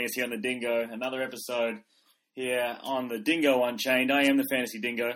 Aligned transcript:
Joining 0.00 0.08
us 0.08 0.14
here 0.14 0.24
on 0.24 0.30
the 0.30 0.38
Dingo. 0.38 0.80
Another 0.90 1.20
episode 1.20 1.82
here 2.32 2.78
on 2.82 3.08
the 3.08 3.18
Dingo 3.18 3.62
Unchained. 3.64 4.10
I 4.10 4.22
am 4.22 4.38
the 4.38 4.46
Fantasy 4.50 4.80
Dingo. 4.80 5.12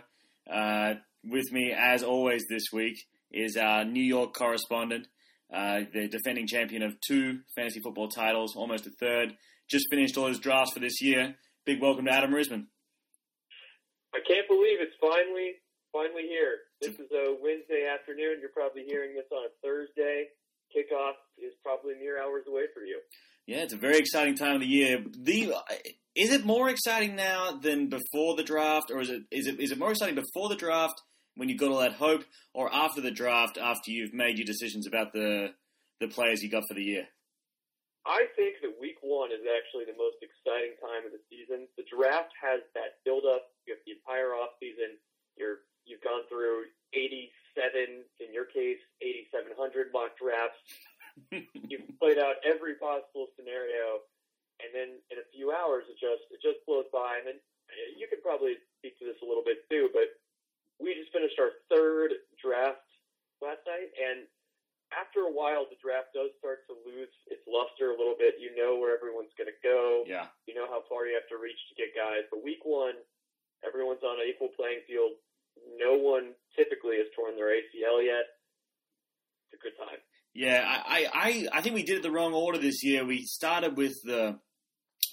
Uh, 0.47 0.97
with 1.25 1.51
me, 1.53 1.73
as 1.75 2.03
always, 2.03 2.45
this 2.51 2.65
week 2.71 2.99
is 3.33 3.57
our 3.57 3.87
New 3.87 4.03
York 4.03 4.35
correspondent, 4.35 5.09
uh, 5.51 5.89
the 5.91 6.07
defending 6.09 6.47
champion 6.47 6.83
of 6.83 7.01
two 7.01 7.39
fantasy 7.57 7.81
football 7.81 8.09
titles, 8.09 8.57
almost 8.57 8.87
a 8.87 8.91
third. 9.01 9.35
Just 9.71 9.87
finished 9.91 10.19
all 10.19 10.27
his 10.27 10.39
drafts 10.39 10.75
for 10.75 10.81
this 10.81 11.01
year. 11.01 11.35
Big 11.65 11.81
welcome 11.81 12.05
to 12.05 12.13
Adam 12.13 12.33
Risman. 12.33 12.67
I 14.13 14.21
can't 14.29 14.47
believe 14.49 14.81
it's 14.83 14.97
finally 15.01 15.65
finally 15.93 16.29
here. 16.29 16.59
This 16.83 16.93
is 17.01 17.11
a 17.11 17.35
Wednesday 17.41 17.89
afternoon. 17.91 18.37
You're 18.39 18.53
probably 18.53 18.85
hearing 18.85 19.15
this 19.15 19.33
on 19.33 19.47
a 19.47 19.53
Thursday. 19.65 20.27
Kickoff 20.77 21.17
is 21.39 21.55
probably 21.63 21.95
mere 21.95 22.21
hours 22.23 22.45
away 22.47 22.65
for 22.75 22.85
you. 22.85 23.01
Yeah, 23.47 23.59
it's 23.59 23.75
a 23.75 23.79
very 23.79 23.99
exciting 23.99 24.37
time 24.37 24.55
of 24.55 24.61
the 24.61 24.67
year. 24.67 25.05
The 25.19 25.55
is 26.15 26.33
it 26.33 26.45
more 26.45 26.71
exciting 26.71 27.17
now 27.17 27.53
than 27.53 27.89
before 27.89 28.37
the 28.37 28.45
draft, 28.45 28.91
or 28.91 29.01
is 29.01 29.11
it 29.11 29.23
is 29.31 29.47
it 29.47 29.61
is 29.61 29.73
it 29.73 29.79
more 29.79 29.91
exciting 29.91 30.15
before 30.15 30.49
the 30.49 30.57
draft 30.57 31.03
when 31.37 31.49
you've 31.49 31.59
got 31.59 31.71
all 31.71 31.81
that 31.81 31.95
hope, 31.95 32.25
or 32.55 32.73
after 32.73 33.01
the 33.01 33.11
draft 33.11 33.59
after 33.59 33.91
you've 33.91 34.15
made 34.15 34.39
your 34.39 34.47
decisions 34.47 34.87
about 34.87 35.13
the 35.13 35.53
the 36.01 36.09
players 36.09 36.43
you 36.43 36.51
got 36.51 36.65
for 36.69 36.75
the 36.75 36.83
year? 36.83 37.07
I 38.07 38.29
think 38.37 38.61
that 38.61 38.77
week 38.81 39.01
one 39.01 39.33
is 39.33 39.45
actually 39.49 39.89
the 39.89 39.97
most 39.97 40.21
exciting 40.21 40.77
time 40.77 41.09
of 41.09 41.13
the 41.13 41.25
season. 41.33 41.69
The 41.77 41.89
draft 41.89 42.33
has 42.37 42.61
that 42.77 43.01
build 43.05 43.25
up. 43.25 43.49
You 43.65 43.77
have 43.77 43.85
the 43.85 43.97
entire 43.97 44.37
off 44.37 44.57
season. 44.61 44.97
You're 45.37 45.65
you've 45.85 46.05
gone 46.05 46.25
through 46.29 46.73
87, 46.97 48.09
in 48.21 48.33
your 48.33 48.49
case, 48.49 48.81
8,700 49.05 49.93
mock 49.93 50.17
drafts. 50.17 50.61
You've 51.71 51.89
played 51.99 52.19
out 52.19 52.43
every 52.43 52.75
possible 52.77 53.31
scenario, 53.39 54.03
and 54.63 54.71
then 54.75 54.99
in 55.11 55.17
a 55.19 55.27
few 55.35 55.55
hours, 55.55 55.87
it 55.87 55.99
just 55.99 56.27
it 56.35 56.43
just 56.43 56.63
blows 56.67 56.91
by. 56.91 57.23
And 57.23 57.27
then 57.35 57.39
uh, 57.39 57.89
you 57.95 58.11
could 58.11 58.23
probably 58.23 58.59
speak 58.79 58.99
to 58.99 59.07
this 59.07 59.19
a 59.23 59.29
little 59.29 59.47
bit 59.47 59.63
too, 59.71 59.91
but 59.95 60.11
we 60.83 60.95
just 60.95 61.15
finished 61.15 61.39
our 61.39 61.55
third 61.71 62.15
draft 62.43 62.83
last 63.39 63.63
night, 63.67 63.95
and 63.95 64.27
after 64.95 65.27
a 65.27 65.33
while, 65.33 65.67
the 65.67 65.79
draft 65.83 66.15
does 66.15 66.31
start 66.39 66.63
to 66.71 66.75
lose 66.87 67.11
its 67.27 67.43
luster 67.51 67.91
a 67.91 67.99
little 67.99 68.15
bit. 68.15 68.39
You 68.39 68.55
know 68.55 68.79
where 68.79 68.95
everyone's 68.95 69.35
going 69.35 69.51
to 69.51 69.61
go. 69.65 70.07
Yeah. 70.07 70.31
You 70.47 70.55
know 70.55 70.71
how 70.71 70.87
far 70.87 71.11
you 71.11 71.19
have 71.19 71.27
to 71.35 71.39
reach 71.41 71.59
to 71.71 71.75
get 71.75 71.97
guys. 71.99 72.27
But 72.31 72.47
week 72.47 72.63
one, 72.63 72.95
everyone's 73.67 74.07
on 74.07 74.23
an 74.23 74.27
equal 74.31 74.55
playing 74.55 74.87
field. 74.87 75.19
No 75.79 75.99
one 75.99 76.35
typically 76.55 77.03
has 77.03 77.11
torn 77.15 77.35
their 77.35 77.51
ACL 77.51 78.03
yet. 78.03 78.39
It's 79.51 79.59
a 79.59 79.61
good 79.63 79.75
time. 79.79 79.99
Yeah, 80.35 80.65
I, 80.67 81.07
I, 81.13 81.47
I 81.53 81.61
think 81.61 81.77
we 81.77 81.85
did 81.85 81.99
it 81.99 82.03
the 82.03 82.11
wrong 82.11 82.35
order 82.35 82.59
this 82.59 82.83
year. 82.83 83.05
We 83.05 83.23
started 83.25 83.77
with 83.77 83.95
the 84.05 84.39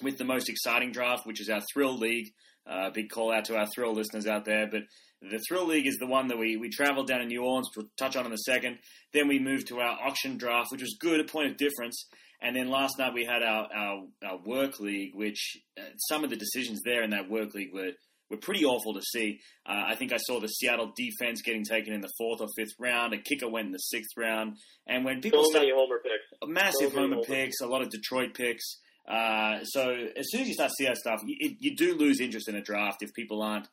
with 0.02 0.18
the 0.18 0.24
most 0.24 0.48
exciting 0.48 0.90
draft, 0.90 1.26
which 1.26 1.40
is 1.40 1.48
our 1.48 1.62
Thrill 1.72 1.96
League. 1.96 2.32
Uh, 2.66 2.90
big 2.90 3.08
call 3.08 3.32
out 3.32 3.44
to 3.44 3.56
our 3.56 3.66
Thrill 3.66 3.94
listeners 3.94 4.26
out 4.26 4.44
there. 4.44 4.66
But 4.66 4.82
the 5.20 5.40
Thrill 5.48 5.66
League 5.66 5.86
is 5.86 5.98
the 5.98 6.06
one 6.06 6.28
that 6.28 6.38
we, 6.38 6.56
we 6.56 6.70
traveled 6.70 7.06
down 7.06 7.20
to 7.20 7.26
New 7.26 7.44
Orleans, 7.44 7.68
which 7.68 7.84
we'll 7.84 7.92
touch 7.96 8.16
on 8.16 8.26
in 8.26 8.32
a 8.32 8.38
second. 8.38 8.78
Then 9.12 9.28
we 9.28 9.38
moved 9.38 9.68
to 9.68 9.78
our 9.78 9.98
auction 10.00 10.38
draft, 10.38 10.72
which 10.72 10.80
was 10.80 10.96
good, 10.98 11.20
a 11.20 11.24
point 11.24 11.50
of 11.50 11.56
difference. 11.56 12.08
And 12.40 12.56
then 12.56 12.68
last 12.68 12.98
night 12.98 13.14
we 13.14 13.24
had 13.24 13.42
our, 13.42 13.68
our, 13.72 14.04
our 14.24 14.38
work 14.44 14.80
league, 14.80 15.14
which 15.14 15.56
uh, 15.78 15.82
some 16.08 16.24
of 16.24 16.30
the 16.30 16.36
decisions 16.36 16.80
there 16.84 17.04
in 17.04 17.10
that 17.10 17.30
work 17.30 17.54
league 17.54 17.72
were 17.72 17.92
were 18.32 18.38
pretty 18.38 18.64
awful 18.64 18.94
to 18.94 19.02
see. 19.02 19.38
Uh, 19.64 19.84
I 19.86 19.94
think 19.94 20.12
I 20.12 20.16
saw 20.16 20.40
the 20.40 20.48
Seattle 20.48 20.92
defense 20.96 21.42
getting 21.42 21.64
taken 21.64 21.92
in 21.92 22.00
the 22.00 22.10
fourth 22.18 22.40
or 22.40 22.48
fifth 22.56 22.74
round. 22.80 23.12
A 23.12 23.18
kicker 23.18 23.48
went 23.48 23.66
in 23.66 23.72
the 23.72 23.78
sixth 23.78 24.16
round. 24.16 24.56
And 24.88 25.04
when 25.04 25.20
people 25.20 25.44
so 25.44 25.50
start, 25.50 25.66
many 25.66 25.76
homer 25.76 26.00
picks, 26.02 26.50
massive 26.50 26.92
so 26.92 26.98
homer 26.98 27.22
picks, 27.22 27.60
a 27.60 27.66
lot 27.66 27.82
of 27.82 27.90
Detroit 27.90 28.34
picks. 28.34 28.80
Uh, 29.06 29.62
so 29.64 29.92
as 30.16 30.30
soon 30.30 30.42
as 30.42 30.48
you 30.48 30.54
start 30.54 30.70
to 30.70 30.76
see 30.78 30.86
that 30.86 30.96
stuff, 30.96 31.20
you, 31.26 31.54
you 31.60 31.76
do 31.76 31.94
lose 31.94 32.20
interest 32.20 32.48
in 32.48 32.56
a 32.56 32.62
draft 32.62 33.02
if 33.02 33.12
people 33.14 33.42
aren't. 33.42 33.68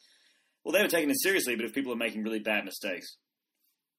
Well, 0.63 0.73
they 0.73 0.81
were 0.81 0.91
taking 0.91 1.09
it 1.09 1.22
seriously, 1.22 1.56
but 1.56 1.66
if 1.66 1.73
people 1.73 1.94
are 1.94 2.01
making 2.01 2.23
really 2.23 2.44
bad 2.44 2.66
mistakes. 2.66 3.17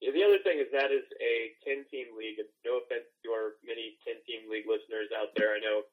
Yeah, 0.00 0.12
the 0.12 0.24
other 0.24 0.40
thing 0.44 0.60
is 0.60 0.68
that 0.72 0.92
is 0.92 1.04
a 1.20 1.34
ten-team 1.64 2.16
league. 2.16 2.40
No 2.64 2.80
offense 2.80 3.08
to 3.24 3.28
our 3.32 3.60
many 3.64 3.96
ten-team 4.00 4.48
league 4.48 4.64
listeners 4.68 5.12
out 5.12 5.32
there. 5.36 5.52
I 5.52 5.60
know 5.60 5.84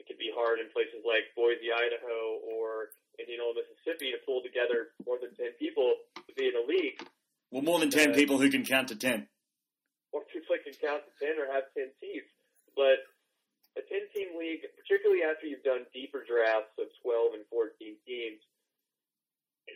it 0.00 0.04
can 0.04 0.16
be 0.20 0.32
hard 0.32 0.60
in 0.60 0.68
places 0.72 1.00
like 1.04 1.32
Boise, 1.36 1.72
Idaho, 1.72 2.44
or 2.44 2.92
Indianola, 3.18 3.60
Mississippi 3.60 4.10
to 4.12 4.20
pull 4.26 4.42
together 4.42 4.94
more 5.06 5.18
than 5.20 5.34
10 5.34 5.58
people 5.58 5.94
to 6.16 6.32
be 6.34 6.48
in 6.50 6.56
a 6.56 6.64
league. 6.64 6.98
Well, 7.50 7.62
more 7.62 7.78
than 7.78 7.90
10 7.90 8.10
uh, 8.10 8.14
people 8.14 8.38
who 8.38 8.50
can 8.50 8.64
count 8.64 8.88
to 8.90 8.96
10. 8.96 9.26
Or 10.12 10.22
people 10.30 10.54
that 10.54 10.64
can 10.66 10.74
count 10.78 11.02
to 11.06 11.12
10 11.22 11.38
or 11.38 11.46
have 11.50 11.70
10 11.74 11.90
teams. 12.02 12.28
But 12.74 13.06
a 13.78 13.82
10 13.82 14.10
team 14.14 14.34
league, 14.38 14.66
particularly 14.74 15.22
after 15.22 15.46
you've 15.46 15.66
done 15.66 15.86
deeper 15.94 16.22
drafts 16.26 16.74
of 16.78 16.90
12 17.02 17.38
and 17.38 17.44
14 17.50 17.74
teams, 18.06 18.42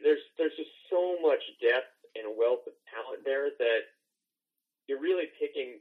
there's, 0.03 0.22
there's 0.37 0.54
just 0.59 0.75
so 0.91 1.19
much 1.22 1.43
depth 1.59 1.94
and 2.15 2.27
a 2.27 2.34
wealth 2.34 2.66
of 2.66 2.75
talent 2.91 3.22
there 3.22 3.50
that 3.59 3.82
you're 4.87 5.03
really 5.03 5.31
picking 5.38 5.78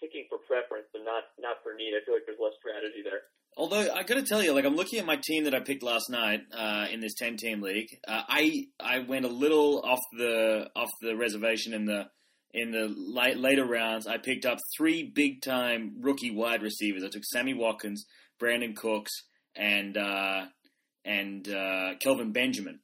picking 0.00 0.28
for 0.28 0.38
preference 0.44 0.88
and 0.92 1.04
not 1.04 1.32
not 1.40 1.60
for 1.64 1.72
need. 1.72 1.96
I 1.96 2.04
feel 2.04 2.14
like 2.14 2.28
there's 2.28 2.40
less 2.40 2.56
strategy 2.60 3.00
there. 3.00 3.26
Although 3.58 3.90
I 3.90 4.02
got 4.02 4.16
to 4.16 4.22
tell 4.22 4.42
you, 4.42 4.52
like 4.52 4.66
I'm 4.66 4.76
looking 4.76 4.98
at 4.98 5.06
my 5.06 5.16
team 5.16 5.44
that 5.44 5.54
I 5.54 5.60
picked 5.60 5.82
last 5.82 6.10
night 6.10 6.42
uh, 6.56 6.86
in 6.92 7.00
this 7.00 7.14
ten 7.14 7.36
team 7.36 7.62
league. 7.62 7.88
Uh, 8.06 8.22
I 8.28 8.66
I 8.78 8.98
went 8.98 9.24
a 9.24 9.28
little 9.28 9.80
off 9.82 10.00
the 10.12 10.68
off 10.76 10.90
the 11.00 11.16
reservation 11.16 11.72
in 11.72 11.86
the 11.86 12.06
in 12.52 12.70
the 12.70 12.94
late, 12.96 13.38
later 13.38 13.64
rounds. 13.64 14.06
I 14.06 14.18
picked 14.18 14.44
up 14.44 14.58
three 14.76 15.10
big 15.14 15.40
time 15.40 15.96
rookie 16.00 16.30
wide 16.30 16.62
receivers. 16.62 17.02
I 17.02 17.08
took 17.08 17.24
Sammy 17.24 17.54
Watkins, 17.54 18.04
Brandin 18.40 18.76
Cooks, 18.76 19.12
and 19.54 19.96
uh, 19.96 20.46
and 21.06 21.48
uh, 21.48 21.94
Kelvin 21.98 22.32
Benjamin. 22.32 22.80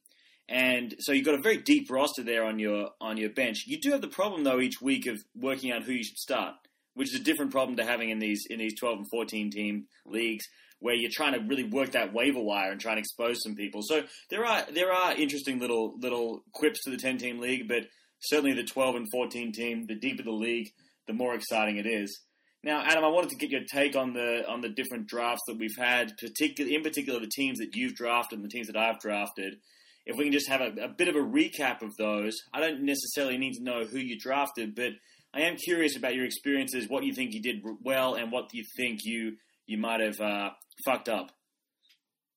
And 0.49 0.95
so 1.01 1.13
you've 1.13 1.27
got 1.27 1.35
a 1.39 1.43
very 1.43 1.59
deep 1.59 1.91
roster 1.91 2.23
there 2.23 2.45
on 2.45 2.59
your 2.59 2.91
on 2.99 3.19
your 3.19 3.31
bench. 3.31 3.65
You 3.67 3.79
do 3.79 3.91
have 3.93 4.01
the 4.01 4.09
problem 4.09 4.45
though 4.45 4.61
each 4.61 4.81
week 4.81 5.07
of 5.07 5.19
working 5.35 5.71
out 5.71 5.83
who 5.83 5.93
you 5.93 6.05
should 6.05 6.19
start 6.19 6.55
which 6.95 7.15
is 7.15 7.21
a 7.21 7.25
different 7.25 7.51
problem 7.51 7.77
to 7.77 7.85
having 7.85 8.11
in 8.11 8.19
these 8.19 8.47
in 8.49 8.59
these 8.59 8.79
12 8.79 8.99
and 8.99 9.11
14 9.11 9.51
team 9.51 9.87
leagues 10.07 10.45
where 10.83 10.95
you're 10.95 11.11
trying 11.13 11.33
to 11.33 11.39
really 11.47 11.65
work 11.65 11.93
that 11.93 12.13
waiver 12.13 12.43
wire 12.43 12.73
and 12.73 12.81
try 12.81 12.93
and 12.93 12.99
expose 12.99 13.41
some 13.43 13.55
people. 13.55 13.83
So 13.83 14.03
there 14.31 14.45
are 14.45 14.65
there 14.75 14.93
are 14.93 15.15
interesting 15.15 15.61
little 15.61 15.95
little 15.99 16.45
quips 16.53 16.83
to 16.85 16.91
the 16.91 16.97
10 16.97 17.19
team 17.19 17.41
league, 17.41 17.69
but 17.69 17.87
certainly 18.21 18.53
the 18.53 18.65
12 18.65 18.97
and 18.97 19.11
14 19.11 19.53
team, 19.53 19.87
the 19.87 19.95
deeper 19.95 20.23
the 20.23 20.33
league, 20.33 20.69
the 21.07 21.13
more 21.13 21.35
exciting 21.35 21.77
it 21.77 21.87
is. 21.87 22.21
Now, 22.65 22.85
Adam, 22.85 23.05
I 23.05 23.09
wanted 23.09 23.31
to 23.31 23.37
get 23.37 23.51
your 23.51 23.65
take 23.65 23.97
on 23.97 24.13
the 24.13 24.45
on 24.49 24.61
the 24.61 24.69
different 24.69 25.09
drafts 25.09 25.43
that 25.47 25.59
we've 25.59 25.77
had, 25.77 26.13
particularly 26.19 26.77
in 26.77 26.83
particular 26.83 27.19
the 27.19 27.31
teams 27.33 27.59
that 27.59 27.75
you've 27.75 27.95
drafted 27.95 28.39
and 28.39 28.45
the 28.45 28.53
teams 28.53 28.67
that 28.69 28.77
I've 28.77 29.01
drafted. 29.01 29.57
If 30.05 30.17
we 30.17 30.25
can 30.25 30.33
just 30.33 30.49
have 30.49 30.61
a, 30.61 30.85
a 30.85 30.89
bit 30.89 31.07
of 31.07 31.15
a 31.15 31.21
recap 31.21 31.83
of 31.83 31.97
those, 31.97 32.37
I 32.53 32.61
don't 32.61 32.83
necessarily 32.83 33.39
need 33.39 33.55
to 33.55 33.63
know 33.63 33.85
who 33.85 33.99
you 33.99 34.19
drafted, 34.19 34.75
but 34.75 34.93
I 35.35 35.43
am 35.43 35.57
curious 35.57 35.97
about 35.97 36.15
your 36.15 36.25
experiences, 36.25 36.89
what 36.89 37.05
you 37.05 37.15
think 37.15 37.33
you 37.33 37.41
did 37.41 37.65
well, 37.83 38.15
and 38.15 38.31
what 38.31 38.53
you 38.53 38.65
think 38.77 39.01
you 39.05 39.37
you 39.67 39.79
might 39.79 40.01
have 40.01 40.21
uh, 40.21 40.51
fucked 40.85 41.09
up. 41.09 41.33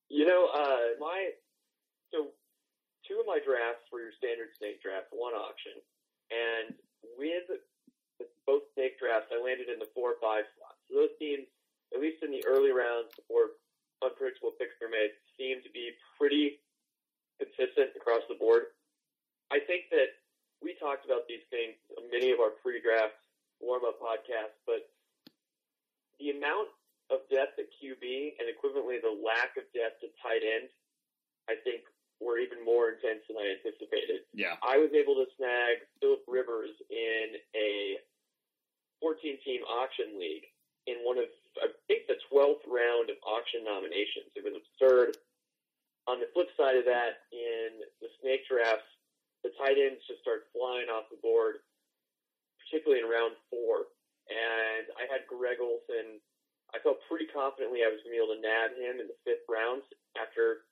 You 0.10 0.26
know, 0.26 0.48
uh, 0.54 0.96
my 1.00 1.32
so 2.12 2.32
two 3.08 3.20
of 3.20 3.28
my 3.28 3.40
drafts 3.44 3.84
were 3.92 4.00
your 4.00 4.16
standard 4.18 4.48
snake 4.58 4.82
draft, 4.82 5.08
one 5.12 5.34
auction, 5.34 5.76
and 6.32 6.76
with 7.18 7.60
both 8.48 8.64
snake 8.74 8.98
drafts, 8.98 9.34
I 9.34 9.42
landed 9.42 9.68
in 9.68 9.80
the 9.80 9.90
four 9.94 10.16
or 10.16 10.20
five 10.22 10.46
slots. 10.56 10.80
So 10.88 11.04
those 11.04 11.14
teams, 11.20 11.50
at 11.94 12.00
least 12.00 12.24
in 12.24 12.32
the 12.32 12.46
early 12.46 12.72
rounds 12.72 13.12
before 13.18 13.58
unpredictable 14.00 14.54
picks 14.56 14.78
were 14.80 14.90
made, 14.90 15.12
seem 15.36 15.60
to 15.66 15.72
be 15.74 15.92
pretty 16.18 16.62
consistent 17.42 17.92
across 17.98 18.24
the 18.30 18.38
board. 18.38 18.72
I 19.52 19.60
think 19.60 19.90
that 19.92 20.16
we 20.64 20.76
talked 20.80 21.06
about 21.06 21.28
these 21.28 21.44
things 21.50 21.76
in 21.98 22.10
many 22.12 22.32
of 22.32 22.40
our 22.40 22.56
pre-draft 22.64 23.18
warm-up 23.60 24.00
podcasts, 24.00 24.58
but 24.66 24.88
the 26.20 26.32
amount 26.32 26.72
of 27.12 27.22
depth 27.30 27.60
at 27.60 27.70
QB 27.78 28.40
and 28.40 28.50
equivalently 28.50 28.98
the 29.04 29.14
lack 29.14 29.54
of 29.60 29.68
depth 29.76 30.02
at 30.02 30.12
tight 30.24 30.42
end, 30.42 30.72
I 31.48 31.56
think 31.62 31.86
were 32.24 32.40
even 32.40 32.64
more 32.64 32.96
intense 32.96 33.28
than 33.28 33.38
I 33.38 33.60
anticipated. 33.60 34.24
Yeah. 34.34 34.56
I 34.64 34.80
was 34.80 34.90
able 34.96 35.20
to 35.20 35.28
snag 35.38 35.84
Philip 36.00 36.24
Rivers 36.26 36.72
in 36.90 37.36
a 37.54 38.00
14-team 39.04 39.62
auction 39.68 40.16
league 40.16 40.48
in 40.88 41.04
one 41.04 41.20
of, 41.20 41.28
I 41.60 41.70
think, 41.92 42.08
the 42.08 42.16
12th 42.32 42.64
round 42.66 43.12
of 43.12 43.20
auction 43.28 43.68
nominations. 43.68 44.32
It 44.34 44.48
was 44.48 44.56
absurd. 44.56 45.20
On 46.08 46.22
the 46.22 46.30
flip 46.34 46.48
side 46.56 46.78
of 46.78 46.86
that, 46.86 47.28
in 47.34 47.84
the 48.00 48.08
snake 48.22 48.48
drafts, 48.48 48.88
the 49.46 49.54
tight 49.62 49.78
ends 49.78 50.02
just 50.10 50.26
start 50.26 50.50
flying 50.50 50.90
off 50.90 51.06
the 51.14 51.22
board, 51.22 51.62
particularly 52.66 53.06
in 53.06 53.10
round 53.10 53.38
four. 53.54 53.94
And 54.26 54.90
I 54.98 55.06
had 55.06 55.30
Greg 55.30 55.62
Olsen. 55.62 56.18
I 56.74 56.82
felt 56.82 56.98
pretty 57.06 57.30
confidently 57.30 57.86
I 57.86 57.94
was 57.94 58.02
going 58.02 58.18
to 58.18 58.18
be 58.18 58.24
able 58.26 58.34
to 58.34 58.42
nab 58.42 58.74
him 58.74 58.98
in 58.98 59.06
the 59.06 59.22
fifth 59.22 59.46
round 59.46 59.86
after, 60.18 60.66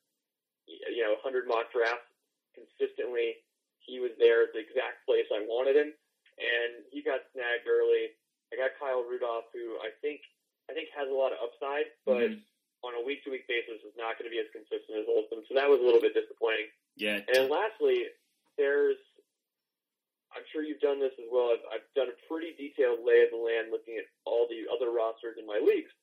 you 0.65 1.05
know, 1.05 1.13
100 1.21 1.45
mock 1.45 1.69
drafts 1.69 2.09
consistently. 2.57 3.45
He 3.85 4.01
was 4.01 4.17
there 4.17 4.49
at 4.49 4.57
the 4.57 4.65
exact 4.65 5.05
place 5.05 5.29
I 5.29 5.45
wanted 5.45 5.77
him, 5.77 5.93
and 6.41 6.71
he 6.89 7.05
got 7.05 7.21
snagged 7.35 7.69
early. 7.69 8.17
I 8.49 8.57
got 8.57 8.73
Kyle 8.81 9.05
Rudolph, 9.05 9.53
who 9.53 9.77
I 9.85 9.93
think 10.01 10.23
I 10.65 10.73
think 10.73 10.89
has 10.95 11.11
a 11.11 11.13
lot 11.13 11.35
of 11.35 11.43
upside, 11.43 11.91
but 12.07 12.31
mm-hmm. 12.31 12.87
on 12.87 12.95
a 12.95 13.03
week 13.03 13.21
to 13.27 13.29
week 13.35 13.43
basis 13.51 13.83
is 13.83 13.91
not 13.99 14.15
going 14.15 14.31
to 14.31 14.33
be 14.33 14.39
as 14.39 14.47
consistent 14.55 15.03
as 15.03 15.07
Olsen. 15.11 15.43
So 15.51 15.53
that 15.59 15.67
was 15.67 15.83
a 15.83 15.85
little 15.85 15.99
bit 15.99 16.15
disappointing. 16.15 16.71
Yeah. 16.95 17.19
And 17.27 17.51
lastly, 17.51 18.07
there's 18.57 18.99
I'm 20.33 20.45
sure 20.49 20.65
you've 20.65 20.81
done 20.81 20.97
this 20.97 21.13
as 21.21 21.29
well. 21.29 21.53
I've, 21.53 21.65
I've 21.69 21.87
done 21.93 22.09
a 22.09 22.17
pretty 22.25 22.57
detailed 22.57 23.05
lay 23.05 23.21
of 23.21 23.29
the 23.29 23.37
land 23.37 23.69
looking 23.69 24.01
at 24.01 24.09
all 24.25 24.49
the 24.49 24.65
other 24.65 24.89
rosters 24.89 25.37
in 25.37 25.45
my 25.45 25.61
leagues. 25.61 25.93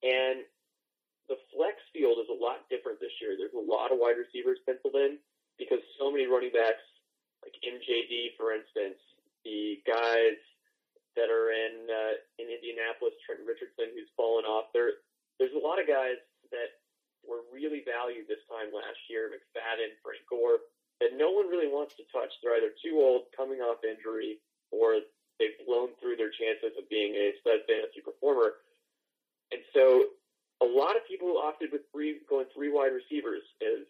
And 0.00 0.40
the 1.28 1.36
flex 1.52 1.76
field 1.92 2.16
is 2.24 2.32
a 2.32 2.38
lot 2.38 2.64
different 2.72 2.96
this 2.96 3.12
year. 3.20 3.36
There's 3.36 3.52
a 3.52 3.60
lot 3.60 3.92
of 3.92 4.00
wide 4.00 4.16
receivers 4.16 4.56
penciled 4.64 4.96
in 4.96 5.20
because 5.60 5.84
so 6.00 6.08
many 6.08 6.24
running 6.24 6.52
backs, 6.56 6.80
like 7.44 7.52
MJD, 7.60 8.40
for 8.40 8.56
instance, 8.56 8.96
the 9.44 9.84
guys 9.84 10.40
that 11.20 11.28
are 11.28 11.52
in 11.52 11.90
uh, 11.90 12.14
in 12.40 12.48
Indianapolis, 12.48 13.12
Trent 13.26 13.44
Richardson, 13.44 13.92
who's 13.92 14.08
fallen 14.16 14.48
off. 14.48 14.72
There, 14.72 15.02
there's 15.36 15.54
a 15.54 15.60
lot 15.60 15.76
of 15.76 15.84
guys 15.84 16.16
that 16.54 16.80
were 17.26 17.44
really 17.52 17.84
valued 17.84 18.30
this 18.30 18.40
time 18.48 18.72
last 18.72 18.98
year. 19.12 19.28
McFadden, 19.28 19.98
Frank 20.00 20.24
Gore, 20.30 20.64
that 21.00 21.14
no 21.16 21.30
one 21.30 21.46
really 21.48 21.68
wants 21.68 21.94
to 21.96 22.04
touch. 22.10 22.32
They're 22.42 22.56
either 22.56 22.74
too 22.82 22.98
old, 22.98 23.30
coming 23.36 23.60
off 23.60 23.84
injury, 23.86 24.38
or 24.70 24.98
they've 25.38 25.54
blown 25.66 25.94
through 26.00 26.16
their 26.16 26.30
chances 26.30 26.74
of 26.76 26.88
being 26.90 27.14
a 27.14 27.32
stud 27.40 27.62
fantasy 27.66 28.02
performer. 28.02 28.58
And 29.52 29.62
so 29.72 30.04
a 30.60 30.66
lot 30.66 30.96
of 30.96 31.06
people 31.06 31.38
opted 31.38 31.70
with 31.72 31.82
three 31.92 32.18
going 32.28 32.46
three 32.54 32.70
wide 32.70 32.92
receivers 32.92 33.42
as 33.62 33.86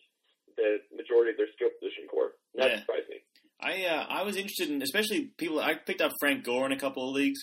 the 0.57 0.79
majority 0.95 1.33
of 1.33 1.37
their 1.37 1.49
skill 1.57 1.71
position 1.81 2.07
core. 2.11 2.33
That 2.55 2.71
Yeah. 2.71 2.81
surprised 2.81 3.09
me. 3.09 3.17
I 3.61 3.85
uh, 3.87 4.07
I 4.09 4.23
was 4.23 4.37
interested 4.37 4.71
in, 4.71 4.83
especially 4.83 5.33
people. 5.37 5.59
I 5.59 5.75
picked 5.75 6.01
up 6.01 6.13
Frank 6.21 6.45
Gore 6.45 6.67
in 6.67 6.73
a 6.73 6.79
couple 6.79 7.09
of 7.09 7.15
leagues. 7.15 7.41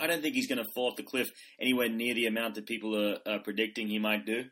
I 0.00 0.06
don't 0.06 0.22
think 0.22 0.34
he's 0.34 0.46
going 0.48 0.58
to 0.62 0.70
fall 0.74 0.90
off 0.90 0.96
the 0.96 1.02
cliff 1.02 1.28
anywhere 1.60 1.88
near 1.88 2.14
the 2.14 2.26
amount 2.26 2.54
that 2.56 2.66
people 2.66 2.96
are, 2.96 3.18
are 3.26 3.38
predicting 3.40 3.88
he 3.88 3.98
might 3.98 4.24
do. 4.26 4.44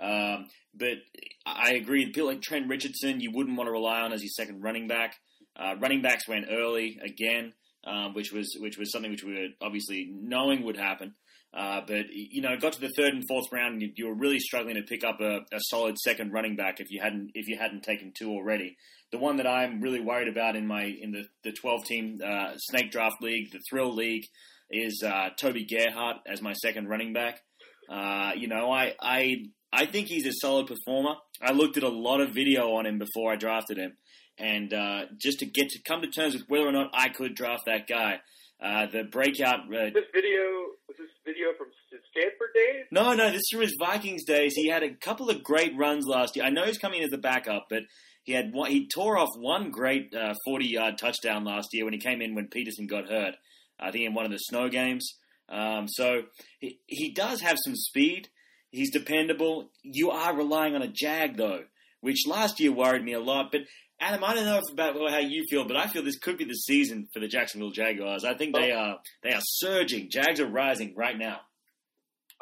Um, 0.00 0.48
but 0.74 0.98
I 1.46 1.74
agree. 1.74 2.06
People 2.06 2.26
like 2.26 2.42
Trent 2.42 2.68
Richardson, 2.68 3.20
you 3.20 3.30
wouldn't 3.32 3.56
want 3.56 3.68
to 3.68 3.72
rely 3.72 4.00
on 4.00 4.12
as 4.12 4.22
your 4.22 4.30
second 4.30 4.62
running 4.62 4.88
back. 4.88 5.16
Uh, 5.56 5.76
running 5.80 6.02
backs 6.02 6.26
went 6.26 6.46
early 6.50 6.98
again, 7.04 7.52
um, 7.84 8.14
which 8.14 8.32
was 8.32 8.56
which 8.60 8.76
was 8.76 8.90
something 8.90 9.10
which 9.10 9.22
we 9.22 9.34
were 9.34 9.48
obviously 9.60 10.10
knowing 10.12 10.64
would 10.64 10.76
happen. 10.76 11.14
Uh, 11.56 11.80
but 11.86 12.06
you 12.10 12.42
know, 12.42 12.56
got 12.56 12.72
to 12.72 12.80
the 12.80 12.92
third 12.96 13.14
and 13.14 13.22
fourth 13.28 13.46
round, 13.52 13.74
and 13.74 13.82
you, 13.82 13.92
you 13.94 14.06
were 14.08 14.14
really 14.14 14.40
struggling 14.40 14.74
to 14.74 14.82
pick 14.82 15.04
up 15.04 15.20
a, 15.20 15.38
a 15.52 15.60
solid 15.68 15.96
second 15.98 16.32
running 16.32 16.56
back 16.56 16.80
if 16.80 16.90
you 16.90 17.00
hadn't 17.00 17.30
if 17.34 17.46
you 17.46 17.56
hadn't 17.56 17.84
taken 17.84 18.12
two 18.12 18.30
already. 18.30 18.76
The 19.12 19.18
one 19.18 19.36
that 19.36 19.46
I'm 19.46 19.80
really 19.80 20.00
worried 20.00 20.26
about 20.26 20.56
in 20.56 20.66
my 20.66 20.82
in 20.82 21.12
the 21.12 21.24
the 21.44 21.52
12 21.52 21.84
team 21.84 22.20
uh, 22.24 22.56
snake 22.56 22.90
draft 22.90 23.22
league, 23.22 23.52
the 23.52 23.60
thrill 23.70 23.94
league, 23.94 24.24
is 24.68 25.04
uh, 25.06 25.28
Toby 25.38 25.64
Gerhart 25.64 26.16
as 26.26 26.42
my 26.42 26.54
second 26.54 26.88
running 26.88 27.12
back. 27.12 27.40
Uh, 27.88 28.32
you 28.36 28.48
know, 28.48 28.72
I 28.72 28.94
I 29.00 29.36
I 29.74 29.86
think 29.86 30.06
he's 30.06 30.26
a 30.26 30.32
solid 30.32 30.68
performer. 30.68 31.16
I 31.42 31.52
looked 31.52 31.76
at 31.76 31.82
a 31.82 31.88
lot 31.88 32.20
of 32.20 32.30
video 32.30 32.74
on 32.76 32.86
him 32.86 32.98
before 32.98 33.32
I 33.32 33.36
drafted 33.36 33.76
him, 33.76 33.96
and 34.38 34.72
uh, 34.72 35.06
just 35.20 35.40
to 35.40 35.46
get 35.46 35.68
to 35.70 35.82
come 35.82 36.00
to 36.02 36.08
terms 36.08 36.34
with 36.34 36.44
whether 36.48 36.66
or 36.66 36.72
not 36.72 36.90
I 36.94 37.08
could 37.08 37.34
draft 37.34 37.64
that 37.66 37.86
guy. 37.88 38.20
Uh, 38.62 38.86
the 38.86 39.02
breakout 39.02 39.60
uh, 39.66 39.90
This 39.92 40.04
video 40.14 40.40
was 40.88 40.96
this 40.96 41.10
video 41.26 41.48
from 41.58 41.66
Stanford 42.10 42.54
days. 42.54 42.84
no, 42.92 43.12
no, 43.14 43.26
this 43.26 43.40
is 43.40 43.48
from 43.50 43.62
his 43.62 43.76
Vikings 43.80 44.24
days. 44.24 44.54
He 44.54 44.68
had 44.68 44.84
a 44.84 44.94
couple 44.94 45.28
of 45.28 45.42
great 45.42 45.76
runs 45.76 46.06
last 46.06 46.36
year. 46.36 46.44
I 46.44 46.50
know 46.50 46.64
he's 46.64 46.78
coming 46.78 47.00
in 47.00 47.06
as 47.06 47.12
a 47.12 47.18
backup, 47.18 47.66
but 47.68 47.82
he 48.22 48.32
had 48.32 48.52
one, 48.52 48.70
he 48.70 48.88
tore 48.88 49.18
off 49.18 49.30
one 49.36 49.70
great 49.70 50.14
uh, 50.14 50.34
forty-yard 50.46 50.98
touchdown 50.98 51.44
last 51.44 51.68
year 51.72 51.84
when 51.84 51.92
he 51.92 52.00
came 52.00 52.22
in 52.22 52.34
when 52.34 52.46
Peterson 52.46 52.86
got 52.86 53.08
hurt. 53.08 53.34
I 53.78 53.90
think 53.90 54.04
in 54.06 54.14
one 54.14 54.24
of 54.24 54.30
the 54.30 54.38
snow 54.38 54.68
games. 54.68 55.04
Um, 55.48 55.88
so 55.88 56.22
he 56.60 56.78
he 56.86 57.12
does 57.12 57.40
have 57.40 57.58
some 57.64 57.74
speed. 57.74 58.28
He's 58.74 58.90
dependable. 58.90 59.70
You 59.84 60.10
are 60.10 60.34
relying 60.34 60.74
on 60.74 60.82
a 60.82 60.88
Jag 60.88 61.36
though, 61.36 61.62
which 62.00 62.26
last 62.26 62.58
year 62.58 62.72
worried 62.72 63.04
me 63.04 63.12
a 63.12 63.20
lot. 63.20 63.52
But 63.52 63.62
Adam, 64.00 64.24
I 64.24 64.34
don't 64.34 64.46
know 64.46 64.58
if 64.58 64.72
about 64.72 64.96
how 65.12 65.18
you 65.18 65.44
feel, 65.48 65.64
but 65.64 65.76
I 65.76 65.86
feel 65.86 66.02
this 66.02 66.18
could 66.18 66.38
be 66.38 66.44
the 66.44 66.54
season 66.54 67.06
for 67.14 67.20
the 67.20 67.28
Jacksonville 67.28 67.70
Jaguars. 67.70 68.24
I 68.24 68.34
think 68.34 68.52
they 68.52 68.72
oh. 68.72 68.78
are 68.78 68.98
they 69.22 69.32
are 69.32 69.40
surging. 69.44 70.10
Jags 70.10 70.40
are 70.40 70.48
rising 70.48 70.92
right 70.96 71.16
now. 71.16 71.38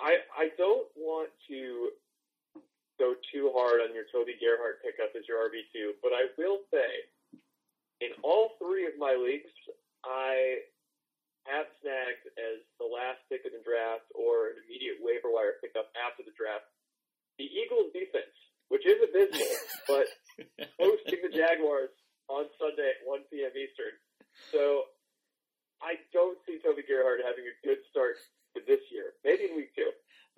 I 0.00 0.17
I 0.34 0.49
don't 0.56 0.87
want 0.96 1.29
to 1.50 1.90
go 2.99 3.12
too 3.31 3.52
hard 3.55 3.82
on 3.82 3.94
your 3.94 4.05
Toby 4.11 4.32
Gerhart 4.40 4.81
pickup 4.82 5.14
as 5.14 5.29
your 5.29 5.37
RB 5.37 5.61
two, 5.70 5.93
but 6.02 6.12
I 6.12 6.32
will 6.38 6.61
say, 6.73 7.38
in 8.00 8.08
all 8.23 8.52
three 8.58 8.87
of 8.87 8.93
my 8.99 9.14
leagues, 9.23 9.50
I 10.02 10.61
have 11.46 11.66
snagged 11.82 12.24
as 12.38 12.62
the 12.78 12.86
last 12.86 13.22
pick 13.26 13.42
of 13.42 13.52
the 13.52 13.62
draft 13.66 14.06
or 14.14 14.54
an 14.54 14.62
immediate 14.66 15.02
waiver 15.02 15.30
wire 15.30 15.58
pickup 15.58 15.90
after 15.98 16.22
the 16.22 16.34
draft 16.38 16.66
the 17.40 17.48
Eagles 17.48 17.90
defense, 17.96 18.36
which 18.68 18.84
is 18.84 19.00
abysmal, 19.00 19.52
but 19.90 20.06
hosting 20.78 21.20
the 21.24 21.32
Jaguars 21.32 21.90
on 22.28 22.44
Sunday 22.60 22.92
at 22.92 23.08
1 23.08 23.20
p.m. 23.32 23.50
Eastern. 23.56 23.94
So 24.52 24.92
I 25.80 25.98
don't 26.12 26.38
see 26.46 26.60
Toby 26.62 26.84
Gerhart 26.86 27.20
having 27.24 27.44
a 27.44 27.56
good 27.66 27.80
start 27.90 28.16
to 28.54 28.60
this 28.66 28.80
year. 28.92 29.16
Maybe 29.24 29.50
in 29.50 29.56
week 29.56 29.74
two. 29.74 29.90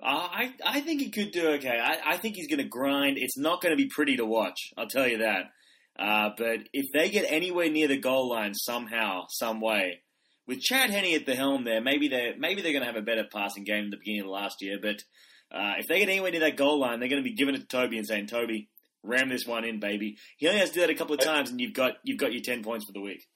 Uh, 0.02 0.06
I 0.06 0.54
I 0.64 0.80
think 0.80 1.00
he 1.00 1.10
could 1.10 1.30
do 1.30 1.48
okay. 1.58 1.78
I, 1.78 2.14
I 2.14 2.16
think 2.16 2.34
he's 2.34 2.48
going 2.48 2.58
to 2.58 2.68
grind. 2.68 3.16
It's 3.18 3.38
not 3.38 3.62
going 3.62 3.76
to 3.76 3.80
be 3.80 3.88
pretty 3.88 4.16
to 4.16 4.26
watch. 4.26 4.72
I'll 4.76 4.88
tell 4.88 5.06
you 5.06 5.18
that. 5.18 5.50
Uh, 5.96 6.30
but 6.36 6.60
if 6.72 6.86
they 6.92 7.10
get 7.10 7.26
anywhere 7.28 7.70
near 7.70 7.86
the 7.86 7.96
goal 7.96 8.28
line 8.28 8.54
somehow, 8.54 9.26
some 9.28 9.60
way, 9.60 10.02
with 10.46 10.60
Chad 10.60 10.90
Henne 10.90 11.14
at 11.14 11.26
the 11.26 11.34
helm 11.34 11.64
there, 11.64 11.80
maybe 11.80 12.08
they 12.08 12.34
maybe 12.38 12.62
they're 12.62 12.72
going 12.72 12.84
to 12.84 12.90
have 12.90 13.00
a 13.00 13.02
better 13.02 13.24
passing 13.24 13.64
game 13.64 13.86
at 13.86 13.90
the 13.90 13.96
beginning 13.96 14.22
of 14.22 14.28
last 14.28 14.60
year. 14.60 14.78
But 14.80 15.02
uh, 15.50 15.74
if 15.78 15.86
they 15.86 16.00
get 16.00 16.08
anywhere 16.08 16.30
near 16.30 16.40
that 16.40 16.56
goal 16.56 16.80
line, 16.80 17.00
they're 17.00 17.08
going 17.08 17.22
to 17.22 17.28
be 17.28 17.34
giving 17.34 17.54
it 17.54 17.60
to 17.60 17.66
Toby 17.66 17.98
and 17.98 18.06
saying, 18.06 18.26
"Toby, 18.26 18.68
ram 19.02 19.28
this 19.28 19.46
one 19.46 19.64
in, 19.64 19.80
baby." 19.80 20.16
He 20.36 20.48
only 20.48 20.60
has 20.60 20.70
to 20.70 20.74
do 20.74 20.80
that 20.80 20.90
a 20.90 20.94
couple 20.94 21.14
of 21.14 21.20
times, 21.20 21.50
and 21.50 21.60
you've 21.60 21.74
got 21.74 21.94
you've 22.04 22.18
got 22.18 22.32
your 22.32 22.42
ten 22.42 22.62
points 22.62 22.86
for 22.86 22.92
the 22.92 23.00
week. 23.00 23.26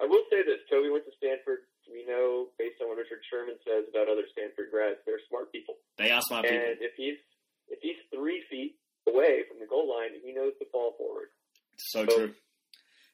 I 0.00 0.06
will 0.06 0.24
say 0.30 0.42
this: 0.42 0.60
Toby 0.70 0.90
went 0.90 1.04
to 1.04 1.12
Stanford. 1.16 1.60
We 1.90 2.04
know, 2.04 2.48
based 2.58 2.82
on 2.82 2.88
what 2.88 2.98
Richard 2.98 3.22
Sherman 3.30 3.54
says 3.62 3.84
about 3.88 4.10
other 4.10 4.26
Stanford 4.32 4.74
grads, 4.74 4.98
they're 5.06 5.22
smart 5.28 5.52
people. 5.52 5.76
They 5.96 6.10
are 6.10 6.20
smart 6.20 6.44
people. 6.44 6.58
And 6.58 6.78
if 6.80 6.92
he's 6.96 7.16
if 7.68 7.78
he's 7.80 7.96
three 8.12 8.42
feet 8.50 8.76
away 9.08 9.44
from 9.48 9.60
the 9.60 9.66
goal 9.66 9.88
line, 9.88 10.10
he 10.22 10.32
knows 10.32 10.52
to 10.58 10.66
fall 10.72 10.94
forward. 10.98 11.28
It's 11.74 11.92
so 11.92 12.04
true. 12.04 12.34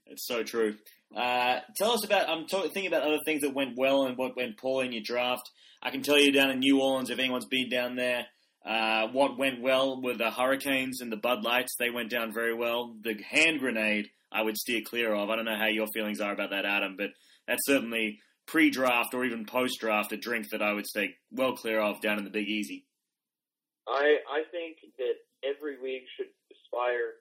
It's 0.07 0.27
so 0.27 0.43
true. 0.43 0.77
Uh, 1.17 1.61
tell 1.77 1.93
us 1.93 2.05
about. 2.05 2.29
I'm 2.29 2.47
thinking 2.47 2.87
about 2.87 3.03
other 3.03 3.21
things 3.25 3.43
that 3.43 3.55
went 3.55 3.77
well 3.77 4.07
and 4.07 4.17
what 4.17 4.37
went 4.37 4.59
poorly 4.59 4.87
in 4.87 4.93
your 4.93 5.03
draft. 5.03 5.51
I 5.83 5.91
can 5.91 6.03
tell 6.03 6.19
you 6.19 6.33
down 6.33 6.51
in 6.51 6.61
New 6.61 6.81
Orleans, 6.81 7.11
if 7.11 7.19
anyone's 7.19 7.47
been 7.47 7.69
down 7.69 7.97
there, 7.97 8.27
uh, 8.65 9.09
what 9.09 9.37
went 9.37 9.61
well 9.61 10.01
were 10.01 10.15
the 10.15 10.31
Hurricanes 10.31 11.01
and 11.01 11.11
the 11.11 11.17
Bud 11.17 11.43
Lights. 11.43 11.75
They 11.79 11.91
went 11.91 12.11
down 12.11 12.33
very 12.33 12.55
well. 12.55 12.95
The 13.03 13.21
hand 13.29 13.59
grenade, 13.59 14.09
I 14.31 14.43
would 14.43 14.57
steer 14.57 14.83
clear 14.85 15.13
of. 15.15 15.29
I 15.29 15.37
don't 15.37 15.45
know 15.45 15.59
how 15.59 15.67
your 15.67 15.89
feelings 15.93 16.21
are 16.21 16.33
about 16.33 16.51
that, 16.51 16.65
Adam, 16.65 16.97
but 16.97 17.11
that's 17.47 17.67
certainly 17.67 18.21
pre-draft 18.47 19.15
or 19.15 19.25
even 19.25 19.45
post-draft 19.45 20.13
a 20.13 20.17
drink 20.17 20.51
that 20.51 20.63
I 20.63 20.73
would 20.73 20.87
stay 20.87 21.17
well 21.31 21.57
clear 21.57 21.81
of 21.81 22.01
down 22.01 22.19
in 22.19 22.25
the 22.25 22.31
Big 22.31 22.49
Easy. 22.49 22.87
I 23.89 24.19
I 24.31 24.43
think 24.51 24.79
that 24.99 25.15
every 25.43 25.77
league 25.83 26.07
should 26.17 26.31
aspire 26.53 27.15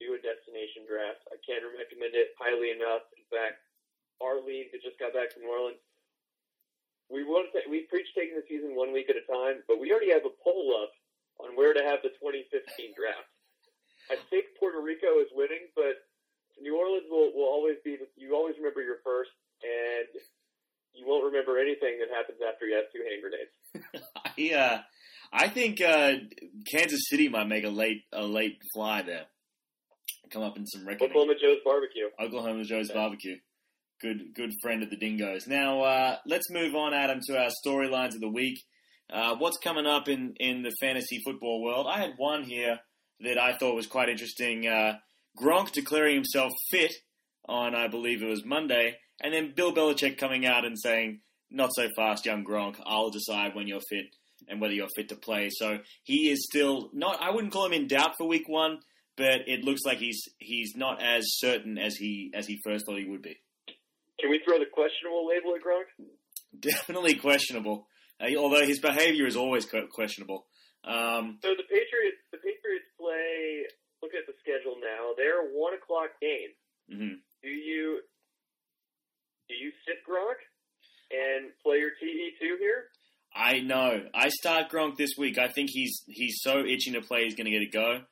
to 0.00 0.16
a 0.16 0.20
destination 0.20 0.86
draft. 0.88 1.22
I 1.30 1.38
can't 1.42 1.62
recommend 1.62 2.14
it 2.18 2.34
highly 2.38 2.74
enough. 2.74 3.06
In 3.14 3.24
fact, 3.30 3.62
our 4.22 4.42
league 4.42 4.70
that 4.72 4.82
just 4.82 4.98
got 4.98 5.14
back 5.14 5.34
from 5.34 5.46
New 5.46 5.52
Orleans, 5.52 5.82
we 7.12 7.22
want 7.22 7.52
to, 7.52 7.60
we 7.68 7.86
preach 7.86 8.08
taking 8.16 8.34
the 8.34 8.46
season 8.48 8.74
one 8.74 8.90
week 8.90 9.12
at 9.12 9.18
a 9.20 9.26
time, 9.28 9.62
but 9.68 9.78
we 9.78 9.92
already 9.92 10.10
have 10.10 10.24
a 10.24 10.34
poll 10.42 10.72
up 10.80 10.92
on 11.42 11.54
where 11.54 11.74
to 11.74 11.82
have 11.82 12.00
the 12.02 12.14
2015 12.16 12.96
draft. 12.96 13.28
I 14.10 14.16
think 14.28 14.56
Puerto 14.58 14.80
Rico 14.80 15.20
is 15.20 15.28
winning, 15.32 15.68
but 15.76 16.04
New 16.60 16.76
Orleans 16.76 17.08
will, 17.10 17.32
will 17.34 17.48
always 17.48 17.76
be. 17.84 17.96
You 18.16 18.34
always 18.34 18.56
remember 18.56 18.82
your 18.82 19.00
first, 19.04 19.30
and 19.62 20.08
you 20.92 21.06
won't 21.06 21.24
remember 21.24 21.58
anything 21.58 21.98
that 22.00 22.14
happens 22.14 22.38
after 22.46 22.66
you 22.66 22.76
have 22.76 22.92
two 22.92 23.02
hand 23.02 23.20
grenades. 23.24 23.54
I, 24.16 24.54
uh, 24.54 24.78
I 25.32 25.48
think 25.48 25.80
uh, 25.80 26.20
Kansas 26.70 27.08
City 27.08 27.28
might 27.28 27.48
make 27.48 27.64
a 27.64 27.70
late 27.70 28.04
a 28.12 28.24
late 28.24 28.58
fly 28.74 29.02
there. 29.02 29.26
Come 30.34 30.42
up 30.42 30.56
in 30.56 30.66
some 30.66 30.84
reckoning. 30.84 31.10
Oklahoma 31.10 31.34
Joe's 31.40 31.58
barbecue. 31.64 32.08
Oklahoma 32.20 32.64
Joe's 32.64 32.90
barbecue. 32.90 33.36
Good 34.02 34.34
good 34.34 34.50
friend 34.60 34.82
of 34.82 34.90
the 34.90 34.96
Dingoes. 34.96 35.46
Now 35.46 35.82
uh, 35.82 36.16
let's 36.26 36.50
move 36.50 36.74
on, 36.74 36.92
Adam, 36.92 37.20
to 37.28 37.38
our 37.38 37.50
storylines 37.64 38.16
of 38.16 38.20
the 38.20 38.28
week. 38.28 38.58
Uh, 39.08 39.36
what's 39.36 39.58
coming 39.58 39.86
up 39.86 40.08
in, 40.08 40.34
in 40.40 40.62
the 40.62 40.72
fantasy 40.80 41.20
football 41.24 41.62
world? 41.62 41.86
I 41.88 42.00
had 42.00 42.14
one 42.16 42.42
here 42.42 42.80
that 43.20 43.38
I 43.38 43.56
thought 43.56 43.76
was 43.76 43.86
quite 43.86 44.08
interesting. 44.08 44.66
Uh, 44.66 44.94
Gronk 45.40 45.70
declaring 45.70 46.16
himself 46.16 46.50
fit 46.68 46.92
on, 47.46 47.76
I 47.76 47.86
believe 47.86 48.20
it 48.20 48.28
was 48.28 48.44
Monday, 48.44 48.96
and 49.22 49.32
then 49.32 49.52
Bill 49.54 49.72
Belichick 49.72 50.18
coming 50.18 50.44
out 50.44 50.64
and 50.64 50.76
saying, 50.76 51.20
"Not 51.48 51.70
so 51.76 51.88
fast, 51.94 52.26
young 52.26 52.44
Gronk. 52.44 52.80
I'll 52.84 53.10
decide 53.10 53.54
when 53.54 53.68
you're 53.68 53.80
fit 53.88 54.06
and 54.48 54.60
whether 54.60 54.74
you're 54.74 54.88
fit 54.96 55.10
to 55.10 55.16
play." 55.16 55.48
So 55.52 55.78
he 56.02 56.28
is 56.32 56.44
still 56.44 56.90
not. 56.92 57.22
I 57.22 57.30
wouldn't 57.30 57.52
call 57.52 57.66
him 57.66 57.72
in 57.72 57.86
doubt 57.86 58.16
for 58.18 58.26
Week 58.26 58.48
One, 58.48 58.80
but 59.16 59.46
it 59.46 59.64
looks 59.64 59.82
like 59.84 59.98
he's 59.98 60.22
he's 60.38 60.74
not 60.76 61.02
as 61.02 61.24
certain 61.38 61.78
as 61.78 61.96
he 61.96 62.30
as 62.34 62.46
he 62.46 62.60
first 62.64 62.86
thought 62.86 62.98
he 62.98 63.04
would 63.08 63.22
be. 63.22 63.36
Can 64.20 64.30
we 64.30 64.40
throw 64.46 64.58
the 64.58 64.66
questionable 64.72 65.26
label 65.26 65.54
at 65.54 65.62
Gronk? 65.62 66.06
Definitely 66.58 67.14
questionable. 67.16 67.86
Uh, 68.20 68.34
although 68.38 68.64
his 68.64 68.78
behavior 68.78 69.26
is 69.26 69.36
always 69.36 69.66
questionable. 69.92 70.46
Um, 70.84 71.38
So 71.42 71.50
the 71.56 71.64
Patriots, 71.64 72.22
the 72.30 72.38
Patriots 72.38 72.86
play. 72.98 73.64
Look 74.02 74.12
at 74.14 74.26
the 74.26 74.34
schedule 74.40 74.76
now. 74.80 75.12
They're 75.16 75.40
a 75.40 75.50
one 75.50 75.74
o'clock 75.74 76.10
games. 76.20 76.54
mhm. 76.92 77.16
Do 77.42 77.48
you 77.48 78.00
do 79.48 79.54
you 79.54 79.72
sit 79.86 79.96
Gronk 80.08 80.38
and 81.10 81.50
play 81.62 81.78
your 81.78 81.90
TE 82.00 82.32
two 82.40 82.56
here? 82.60 82.84
I 83.34 83.60
know. 83.60 84.04
I 84.14 84.28
start 84.28 84.70
Gronk 84.70 84.96
this 84.96 85.10
week. 85.18 85.38
I 85.38 85.48
think 85.48 85.70
he's 85.70 86.02
he's 86.06 86.38
so 86.40 86.64
itching 86.64 86.92
to 86.94 87.00
play. 87.00 87.24
He's 87.24 87.34
going 87.34 87.46
to 87.46 87.50
get 87.50 87.62
a 87.62 87.70
go. 87.70 88.04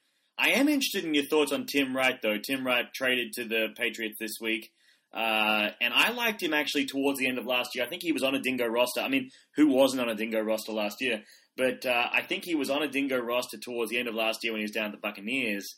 I 0.43 0.49
am 0.55 0.69
interested 0.69 1.05
in 1.05 1.15
your 1.15 1.25
thoughts 1.25 1.53
on 1.53 1.67
Tim 1.67 1.97
Wright, 1.97 2.21
though. 2.21 2.37
Tim 2.37 2.67
Wright 2.67 2.93
traded 2.93 3.33
to 3.35 3.45
the 3.45 3.69
Patriots 3.77 4.17
this 4.19 4.39
week, 4.41 4.73
uh, 5.15 5.71
and 5.81 5.95
I 5.95 6.11
liked 6.11 6.43
him 6.43 6.53
actually 6.53 6.87
towards 6.87 7.21
the 7.21 7.29
end 7.29 7.39
of 7.39 7.47
last 7.47 7.77
year. 7.77 7.85
I 7.85 7.89
think 7.89 8.03
he 8.03 8.11
was 8.11 8.25
on 8.25 8.35
a 8.35 8.41
Dingo 8.41 8.67
roster. 8.67 9.03
I 9.03 9.09
mean, 9.09 9.31
who 9.55 9.69
wasn't 9.69 10.03
on 10.03 10.09
a 10.09 10.17
Dingo 10.17 10.41
roster 10.41 10.73
last 10.73 11.01
year? 11.01 11.23
But 11.57 11.87
uh, 11.87 12.09
I 12.13 12.23
think 12.23 12.45
he 12.45 12.57
was 12.57 12.71
on 12.71 12.83
a 12.83 12.89
Dingo 12.89 13.19
roster 13.19 13.57
towards 13.57 13.93
the 13.93 13.99
end 13.99 14.09
of 14.09 14.17
last 14.17 14.43
year 14.43 14.53
when 14.53 14.59
he 14.59 14.65
was 14.65 14.73
down 14.73 14.87
at 14.87 14.93
the 14.93 14.99
Buccaneers. 14.99 15.77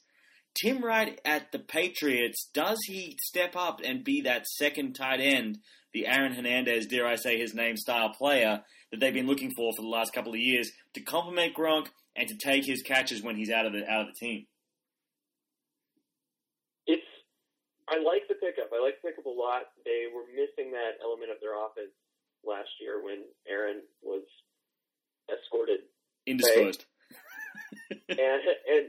Tim 0.55 0.83
Wright 0.83 1.21
at 1.27 1.53
the 1.53 1.59
Patriots, 1.59 2.49
does 2.55 2.79
he 2.87 3.19
step 3.21 3.57
up 3.57 3.81
and 3.85 4.03
be 4.03 4.23
that 4.23 4.47
second 4.47 4.95
tight 4.95 5.21
end, 5.21 5.59
the 5.93 6.07
Aaron 6.07 6.33
Hernandez, 6.33 6.87
dare 6.87 7.07
I 7.07 7.17
say 7.17 7.39
his 7.39 7.55
name, 7.55 7.77
style 7.77 8.15
player 8.17 8.63
that 8.91 9.01
they've 9.01 9.13
been 9.13 9.27
looking 9.27 9.51
for 9.55 9.73
for 9.77 9.83
the 9.83 9.89
last 9.89 10.15
couple 10.15 10.33
of 10.33 10.39
years 10.39 10.71
to 10.95 11.03
complement 11.03 11.55
Gronk 11.55 11.89
and 12.17 12.29
to 12.29 12.37
take 12.37 12.65
his 12.65 12.83
catches 12.83 13.23
when 13.23 13.37
he's 13.37 13.51
out 13.51 13.67
of 13.67 13.73
the 13.73 13.87
out 13.87 14.03
of 14.03 14.07
the 14.07 14.27
team? 14.27 14.47
It's 16.87 17.03
I 17.89 18.01
like 18.01 18.25
the 18.29 18.39
pickup. 18.41 18.73
I 18.73 18.81
like 18.81 18.97
the 19.01 19.13
pickup 19.13 19.29
a 19.29 19.33
lot. 19.33 19.69
They 19.85 20.09
were 20.09 20.25
missing 20.33 20.73
that 20.73 20.97
element 21.05 21.29
of 21.29 21.39
their 21.45 21.53
offense 21.53 21.93
last 22.41 22.73
year 22.81 23.05
when 23.05 23.29
Aaron 23.45 23.85
was 24.01 24.25
escorted, 25.29 25.85
Indisposed. 26.27 26.85
and 28.09 28.41
and 28.69 28.85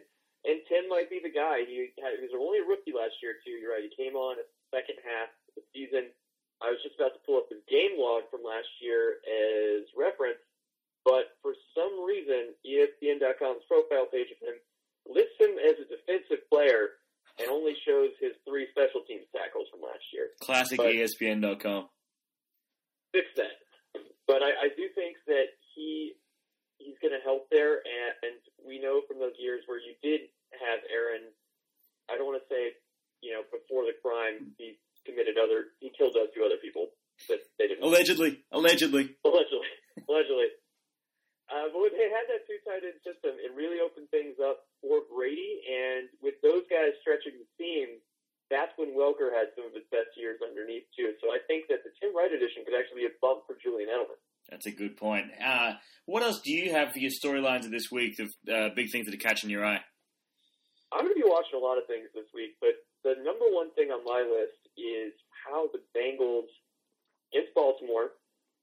and 0.45 0.57
Tim 0.69 0.87
might 0.87 1.09
be 1.09 1.19
the 1.19 1.33
guy. 1.33 1.65
He, 1.67 1.91
had, 1.99 2.15
he 2.21 2.23
was 2.23 2.35
only 2.37 2.61
a 2.61 2.67
rookie 2.67 2.95
last 2.95 3.19
year 3.19 3.35
too. 3.43 3.57
You're 3.57 3.73
right. 3.73 3.83
He 3.83 3.91
came 3.91 4.15
on 4.15 4.39
at 4.39 4.47
the 4.47 4.79
second 4.79 5.01
half 5.03 5.33
of 5.51 5.59
the 5.59 5.65
season. 5.73 6.13
I 6.63 6.71
was 6.71 6.79
just 6.79 6.95
about 6.95 7.11
to 7.17 7.21
pull 7.27 7.43
up 7.43 7.51
his 7.51 7.59
game 7.67 7.99
log 7.99 8.31
from 8.31 8.39
last 8.45 8.69
year 8.79 9.19
as 9.27 9.91
reference, 9.91 10.39
but 11.03 11.35
for 11.43 11.51
some 11.75 11.99
reason, 11.99 12.55
ESPN.com's 12.63 13.67
profile 13.67 14.07
page 14.07 14.31
of 14.31 14.39
him 14.39 14.55
lists 15.03 15.35
him 15.35 15.59
as 15.59 15.75
a 15.83 15.87
defensive 15.91 16.47
player 16.47 16.95
and 17.39 17.49
only 17.49 17.75
shows 17.85 18.11
his 18.19 18.31
three 18.47 18.67
special 18.71 19.01
teams 19.07 19.25
tackles 19.35 19.67
from 19.71 19.81
last 19.81 20.03
year. 20.13 20.31
Classic 20.41 20.77
But- 20.77 20.93
ESPN.com. 20.93 21.89
Fix 23.11 23.27
that. 23.37 23.55
But 24.27 24.41
I, 24.43 24.67
I 24.67 24.67
do 24.75 24.89
think 24.95 25.15
that 25.27 25.53
he 25.75 26.13
he's 26.77 26.97
going 27.01 27.13
to 27.13 27.23
help 27.23 27.47
there, 27.51 27.79
and, 27.79 28.11
and 28.25 28.35
we 28.67 28.79
know 28.81 29.01
from 29.07 29.19
those 29.19 29.37
years 29.39 29.61
where 29.67 29.79
you 29.79 29.93
did 30.03 30.27
have 30.51 30.79
Aaron. 30.91 31.29
I 32.11 32.17
don't 32.17 32.25
want 32.27 32.41
to 32.41 32.47
say, 32.51 32.73
you 33.21 33.31
know, 33.33 33.41
before 33.53 33.85
the 33.85 33.93
crime, 34.03 34.51
he 34.57 34.75
committed 35.05 35.37
other, 35.37 35.73
he 35.79 35.91
killed 35.95 36.17
a 36.17 36.27
few 36.33 36.43
other 36.43 36.57
people, 36.61 36.89
but 37.29 37.39
they 37.57 37.67
didn't. 37.67 37.83
Allegedly. 37.83 38.43
Allegedly. 38.51 39.15
Allegedly. 39.23 39.69
Allegedly. 40.09 40.49
Uh, 41.45 41.69
but 41.69 41.77
when 41.77 41.93
they 41.93 42.09
had 42.09 42.25
that 42.25 42.49
two 42.49 42.57
tight 42.65 42.81
end 42.81 42.97
system, 43.05 43.37
it 43.37 43.53
really 43.53 43.77
opened 43.77 44.09
things 44.09 44.41
up 44.41 44.65
for 44.81 45.05
Brady. 45.13 45.61
And 45.69 46.09
with 46.21 46.41
those 46.41 46.65
guys 46.67 46.97
stretching 47.05 47.37
the 47.37 47.49
team, 47.61 48.01
that's 48.49 48.73
when 48.77 48.97
Welker 48.97 49.29
had 49.29 49.53
some 49.53 49.69
of 49.69 49.73
his 49.73 49.85
best 49.93 50.13
years 50.17 50.41
underneath, 50.41 50.89
too. 50.97 51.13
So 51.21 51.29
I 51.29 51.41
think 51.45 51.69
that 51.69 51.85
the 51.85 51.93
Tim 52.01 52.17
Wright 52.17 52.33
edition 52.33 52.65
could 52.65 52.77
actually 52.77 53.05
be 53.05 53.09
a 53.09 53.15
bump 53.21 53.45
for 53.45 53.57
Julian 53.61 53.89
Edelman. 53.89 54.17
That's 54.49 54.65
a 54.65 54.73
good 54.73 54.97
point. 54.97 55.33
Uh, 55.41 55.81
what 56.05 56.21
else 56.21 56.41
do 56.41 56.53
you 56.53 56.69
have 56.73 56.93
for 56.93 56.99
your 57.01 57.09
storylines 57.09 57.65
of 57.65 57.71
this 57.73 57.89
week? 57.89 58.17
The 58.17 58.29
uh, 58.49 58.69
big 58.75 58.91
things 58.91 59.05
that 59.05 59.13
are 59.13 59.21
catching 59.21 59.49
your 59.49 59.65
eye. 59.65 59.81
I'm 60.93 61.01
going 61.01 61.17
to 61.17 61.21
be 61.21 61.25
watching 61.25 61.57
a 61.57 61.63
lot 61.63 61.77
of 61.77 61.89
things 61.89 62.09
this 62.13 62.29
week, 62.33 62.57
but 62.61 62.77
the 63.03 63.17
number 63.25 63.49
one 63.49 63.73
thing 63.73 63.89
on 63.89 64.05
my 64.05 64.21
list 64.21 64.61
is 64.77 65.13
how 65.45 65.69
the 65.73 65.81
Bengals 65.97 66.49
against 67.33 67.53
Baltimore, 67.53 68.13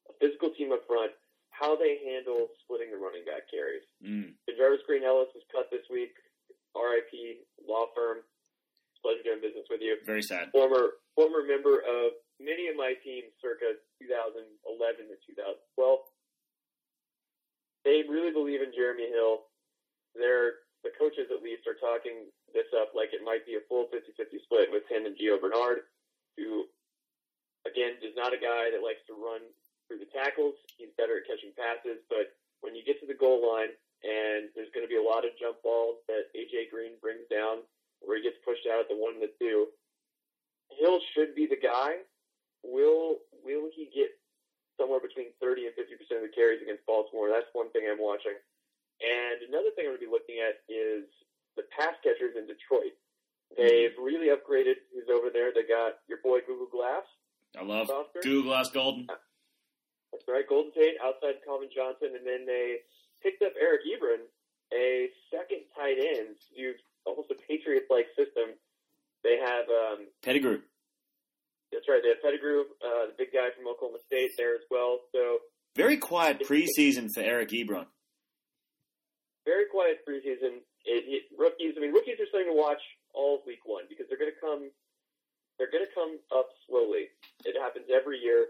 a 0.08 0.14
physical 0.22 0.50
team 0.54 0.72
up 0.72 0.86
front, 0.86 1.12
how 1.62 1.78
they 1.78 2.02
handle 2.02 2.50
splitting 2.66 2.90
the 2.90 2.98
running 2.98 3.22
back 3.22 3.46
carries. 3.46 3.86
Mm. 4.02 4.34
Jarvis 4.58 4.82
Green 4.82 5.06
Ellis 5.06 5.30
was 5.30 5.46
cut 5.54 5.70
this 5.70 5.86
week. 5.86 6.10
RIP 6.74 7.46
law 7.62 7.86
firm. 7.94 8.26
Pleasure 8.98 9.22
doing 9.22 9.42
business 9.42 9.66
with 9.70 9.78
you. 9.78 9.98
Very 10.02 10.22
sad. 10.22 10.50
Former 10.50 10.98
former 11.14 11.46
member 11.46 11.82
of 11.82 12.18
many 12.42 12.66
of 12.66 12.74
my 12.74 12.94
teams, 13.02 13.30
circa 13.38 13.78
2011 14.02 15.10
to 15.10 15.16
2012. 15.26 15.98
They 17.86 18.06
really 18.06 18.30
believe 18.30 18.62
in 18.62 18.74
Jeremy 18.74 19.10
Hill. 19.10 19.46
They're 20.14 20.66
the 20.82 20.94
coaches 20.98 21.30
at 21.30 21.42
least 21.46 21.66
are 21.70 21.78
talking 21.78 22.26
this 22.50 22.66
up 22.74 22.90
like 22.94 23.14
it 23.14 23.22
might 23.22 23.46
be 23.46 23.54
a 23.54 23.62
full 23.70 23.86
50-50 23.94 24.42
split 24.42 24.70
with 24.74 24.82
him 24.90 25.06
and 25.06 25.14
Gio 25.14 25.38
Bernard, 25.38 25.86
who 26.34 26.66
again 27.66 27.98
is 28.02 28.14
not 28.18 28.34
a 28.34 28.42
guy 28.42 28.70
that 28.74 28.82
likes 28.82 29.02
to 29.06 29.14
run 29.14 29.46
through 29.92 30.00
the 30.00 30.08
tackles. 30.08 30.56
He's 30.80 30.88
better 30.96 31.20
at 31.20 31.28
catching 31.28 31.52
passes, 31.52 32.00
but 32.08 32.32
when 32.64 32.72
you 32.72 32.80
get 32.80 32.96
to 33.04 33.06
the 33.06 33.18
goal 33.20 33.44
line 33.44 33.76
and 34.00 34.48
there's 34.56 34.72
going 34.72 34.88
to 34.88 34.88
be 34.88 34.96
a 34.96 35.04
lot 35.04 35.28
of 35.28 35.36
jump 35.36 35.60
balls 35.60 36.00
that 36.08 36.32
AJ 36.32 36.72
Green 36.72 36.96
brings 37.04 37.28
down 37.28 37.60
where 38.00 38.16
he 38.16 38.24
gets 38.24 38.40
pushed 38.40 38.64
out 38.64 38.80
at 38.80 38.88
the 38.88 38.96
one 38.96 39.20
and 39.20 39.24
the 39.28 39.36
two, 39.36 39.68
Hill 40.80 41.04
should 41.12 41.36
be 41.36 41.44
the 41.44 41.60
guy. 41.60 42.00
Will 42.64 43.20
will 43.44 43.68
he 43.68 43.92
get 43.92 44.08
somewhere 44.80 45.04
between 45.04 45.36
30 45.36 45.68
and 45.68 45.74
50 45.76 46.00
percent 46.00 46.24
of 46.24 46.26
the 46.26 46.32
carries 46.32 46.64
against 46.64 46.88
Baltimore? 46.88 47.28
That's 47.28 47.50
one 47.52 47.68
thing 47.76 47.84
I'm 47.84 48.00
watching. 48.00 48.38
And 49.04 49.44
another 49.44 49.68
thing 49.76 49.84
I'm 49.84 49.98
going 49.98 50.00
to 50.00 50.08
be 50.08 50.14
looking 50.14 50.40
at 50.40 50.64
is 50.72 51.04
the 51.60 51.68
pass 51.76 51.92
catchers 52.00 52.38
in 52.38 52.48
Detroit. 52.48 52.96
They've 53.52 53.92
mm-hmm. 53.92 54.00
really 54.00 54.32
upgraded 54.32 54.80
who's 54.94 55.12
over 55.12 55.28
there. 55.28 55.52
They 55.52 55.68
got 55.68 56.00
your 56.08 56.24
boy 56.24 56.40
Google 56.46 56.70
Glass. 56.72 57.04
I 57.58 57.66
love. 57.66 57.92
Google 58.22 58.48
Glass 58.48 58.70
Golden. 58.70 59.04
Uh, 59.10 59.20
That's 60.12 60.24
right, 60.28 60.44
Golden 60.48 60.72
Tate 60.72 61.00
outside 61.02 61.40
Calvin 61.44 61.68
Johnson, 61.74 62.12
and 62.14 62.26
then 62.26 62.44
they 62.46 62.84
picked 63.22 63.42
up 63.42 63.52
Eric 63.60 63.80
Ebron, 63.88 64.28
a 64.72 65.08
second 65.32 65.64
tight 65.74 65.96
end, 65.98 66.36
to 66.36 66.50
do 66.54 66.74
almost 67.04 67.30
a 67.30 67.36
Patriots-like 67.48 68.06
system. 68.16 68.54
They 69.24 69.38
have, 69.40 69.64
um, 69.72 70.06
Pettigrew. 70.22 70.60
that's 71.72 71.88
right, 71.88 72.00
they 72.02 72.10
have 72.10 72.22
Pettigrew, 72.22 72.68
uh, 72.84 73.08
the 73.08 73.16
big 73.16 73.32
guy 73.32 73.48
from 73.56 73.66
Oklahoma 73.68 73.98
State 74.06 74.30
there 74.36 74.54
as 74.54 74.62
well. 74.70 75.00
So 75.12 75.38
Very 75.76 75.96
quiet 75.96 76.42
preseason 76.44 77.08
for 77.14 77.20
Eric 77.22 77.50
Ebron. 77.50 77.86
very 79.44 79.64
quiet 79.72 80.04
preseason. 80.06 80.60
It, 80.84 81.02
it, 81.08 81.22
rookies, 81.38 81.74
I 81.76 81.80
mean, 81.80 81.92
rookies 81.92 82.18
are 82.20 82.26
starting 82.28 82.52
to 82.52 82.58
watch 82.58 82.82
all 83.14 83.40
week 83.46 83.64
one 83.64 83.84
because 83.88 84.06
they're 84.08 84.18
going 84.18 84.32
to 84.34 84.40
come, 84.40 84.68
they're 85.58 85.70
going 85.70 85.86
to 85.86 85.94
come 85.94 86.18
up 86.34 86.48
slowly. 86.68 87.08
It 87.44 87.56
happens 87.58 87.86
every 87.88 88.18
year. 88.18 88.46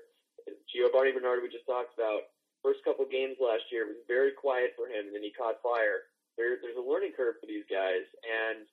Giovanni 0.71 1.13
Bernard, 1.13 1.43
we 1.43 1.53
just 1.53 1.67
talked 1.67 1.95
about, 1.95 2.33
first 2.63 2.81
couple 2.87 3.03
games 3.11 3.37
last 3.43 3.67
year 3.75 3.91
It 3.91 3.99
was 3.99 4.05
very 4.07 4.31
quiet 4.31 4.79
for 4.79 4.87
him, 4.87 5.11
and 5.11 5.15
then 5.15 5.23
he 5.23 5.35
caught 5.35 5.59
fire. 5.63 6.07
There, 6.39 6.57
there's 6.63 6.79
a 6.79 6.85
learning 6.85 7.13
curve 7.13 7.37
for 7.43 7.47
these 7.51 7.67
guys, 7.69 8.07
and 8.25 8.65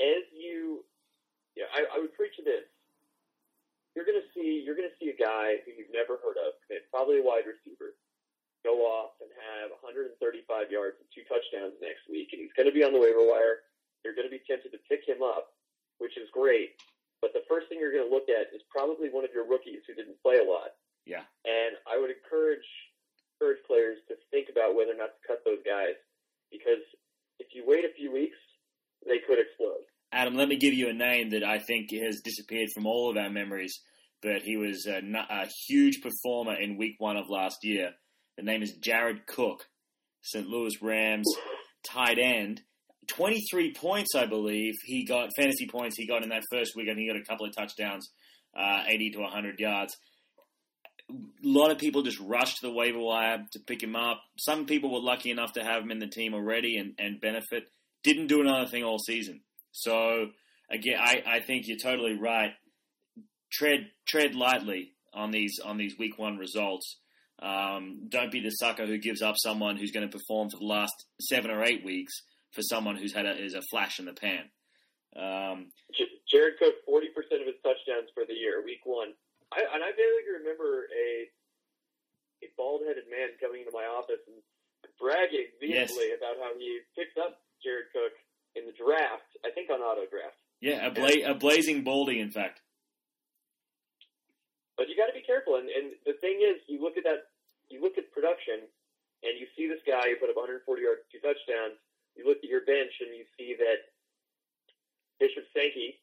as 0.00 0.24
you, 0.32 0.86
yeah, 1.58 1.68
I, 1.74 1.84
I 1.90 1.96
would 2.00 2.14
preach 2.16 2.38
this. 2.40 2.64
You're 3.92 4.06
gonna 4.06 4.24
see, 4.32 4.62
you're 4.64 4.78
gonna 4.78 4.94
see 4.96 5.10
a 5.10 5.18
guy 5.18 5.60
who 5.66 5.74
you've 5.74 5.92
never 5.92 6.16
heard 6.22 6.38
of, 6.38 6.54
probably 6.94 7.18
a 7.20 7.26
wide 7.26 7.44
receiver, 7.44 7.98
go 8.64 8.82
off 8.82 9.14
and 9.22 9.30
have 9.38 9.70
135 9.80 10.18
yards 10.70 10.98
and 10.98 11.08
two 11.14 11.22
touchdowns 11.24 11.78
next 11.78 12.06
week, 12.10 12.30
and 12.34 12.42
he's 12.42 12.54
going 12.54 12.66
to 12.66 12.74
be 12.74 12.82
on 12.82 12.92
the 12.92 13.00
waiver 13.00 13.22
wire. 13.22 13.66
You're 14.02 14.14
going 14.14 14.26
to 14.26 14.34
be 14.34 14.42
tempted 14.46 14.74
to 14.74 14.80
pick 14.90 15.06
him 15.06 15.22
up, 15.22 15.54
which 15.98 16.18
is 16.18 16.30
great. 16.34 16.78
But 17.22 17.34
the 17.34 17.42
first 17.50 17.66
thing 17.66 17.82
you're 17.82 17.94
going 17.94 18.06
to 18.06 18.14
look 18.14 18.30
at 18.30 18.54
is 18.54 18.62
probably 18.70 19.10
one 19.10 19.26
of 19.26 19.34
your 19.34 19.46
rookies 19.46 19.82
who 19.86 19.94
didn't 19.94 20.22
play 20.22 20.38
a 20.38 20.46
lot. 20.46 20.78
Yeah. 21.08 21.24
And 21.44 21.80
I 21.88 21.96
would 21.96 22.10
encourage 22.12 22.68
encourage 23.40 23.64
players 23.66 23.98
to 24.08 24.14
think 24.30 24.48
about 24.50 24.74
whether 24.74 24.92
or 24.92 25.00
not 25.00 25.14
to 25.14 25.20
cut 25.26 25.40
those 25.44 25.62
guys 25.64 25.94
because 26.50 26.82
if 27.38 27.48
you 27.54 27.64
wait 27.66 27.84
a 27.84 27.94
few 27.96 28.12
weeks, 28.12 28.36
they 29.06 29.18
could 29.26 29.38
explode. 29.38 29.86
Adam, 30.12 30.36
let 30.36 30.48
me 30.48 30.56
give 30.56 30.74
you 30.74 30.88
a 30.88 30.92
name 30.92 31.30
that 31.30 31.44
I 31.44 31.58
think 31.58 31.90
has 31.92 32.20
disappeared 32.20 32.68
from 32.74 32.86
all 32.86 33.10
of 33.10 33.16
our 33.16 33.30
memories, 33.30 33.80
but 34.22 34.42
he 34.42 34.56
was 34.56 34.86
a, 34.86 35.00
a 35.30 35.46
huge 35.68 36.00
performer 36.02 36.60
in 36.60 36.76
week 36.76 36.96
one 36.98 37.16
of 37.16 37.30
last 37.30 37.58
year. 37.62 37.92
The 38.36 38.42
name 38.42 38.62
is 38.62 38.72
Jared 38.72 39.26
Cook, 39.26 39.66
St. 40.22 40.46
Louis 40.46 40.74
Rams 40.82 41.26
tight 41.86 42.18
end. 42.18 42.62
23 43.08 43.72
points, 43.72 44.14
I 44.14 44.26
believe, 44.26 44.74
he 44.84 45.04
got 45.04 45.30
fantasy 45.34 45.66
points 45.66 45.96
he 45.96 46.06
got 46.06 46.22
in 46.22 46.28
that 46.28 46.44
first 46.50 46.72
week. 46.76 46.88
I 46.88 46.94
think 46.94 47.00
he 47.00 47.08
got 47.08 47.16
a 47.16 47.24
couple 47.24 47.46
of 47.46 47.56
touchdowns, 47.56 48.10
uh, 48.56 48.82
80 48.86 49.10
to 49.12 49.20
100 49.20 49.58
yards. 49.58 49.96
A 51.10 51.14
lot 51.42 51.70
of 51.70 51.78
people 51.78 52.02
just 52.02 52.20
rushed 52.20 52.58
to 52.58 52.66
the 52.66 52.72
waiver 52.72 52.98
wire 52.98 53.46
to 53.52 53.60
pick 53.60 53.82
him 53.82 53.96
up. 53.96 54.20
Some 54.38 54.66
people 54.66 54.92
were 54.92 55.00
lucky 55.00 55.30
enough 55.30 55.54
to 55.54 55.64
have 55.64 55.82
him 55.82 55.90
in 55.90 55.98
the 55.98 56.06
team 56.06 56.34
already 56.34 56.76
and, 56.76 56.94
and 56.98 57.20
benefit. 57.20 57.64
Didn't 58.04 58.26
do 58.26 58.40
another 58.40 58.66
thing 58.66 58.84
all 58.84 58.98
season. 58.98 59.40
So 59.72 60.26
again, 60.70 60.98
I, 61.00 61.22
I 61.26 61.40
think 61.40 61.66
you're 61.66 61.78
totally 61.78 62.18
right. 62.18 62.52
Tread 63.50 63.86
tread 64.06 64.34
lightly 64.34 64.92
on 65.14 65.30
these 65.30 65.58
on 65.64 65.78
these 65.78 65.98
week 65.98 66.18
one 66.18 66.36
results. 66.36 66.98
Um, 67.40 68.08
don't 68.08 68.32
be 68.32 68.40
the 68.40 68.50
sucker 68.50 68.84
who 68.84 68.98
gives 68.98 69.22
up 69.22 69.36
someone 69.38 69.76
who's 69.76 69.92
going 69.92 70.08
to 70.08 70.18
perform 70.18 70.50
for 70.50 70.58
the 70.58 70.66
last 70.66 70.92
seven 71.20 71.50
or 71.50 71.64
eight 71.64 71.84
weeks 71.84 72.12
for 72.52 72.62
someone 72.62 72.96
who's 72.96 73.14
had 73.14 73.26
a, 73.26 73.42
is 73.42 73.54
a 73.54 73.62
flash 73.70 73.98
in 74.00 74.06
the 74.06 74.12
pan. 74.12 74.50
Um, 75.16 75.70
Jared 76.30 76.58
Cook, 76.58 76.74
forty 76.84 77.08
percent 77.14 77.40
of 77.40 77.46
his 77.46 77.56
touchdowns 77.62 78.10
for 78.12 78.24
the 78.28 78.34
year, 78.34 78.62
week 78.62 78.80
one. 78.84 79.14
I, 79.52 79.64
and 79.64 79.80
I 79.80 79.90
vaguely 79.96 80.44
remember 80.44 80.88
a 80.92 81.08
a 82.44 82.48
bald 82.54 82.86
headed 82.86 83.10
man 83.10 83.34
coming 83.42 83.66
into 83.66 83.74
my 83.74 83.86
office 83.88 84.22
and 84.30 84.38
bragging 85.00 85.50
vehemently 85.58 86.14
yes. 86.14 86.18
about 86.22 86.38
how 86.38 86.54
he 86.54 86.82
picked 86.94 87.18
up 87.18 87.42
Jared 87.62 87.90
Cook 87.90 88.14
in 88.54 88.66
the 88.66 88.76
draft. 88.76 89.26
I 89.42 89.50
think 89.50 89.70
on 89.70 89.82
auto 89.82 90.06
draft. 90.06 90.38
Yeah, 90.62 90.86
a, 90.86 90.90
bla- 90.90 91.26
a 91.26 91.34
blazing 91.34 91.82
baldy, 91.82 92.18
in 92.18 92.30
fact. 92.30 92.62
But 94.78 94.86
you 94.86 94.94
got 94.94 95.10
to 95.10 95.14
be 95.14 95.26
careful. 95.26 95.58
And, 95.58 95.66
and 95.70 95.94
the 96.06 96.18
thing 96.22 96.42
is, 96.42 96.62
you 96.70 96.82
look 96.82 96.98
at 96.98 97.06
that, 97.06 97.30
you 97.70 97.82
look 97.82 97.98
at 97.98 98.10
production, 98.14 98.66
and 99.22 99.34
you 99.38 99.46
see 99.58 99.66
this 99.66 99.82
guy 99.82 100.10
who 100.10 100.18
put 100.22 100.30
up 100.30 100.38
140 100.38 100.62
yards, 100.78 101.02
two 101.10 101.18
touchdowns. 101.18 101.78
You 102.14 102.26
look 102.26 102.38
at 102.42 102.50
your 102.50 102.62
bench, 102.66 102.94
and 103.02 103.14
you 103.14 103.26
see 103.34 103.58
that 103.58 103.90
Bishop 105.18 105.46
Sankey 105.50 105.98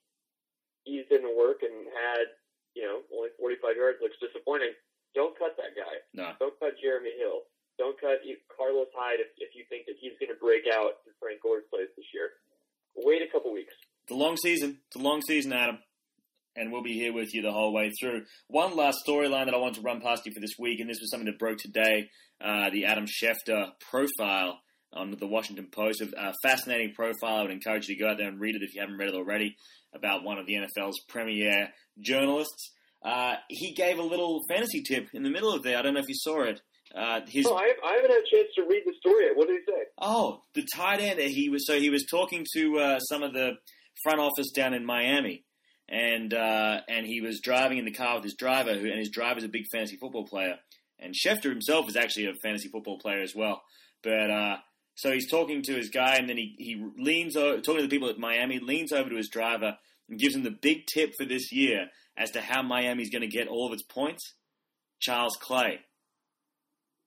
eased 0.88 1.12
into 1.12 1.32
work 1.32 1.64
and 1.64 1.88
had, 1.92 2.28
you 2.76 2.84
know, 2.84 3.02
only 3.16 3.32
45 3.40 3.80
yards. 3.80 3.98
Looks 4.04 4.20
disappointing. 4.22 4.76
Don't 5.16 5.34
cut 5.40 5.56
that 5.58 5.74
guy. 5.74 6.04
No. 6.14 6.36
Don't 6.38 6.56
cut 6.60 6.76
Jeremy 6.78 7.16
Hill. 7.18 7.48
Don't 7.80 8.00
cut 8.00 8.24
Carlos 8.52 8.92
Hyde 8.96 9.20
if, 9.20 9.32
if 9.40 9.56
you 9.56 9.64
think 9.68 9.88
that 9.88 9.96
he's 10.00 10.16
going 10.20 10.32
to 10.32 10.40
break 10.40 10.64
out 10.68 11.04
in 11.08 11.12
Frank 11.20 11.42
Gore's 11.44 11.68
place 11.72 11.92
this 11.96 12.08
year. 12.14 12.40
Wait 12.96 13.24
a 13.24 13.32
couple 13.32 13.52
weeks. 13.52 13.74
It's 14.04 14.16
a 14.16 14.20
long 14.20 14.38
season. 14.38 14.80
It's 14.88 14.96
a 14.96 15.04
long 15.04 15.22
season, 15.24 15.52
Adam 15.52 15.80
and 16.56 16.72
we'll 16.72 16.84
be 16.84 16.94
here 16.94 17.14
with 17.14 17.34
you 17.34 17.42
the 17.42 17.52
whole 17.52 17.74
way 17.74 17.92
through. 18.00 18.24
One 18.48 18.76
last 18.76 19.00
storyline 19.06 19.46
that 19.46 19.54
I 19.54 19.58
want 19.58 19.76
to 19.76 19.82
run 19.82 20.02
past 20.02 20.26
you 20.26 20.32
for 20.34 20.40
this 20.40 20.56
week, 20.58 20.80
and 20.80 20.90
this 20.90 21.00
was 21.02 21.12
something 21.12 21.26
that 21.26 21.40
broke 21.40 21.58
today 21.58 22.10
uh, 22.44 22.70
the 22.70 22.86
Adam 22.86 23.06
Schefter 23.06 23.72
profile 23.80 24.60
on 24.96 25.12
the 25.12 25.28
Washington 25.28 25.68
Post. 25.72 26.02
A 26.02 26.34
fascinating 26.42 26.94
profile. 26.94 27.38
I 27.38 27.42
would 27.44 27.52
encourage 27.52 27.88
you 27.88 27.96
to 27.96 28.02
go 28.02 28.10
out 28.10 28.18
there 28.18 28.28
and 28.28 28.40
read 28.40 28.56
it 28.56 28.64
if 28.64 28.74
you 28.74 28.82
haven't 28.82 28.98
read 28.98 29.10
it 29.10 29.16
already 29.16 29.56
about 29.94 30.24
one 30.24 30.38
of 30.38 30.46
the 30.46 30.56
NFL's 30.56 31.00
premier 31.08 31.70
journalists. 32.00 32.72
Uh, 33.04 33.36
he 33.50 33.74
gave 33.74 34.00
a 34.00 34.04
little 34.04 34.42
fantasy 34.50 34.82
tip 34.82 35.10
in 35.14 35.24
the 35.24 35.30
middle 35.30 35.54
of 35.54 35.64
there. 35.64 35.78
I 35.78 35.82
don't 35.82 35.94
know 35.94 36.00
if 36.00 36.10
you 36.10 36.16
saw 36.16 36.44
it. 36.44 36.62
Uh, 36.94 37.22
his, 37.28 37.46
oh, 37.46 37.56
I, 37.56 37.74
I, 37.86 37.96
haven't 37.96 38.12
had 38.12 38.22
a 38.22 38.36
chance 38.36 38.50
to 38.56 38.64
read 38.64 38.84
the 38.86 38.94
story 39.00 39.26
yet. 39.26 39.36
What 39.36 39.48
did 39.48 39.60
he 39.60 39.72
say? 39.72 39.84
Oh, 40.00 40.42
the 40.54 40.66
tight 40.76 41.02
end. 41.02 41.20
He 41.20 41.50
was 41.50 41.68
so 41.68 41.80
he 41.80 41.90
was 41.90 42.06
talking 42.10 42.46
to 42.56 42.80
uh, 42.80 43.00
some 43.00 43.22
of 43.22 43.34
the 43.34 43.54
front 44.04 44.20
office 44.20 44.52
down 44.52 44.74
in 44.74 44.86
Miami, 44.86 45.44
and 45.90 46.34
uh, 46.34 46.82
and 46.88 47.06
he 47.06 47.22
was 47.22 47.42
driving 47.42 47.80
in 47.80 47.86
the 47.86 47.92
car 47.92 48.16
with 48.16 48.24
his 48.24 48.36
driver, 48.36 48.76
who 48.76 48.88
and 48.88 49.00
his 49.00 49.10
driver's 49.10 49.44
a 49.44 49.50
big 49.50 49.66
fantasy 49.72 49.98
football 49.98 50.26
player, 50.26 50.56
and 51.00 51.14
Schefter 51.14 51.50
himself 51.50 51.90
is 51.90 51.96
actually 51.96 52.28
a 52.28 52.34
fantasy 52.42 52.70
football 52.70 53.00
player 53.00 53.22
as 53.22 53.36
well. 53.36 53.62
But 54.02 54.32
uh, 54.32 54.58
so 54.96 55.12
he's 55.12 55.30
talking 55.30 55.62
to 55.64 55.74
his 55.74 55.90
guy, 55.90 56.16
and 56.16 56.30
then 56.30 56.38
he 56.38 56.56
he 56.58 56.84
leans 56.98 57.36
over, 57.36 57.62
talking 57.62 57.82
to 57.82 57.88
the 57.88 57.90
people 57.96 58.10
at 58.10 58.18
Miami, 58.18 58.60
leans 58.60 58.92
over 58.92 59.10
to 59.10 59.16
his 59.16 59.30
driver 59.30 59.78
and 60.10 60.20
gives 60.20 60.36
him 60.36 60.44
the 60.44 60.52
big 60.52 60.86
tip 60.86 61.14
for 61.18 61.26
this 61.26 61.52
year 61.52 61.88
as 62.18 62.32
to 62.32 62.42
how 62.42 62.62
Miami's 62.62 63.10
going 63.10 63.22
to 63.22 63.28
get 63.28 63.48
all 63.48 63.68
of 63.68 63.74
its 63.74 63.84
points. 63.84 64.34
Charles 65.00 65.38
Clay. 65.42 65.80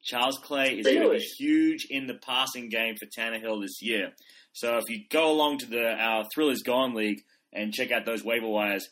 Charles 0.04 0.38
Clay 0.38 0.78
is 0.78 0.87
really? 0.87 0.99
going 0.99 1.12
to 1.12 1.18
be 1.18 1.25
huge 1.38 1.87
in 1.90 2.07
the 2.07 2.14
passing 2.14 2.68
game 2.68 2.95
for 2.99 3.07
Tannehill 3.07 3.62
this 3.62 3.83
year. 3.83 4.12
So 4.52 4.76
if 4.76 4.88
you 4.88 5.04
go 5.11 5.30
along 5.30 5.59
to 5.59 5.66
the 5.66 5.92
our 5.92 6.25
Thrillers 6.35 6.62
Gone 6.62 6.95
League 6.95 7.23
and 7.52 7.73
check 7.73 7.91
out 7.91 8.04
those 8.04 8.25
waiver 8.25 8.49
wires. 8.49 8.89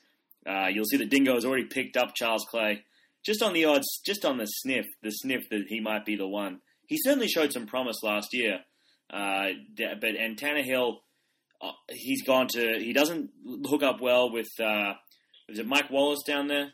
Uh, 0.47 0.69
you'll 0.69 0.85
see 0.85 0.97
that 0.99 1.11
Dingo 1.11 1.35
has 1.35 1.45
already 1.45 1.65
picked 1.65 1.97
up 1.97 2.15
Charles 2.15 2.47
Clay. 2.49 2.85
Just 3.25 3.43
on 3.43 3.53
the 3.53 3.65
odds, 3.65 4.01
just 4.05 4.25
on 4.25 4.39
the 4.39 4.47
sniff, 4.47 4.87
the 5.03 5.11
sniff 5.11 5.49
that 5.51 5.65
he 5.69 5.81
might 5.81 6.05
be 6.05 6.17
the 6.17 6.29
one. 6.29 6.61
He 6.87 6.97
certainly 6.99 7.29
showed 7.29 7.53
some 7.53 7.67
promise 7.67 8.03
last 8.03 8.33
year. 8.33 8.61
Uh, 9.13 9.49
but 10.01 10.11
and 10.17 10.37
Tannehill, 10.37 10.97
uh, 11.63 11.73
he's 11.91 12.23
gone 12.23 12.49
to. 12.49 12.79
He 12.79 12.93
doesn't 12.93 13.31
hook 13.65 13.83
up 13.83 14.01
well 14.01 14.33
with. 14.33 14.49
Uh, 14.61 14.95
is 15.49 15.59
it 15.59 15.67
Mike 15.67 15.91
Wallace 15.91 16.23
down 16.27 16.49
there? 16.49 16.73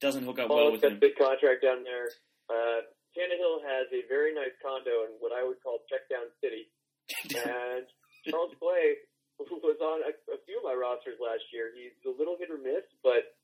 Doesn't 0.00 0.24
hook 0.24 0.38
up 0.38 0.50
well 0.50 0.70
with 0.70 0.82
got 0.82 0.92
him. 0.92 0.98
big 1.00 1.16
contract 1.16 1.62
down 1.62 1.82
there. 1.82 2.08
Uh, 2.48 2.82
Tannehill 3.16 3.62
has 3.62 3.86
a 3.92 4.06
very 4.08 4.34
nice 4.34 4.54
condo 4.62 5.06
in 5.06 5.18
what 5.20 5.32
I 5.32 5.46
would 5.46 5.56
call 5.62 5.78
Checkdown 5.90 6.30
City, 6.42 6.70
and 7.46 7.86
Charles 8.28 8.54
Clay 8.58 8.94
who 9.38 9.58
was 9.62 9.78
on 9.82 10.06
a, 10.06 10.12
a 10.30 10.38
few 10.46 10.58
of 10.58 10.64
my 10.64 10.74
rosters 10.74 11.18
last 11.18 11.42
year. 11.52 11.70
He's 11.74 11.94
a 12.06 12.14
little 12.14 12.36
hit 12.38 12.50
or 12.50 12.58
miss, 12.58 12.86
but 13.02 13.34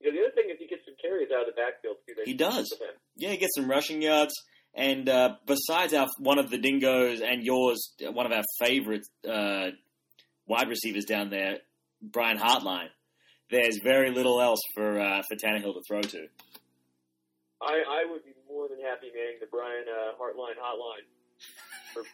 you 0.00 0.10
know, 0.10 0.18
the 0.18 0.26
other 0.26 0.34
thing 0.34 0.50
is 0.50 0.58
he 0.58 0.66
gets 0.66 0.84
some 0.84 0.98
carries 1.00 1.30
out 1.30 1.46
of 1.46 1.54
the 1.54 1.58
backfield 1.58 2.02
too. 2.04 2.18
He 2.26 2.34
does. 2.34 2.66
Yeah, 3.14 3.30
he 3.30 3.38
gets 3.38 3.54
some 3.54 3.70
rushing 3.70 4.02
yards. 4.02 4.34
And 4.76 5.08
uh, 5.08 5.36
besides 5.46 5.94
our 5.94 6.06
one 6.18 6.38
of 6.38 6.50
the 6.50 6.58
dingoes 6.58 7.22
and 7.22 7.42
yours, 7.42 7.94
one 8.00 8.26
of 8.26 8.32
our 8.32 8.42
favorite 8.58 9.06
uh, 9.26 9.70
wide 10.46 10.68
receivers 10.68 11.06
down 11.06 11.30
there, 11.30 11.60
Brian 12.02 12.36
Hartline, 12.36 12.88
there's 13.50 13.78
very 13.82 14.10
little 14.10 14.38
else 14.40 14.60
for 14.74 15.00
uh, 15.00 15.22
for 15.26 15.36
Tannehill 15.36 15.72
to 15.72 15.82
throw 15.88 16.02
to. 16.02 16.26
I, 17.62 18.04
I 18.04 18.04
would 18.10 18.22
be 18.22 18.34
more 18.46 18.68
than 18.68 18.78
happy 18.84 19.08
manning 19.14 19.40
the 19.40 19.46
Brian 19.50 19.84
uh, 19.88 20.12
Hartline 20.20 20.60
hotline. 20.60 21.06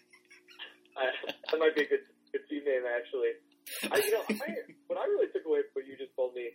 That 1.50 1.58
might 1.58 1.74
be 1.74 1.82
a 1.82 1.88
good 1.88 2.04
good 2.32 2.44
team 2.48 2.64
name 2.64 2.82
actually. 2.84 3.32
I, 3.90 3.96
you 4.04 4.12
know, 4.12 4.24
I, 4.28 4.68
what 4.86 4.98
I 5.00 5.04
really 5.08 5.28
took 5.32 5.46
away 5.46 5.60
from 5.72 5.82
what 5.82 5.86
you 5.86 5.96
just 5.96 6.14
told 6.14 6.34
me, 6.34 6.50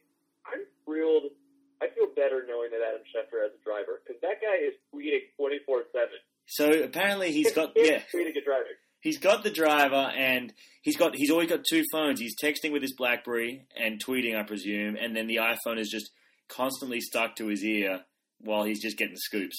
I'm 0.46 0.62
thrilled. 0.86 1.34
I 1.81 1.87
feel 1.93 2.07
better 2.15 2.43
knowing 2.47 2.71
that 2.71 2.81
Adam 2.81 3.01
Schefter 3.13 3.45
as 3.45 3.51
a 3.53 3.61
driver 3.63 4.01
because 4.01 4.19
that 4.21 4.41
guy 4.41 4.57
is 4.65 4.73
tweeting 4.93 5.29
24 5.37 5.83
seven. 5.93 6.17
So 6.47 6.83
apparently 6.83 7.31
he's 7.31 7.51
got 7.51 7.73
yeah 7.75 8.01
tweeting 8.13 8.35
and 8.35 8.45
driving. 8.45 8.77
He's 9.01 9.19
got 9.19 9.43
the 9.43 9.51
driver, 9.51 10.11
and 10.17 10.53
he's 10.81 10.97
got 10.97 11.15
he's 11.15 11.29
always 11.29 11.49
got 11.49 11.63
two 11.69 11.83
phones. 11.91 12.19
He's 12.19 12.35
texting 12.41 12.71
with 12.71 12.81
his 12.81 12.93
BlackBerry 12.93 13.67
and 13.75 14.03
tweeting, 14.03 14.35
I 14.35 14.43
presume, 14.43 14.95
and 14.95 15.15
then 15.15 15.27
the 15.27 15.37
iPhone 15.37 15.77
is 15.77 15.89
just 15.89 16.09
constantly 16.49 16.99
stuck 17.01 17.35
to 17.35 17.47
his 17.47 17.63
ear 17.63 18.01
while 18.39 18.63
he's 18.63 18.81
just 18.81 18.97
getting 18.97 19.17
scoops, 19.17 19.55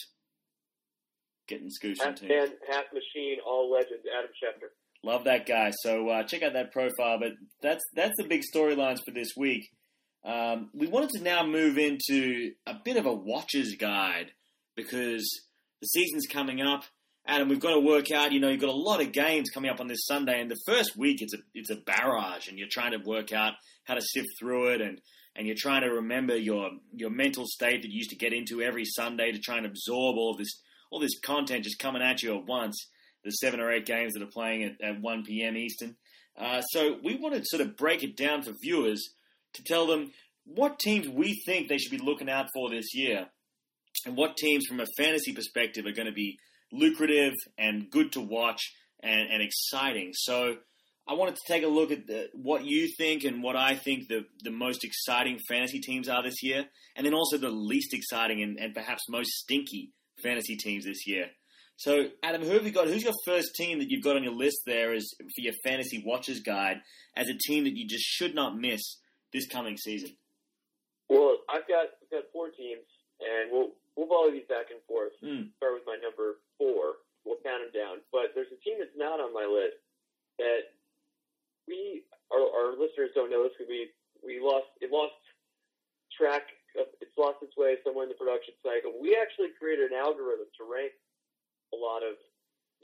getting 1.47 1.71
scoops. 1.71 2.03
Half 2.03 2.23
man, 2.23 2.49
half 2.69 2.85
machine, 2.93 3.39
all 3.47 3.71
legends. 3.71 4.05
Adam 4.17 4.31
Schefter. 4.43 4.69
Love 5.05 5.25
that 5.25 5.47
guy. 5.47 5.71
So 5.83 6.09
uh, 6.09 6.25
check 6.25 6.43
out 6.43 6.55
that 6.55 6.73
profile. 6.73 7.19
But 7.21 7.33
that's 7.63 7.85
that's 7.95 8.15
the 8.19 8.25
big 8.25 8.43
storylines 8.43 8.99
for 9.05 9.13
this 9.13 9.31
week. 9.37 9.71
Um, 10.29 10.69
we 10.75 10.87
wanted 10.87 11.11
to 11.11 11.23
now 11.23 11.47
move 11.47 11.79
into 11.79 12.53
a 12.67 12.75
bit 12.75 12.99
of 12.99 13.07
a 13.07 13.13
watcher's 13.13 13.77
guide 13.77 14.31
because 14.77 15.27
the 15.81 15.87
season's 15.87 16.27
coming 16.27 16.61
up. 16.61 16.85
Adam, 17.27 17.49
we've 17.49 17.61
got 17.61 17.75
to 17.75 17.81
work 17.81 18.11
out. 18.11 18.33
You 18.33 18.41
know, 18.41 18.49
you've 18.49 18.61
got 18.61 18.69
a 18.69 18.73
lot 18.73 19.01
of 19.01 19.13
games 19.13 19.49
coming 19.49 19.71
up 19.71 19.81
on 19.81 19.89
this 19.89 20.05
Sunday, 20.05 20.39
and 20.41 20.51
the 20.51 20.61
first 20.67 20.97
week 20.99 21.23
it's 21.23 21.33
a 21.33 21.39
it's 21.55 21.71
a 21.71 21.77
barrage, 21.77 22.49
and 22.49 22.59
you're 22.59 22.69
trying 22.71 22.93
to 22.93 22.99
work 22.99 23.33
out 23.33 23.55
how 23.85 23.95
to 23.95 24.03
sift 24.03 24.29
through 24.39 24.75
it, 24.75 24.83
and 24.83 25.01
and 25.35 25.47
you're 25.47 25.57
trying 25.59 25.83
to 25.83 25.89
remember 25.89 26.37
your 26.37 26.71
your 26.93 27.11
mental 27.11 27.45
state 27.47 27.83
that 27.83 27.91
you 27.91 27.97
used 27.97 28.11
to 28.11 28.17
get 28.17 28.35
into 28.35 28.61
every 28.61 28.85
Sunday 28.85 29.33
to 29.33 29.39
try 29.39 29.57
and 29.57 29.67
absorb 29.67 30.17
all 30.19 30.35
this 30.37 30.61
all 30.91 31.01
this 31.01 31.19
content 31.21 31.65
just 31.65 31.79
coming 31.79 32.03
at 32.03 32.23
you 32.23 32.37
at 32.37 32.47
once 32.47 32.77
the 33.25 33.31
seven 33.31 33.61
or 33.61 33.73
eight 33.73 33.87
games 33.87 34.15
that 34.15 34.23
are 34.23 34.27
playing 34.27 34.63
at, 34.63 34.81
at 34.81 35.01
1 35.01 35.25
p.m. 35.25 35.57
Eastern. 35.57 35.97
Uh, 36.39 36.61
so 36.61 36.99
we 37.03 37.17
want 37.17 37.35
to 37.35 37.43
sort 37.45 37.61
of 37.61 37.77
break 37.77 38.03
it 38.05 38.17
down 38.17 38.43
for 38.43 38.53
viewers 38.63 39.11
to 39.55 39.63
tell 39.65 39.87
them 39.87 40.13
what 40.45 40.79
teams 40.79 41.09
we 41.09 41.41
think 41.47 41.69
they 41.69 41.79
should 41.79 41.91
be 41.91 42.05
looking 42.05 42.31
out 42.31 42.47
for 42.55 42.71
this 42.71 42.95
year, 42.95 43.27
and 44.07 44.17
what 44.17 44.37
teams, 44.37 44.67
from 44.67 44.81
a 44.81 44.87
fantasy 44.97 45.33
perspective, 45.33 45.87
are 45.87 45.93
going 45.93 46.07
to 46.07 46.13
be 46.13 46.39
lucrative 46.73 47.35
and 47.57 47.91
good 47.91 48.13
to 48.13 48.21
watch 48.21 48.63
and, 49.03 49.29
and 49.31 49.43
exciting. 49.43 50.11
So 50.15 50.57
I 51.07 51.15
wanted 51.15 51.37
to 51.37 51.53
take 51.53 51.65
a 51.65 51.69
look 51.69 51.91
at 51.91 52.07
the, 52.07 52.29
what 52.35 52.65
you 52.65 52.89
think 52.99 53.25
and 53.25 53.43
what 53.43 53.57
I 53.57 53.75
think 53.75 54.09
the, 54.09 54.27
the 54.43 54.51
most 54.51 54.85
exciting 54.85 55.39
fantasy 55.49 55.81
teams 55.81 56.09
are 56.09 56.23
this 56.23 56.43
year, 56.43 56.67
and 56.97 57.07
then 57.07 57.15
also 57.15 57.39
the 57.39 57.51
least 57.51 57.95
exciting 57.95 58.43
and, 58.43 58.59
and 58.59 58.75
perhaps 58.75 59.03
most 59.09 59.31
stinky 59.31 59.93
fantasy 60.23 60.57
teams 60.57 60.85
this 60.85 61.07
year. 61.07 61.27
So, 61.77 62.09
Adam, 62.25 62.43
who 62.43 62.55
have 62.55 62.65
you 62.65 62.73
got? 62.73 62.89
Who's 62.89 63.05
your 63.05 63.15
first 63.25 63.55
team 63.55 63.79
that 63.79 63.89
you've 63.89 64.03
got 64.03 64.17
on 64.17 64.25
your 64.25 64.35
list 64.35 64.59
there 64.67 64.93
as 64.95 65.09
for 65.19 65.41
your 65.41 65.55
fantasy 65.65 66.03
watchers 66.05 66.41
guide 66.41 66.79
as 67.17 67.29
a 67.29 67.39
team 67.47 67.65
that 67.65 67.77
you 67.77 67.87
just 67.87 68.05
should 68.05 68.35
not 68.35 68.59
miss 68.59 68.81
this 69.33 69.47
coming 69.47 69.77
season? 69.77 70.17
Well, 71.09 71.41
I've 71.49 71.67
got 71.69 71.97
I've 72.01 72.13
got 72.13 72.29
four 72.33 72.53
teams, 72.53 72.85
and 73.21 73.51
we'll 73.51 73.73
we'll 73.97 74.09
volley 74.09 74.37
these 74.39 74.49
back 74.49 74.69
and 74.71 74.81
forth. 74.85 75.17
Mm. 75.25 75.55
Start 75.57 75.81
with 75.81 75.87
my 75.89 75.97
number 76.01 76.41
four. 76.61 77.01
We'll 77.25 77.41
count 77.45 77.65
them 77.65 77.73
down. 77.73 78.05
But 78.13 78.33
there's 78.37 78.53
a 78.53 78.61
team 78.61 78.81
that's 78.81 78.97
not 78.97 79.21
on 79.21 79.33
my 79.33 79.45
list 79.45 79.81
that 80.39 80.73
we 81.67 82.05
our, 82.33 82.41
our 82.41 82.69
listeners 82.77 83.13
don't 83.17 83.33
know 83.33 83.45
this 83.45 83.57
because 83.57 83.69
we 83.69 83.93
we 84.25 84.41
lost 84.41 84.69
it 84.81 84.93
lost 84.93 85.17
track. 86.13 86.45
Of, 86.77 86.93
it's 87.01 87.17
lost 87.17 87.41
its 87.41 87.57
way 87.57 87.81
somewhere 87.81 88.05
in 88.05 88.13
the 88.13 88.21
production 88.21 88.53
cycle. 88.61 88.93
We 89.01 89.17
actually 89.17 89.57
created 89.57 89.89
an 89.91 89.97
algorithm 89.97 90.47
to 90.61 90.63
rank 90.69 90.93
a 91.73 91.79
lot 91.81 92.05
of 92.05 92.21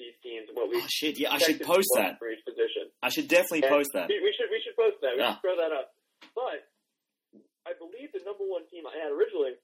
these 0.01 0.17
teams 0.25 0.49
and 0.49 0.57
what 0.57 0.73
we. 0.73 0.81
Oh 0.81 0.89
shit! 0.89 1.21
Yeah, 1.21 1.33
I 1.33 1.39
should 1.39 1.61
post 1.61 1.89
that 2.01 2.19
for 2.19 2.33
each 2.33 2.43
position. 2.43 2.91
I 3.03 3.09
should 3.13 3.29
definitely 3.29 3.69
and 3.69 3.73
post 3.77 3.91
that. 3.95 4.09
We, 4.09 4.19
we, 4.25 4.33
should 4.35 4.51
we 4.51 4.59
should 4.65 4.75
post 4.75 4.99
that. 5.05 5.15
We 5.15 5.23
yeah. 5.23 5.37
should 5.37 5.45
throw 5.45 5.57
that 5.61 5.73
up. 5.73 5.95
But 6.35 6.65
I 7.69 7.77
believe 7.77 8.13
the 8.13 8.25
number 8.25 8.45
one 8.45 8.65
team 8.73 8.85
I 8.89 8.97
had 8.97 9.13
originally 9.13 9.57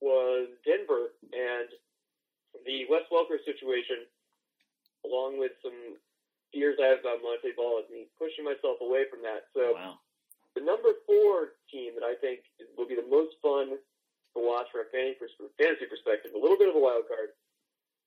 was 0.00 0.48
Denver, 0.64 1.14
and 1.34 1.68
the 2.66 2.86
Wes 2.90 3.02
Welker 3.10 3.38
situation, 3.44 4.06
along 5.04 5.38
with 5.38 5.52
some 5.62 5.98
fears 6.52 6.78
I 6.82 6.94
have 6.94 7.00
about 7.00 7.22
Montee 7.22 7.54
Ball, 7.54 7.82
is 7.82 7.90
me 7.90 8.06
pushing 8.18 8.44
myself 8.44 8.78
away 8.80 9.04
from 9.10 9.22
that. 9.22 9.46
So 9.54 9.74
Wow. 9.74 10.00
the 10.54 10.62
number 10.62 10.94
four 11.06 11.54
team 11.70 11.94
that 11.94 12.04
I 12.04 12.14
think 12.16 12.40
will 12.76 12.86
be 12.86 12.94
the 12.94 13.06
most 13.06 13.36
fun 13.42 13.78
to 14.34 14.38
watch 14.38 14.70
from 14.70 14.82
a 14.82 14.90
fantasy 14.90 15.26
fantasy 15.58 15.86
perspective, 15.86 16.32
a 16.34 16.38
little 16.38 16.58
bit 16.58 16.68
of 16.68 16.76
a 16.76 16.78
wild 16.78 17.08
card, 17.08 17.30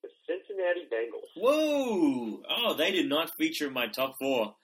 the 0.02 0.10
Cincinnati 0.26 0.88
Bengals. 0.92 1.30
Whoa! 1.36 2.42
Oh, 2.50 2.74
they 2.74 2.92
did 2.92 3.10
not 3.10 3.36
feature 3.38 3.68
in 3.68 3.74
my 3.74 3.88
top 3.88 4.18
four. 4.18 4.56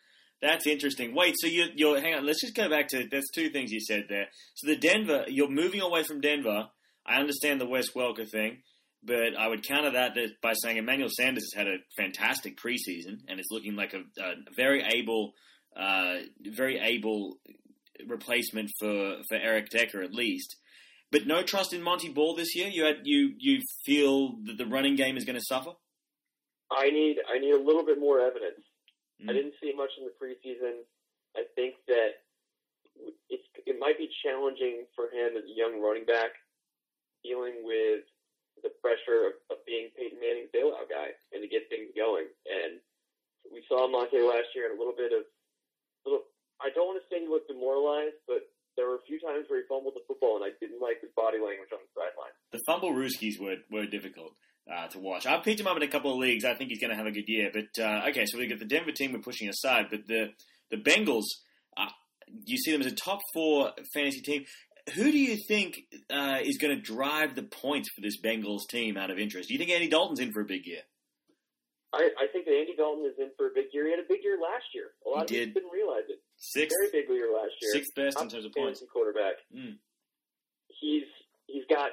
That's 0.41 0.67
interesting. 0.67 1.15
Wait, 1.15 1.35
so 1.37 1.47
you, 1.47 1.65
you're 1.75 1.99
hang 1.99 2.13
on. 2.13 2.25
Let's 2.25 2.41
just 2.41 2.55
go 2.55 2.69
back 2.69 2.89
to 2.89 3.07
there's 3.09 3.29
two 3.33 3.49
things 3.49 3.71
you 3.71 3.79
said 3.79 4.05
there. 4.07 4.27
So 4.55 4.67
the 4.67 4.75
Denver, 4.75 5.25
you're 5.27 5.49
moving 5.49 5.81
away 5.81 6.03
from 6.03 6.21
Denver. 6.21 6.67
I 7.05 7.19
understand 7.19 7.59
the 7.59 7.65
Wes 7.65 7.91
Welker 7.95 8.29
thing, 8.29 8.57
but 9.03 9.35
I 9.37 9.47
would 9.47 9.65
counter 9.65 9.91
that, 9.91 10.13
that 10.15 10.41
by 10.41 10.53
saying 10.53 10.77
Emmanuel 10.77 11.09
Sanders 11.11 11.49
has 11.53 11.65
had 11.65 11.67
a 11.67 11.77
fantastic 11.95 12.57
preseason 12.57 13.21
and 13.27 13.39
is 13.39 13.47
looking 13.49 13.75
like 13.75 13.93
a, 13.93 13.99
a 14.21 14.33
very 14.55 14.83
able, 14.83 15.33
uh, 15.75 16.17
very 16.45 16.77
able 16.79 17.37
replacement 18.05 18.69
for 18.79 19.17
for 19.27 19.37
Eric 19.37 19.69
Decker 19.69 20.03
at 20.03 20.13
least. 20.13 20.55
But 21.11 21.25
no 21.25 21.41
trust 21.41 21.73
in 21.73 21.81
Montee 21.81 22.09
Ball 22.09 22.35
this 22.35 22.55
year. 22.55 22.67
You 22.67 22.83
had 22.83 22.97
you 23.05 23.33
you 23.39 23.61
feel 23.85 24.35
that 24.45 24.57
the 24.57 24.65
running 24.65 24.95
game 24.95 25.17
is 25.17 25.25
going 25.25 25.37
to 25.37 25.45
suffer. 25.45 25.71
I 26.69 26.89
need 26.89 27.17
I 27.33 27.39
need 27.39 27.53
a 27.53 27.63
little 27.63 27.85
bit 27.85 27.99
more 27.99 28.19
evidence. 28.19 28.66
Mm. 29.21 29.29
I 29.29 29.33
didn't 29.33 29.57
see 29.61 29.73
much 29.73 29.91
in 29.97 30.05
the 30.05 30.13
preseason. 30.13 30.85
I 31.35 31.45
think 31.55 31.75
that 31.87 32.21
it's 33.29 33.45
it 33.65 33.77
might 33.77 33.97
be 33.97 34.09
challenging 34.25 34.85
for 34.95 35.09
him 35.09 35.37
as 35.37 35.45
a 35.45 35.53
young 35.53 35.81
running 35.81 36.05
back, 36.05 36.33
dealing 37.21 37.61
with 37.65 38.05
the 38.65 38.73
pressure 38.81 39.29
of, 39.29 39.33
of 39.53 39.57
being 39.69 39.93
Peyton 39.93 40.17
Manning's 40.17 40.49
bailout 40.49 40.89
guy 40.89 41.13
and 41.29 41.45
to 41.45 41.49
get 41.49 41.69
things 41.69 41.93
going. 41.93 42.25
And 42.49 42.81
we 43.53 43.61
saw 43.69 43.85
Montee 43.85 44.25
last 44.25 44.49
year 44.57 44.69
in 44.69 44.77
a 44.77 44.79
little 44.79 44.97
bit 44.97 45.13
of 45.13 45.25
little. 46.05 46.25
I 46.57 46.73
don't 46.73 46.89
want 46.89 46.97
to 46.97 47.05
say 47.05 47.21
he 47.21 47.29
looked 47.29 47.49
demoralized, 47.53 48.17
but 48.25 48.49
there 48.73 48.89
were 48.89 48.97
a 48.97 49.05
few 49.05 49.21
times 49.21 49.45
where 49.45 49.61
he 49.61 49.65
fumbled 49.69 49.93
the 49.93 50.05
football, 50.09 50.41
and 50.41 50.45
I 50.45 50.57
didn't 50.57 50.81
like 50.81 51.01
his 51.05 51.13
body 51.13 51.37
language 51.37 51.69
on 51.69 51.85
the 51.85 51.91
sideline. 51.93 52.33
The 52.49 52.61
fumble 52.65 52.93
rooskies 52.97 53.37
were 53.37 53.61
were 53.69 53.85
difficult 53.85 54.33
uh, 54.71 54.87
to 54.87 54.99
watch. 54.99 55.25
I've 55.25 55.43
picked 55.43 55.59
him 55.59 55.67
up 55.67 55.77
in 55.77 55.83
a 55.83 55.87
couple 55.87 56.11
of 56.11 56.17
leagues. 56.17 56.45
I 56.45 56.53
think 56.53 56.69
he's 56.69 56.79
going 56.79 56.91
to 56.91 56.95
have 56.97 57.05
a 57.05 57.11
good 57.11 57.27
year. 57.27 57.51
But 57.53 57.81
uh, 57.83 58.07
okay, 58.09 58.25
so 58.25 58.37
we 58.37 58.47
got 58.47 58.59
the 58.59 58.65
Denver 58.65 58.91
team 58.91 59.13
we're 59.13 59.19
pushing 59.19 59.49
aside, 59.49 59.87
but 59.89 60.07
the 60.07 60.31
the 60.71 60.77
Bengals. 60.77 61.23
Uh, 61.75 61.87
you 62.45 62.57
see 62.57 62.71
them 62.71 62.81
as 62.81 62.87
a 62.87 62.95
top 62.95 63.19
four 63.33 63.71
fantasy 63.93 64.21
team. 64.21 64.45
Who 64.95 65.11
do 65.11 65.17
you 65.17 65.37
think 65.47 65.79
uh, 66.09 66.39
is 66.43 66.57
going 66.57 66.75
to 66.75 66.81
drive 66.81 67.35
the 67.35 67.43
points 67.43 67.89
for 67.93 68.01
this 68.01 68.19
Bengals 68.21 68.67
team 68.69 68.97
out 68.97 69.11
of 69.11 69.19
interest? 69.19 69.47
Do 69.49 69.53
you 69.53 69.57
think 69.59 69.71
Andy 69.71 69.87
Dalton's 69.89 70.19
in 70.19 70.31
for 70.31 70.41
a 70.41 70.45
big 70.45 70.65
year? 70.65 70.81
I, 71.93 72.09
I 72.19 72.27
think 72.31 72.45
that 72.45 72.51
Andy 72.53 72.75
Dalton 72.75 73.05
is 73.05 73.15
in 73.17 73.31
for 73.37 73.47
a 73.47 73.49
big 73.55 73.65
year. 73.73 73.85
He 73.85 73.91
had 73.91 73.99
a 73.99 74.07
big 74.07 74.19
year 74.23 74.37
last 74.41 74.65
year. 74.75 74.91
A 75.05 75.09
lot 75.09 75.17
He 75.17 75.21
of 75.23 75.27
did. 75.39 75.53
people 75.55 75.61
didn't 75.61 75.73
realize 75.73 76.03
it. 76.09 76.19
Sixth, 76.37 76.75
Very 76.91 77.03
big 77.03 77.09
year 77.09 77.31
last 77.33 77.51
year. 77.61 77.71
sixth 77.71 77.95
best 77.95 78.19
in 78.21 78.29
terms 78.29 78.45
of 78.45 78.51
points. 78.53 78.83
quarterback. 78.91 79.35
Mm. 79.55 79.77
He's 80.79 81.03
he's 81.47 81.63
got 81.69 81.91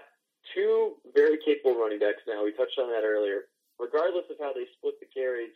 two 0.53 1.01
very 1.15 1.39
capable 1.41 1.79
running 1.79 1.99
backs 1.99 2.23
now. 2.29 2.45
We 2.45 2.53
touched 2.53 2.77
on 2.77 2.91
that 2.93 3.07
earlier. 3.07 3.49
Regardless 3.81 4.29
of 4.31 4.39
how 4.39 4.53
they 4.55 4.69
split 4.79 5.01
the 5.01 5.11
carries, 5.11 5.55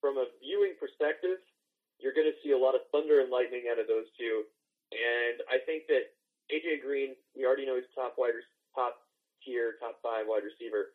from 0.00 0.18
a 0.18 0.30
viewing 0.38 0.78
perspective, 0.78 1.42
you're 1.98 2.14
going 2.14 2.30
to 2.30 2.38
see 2.46 2.54
a 2.54 2.58
lot 2.58 2.78
of 2.78 2.86
thunder 2.94 3.18
and 3.18 3.30
lightning 3.30 3.66
out 3.66 3.82
of 3.82 3.90
those 3.90 4.06
two. 4.14 4.46
And 4.94 5.42
I 5.50 5.58
think 5.66 5.90
that 5.90 6.14
AJ 6.48 6.86
Green, 6.86 7.18
we 7.34 7.44
already 7.44 7.66
know 7.66 7.74
he's 7.74 7.90
top 7.92 8.14
wide, 8.16 8.38
top 8.72 9.02
tier, 9.42 9.76
top 9.82 9.98
five 10.00 10.30
wide 10.30 10.46
receiver. 10.46 10.94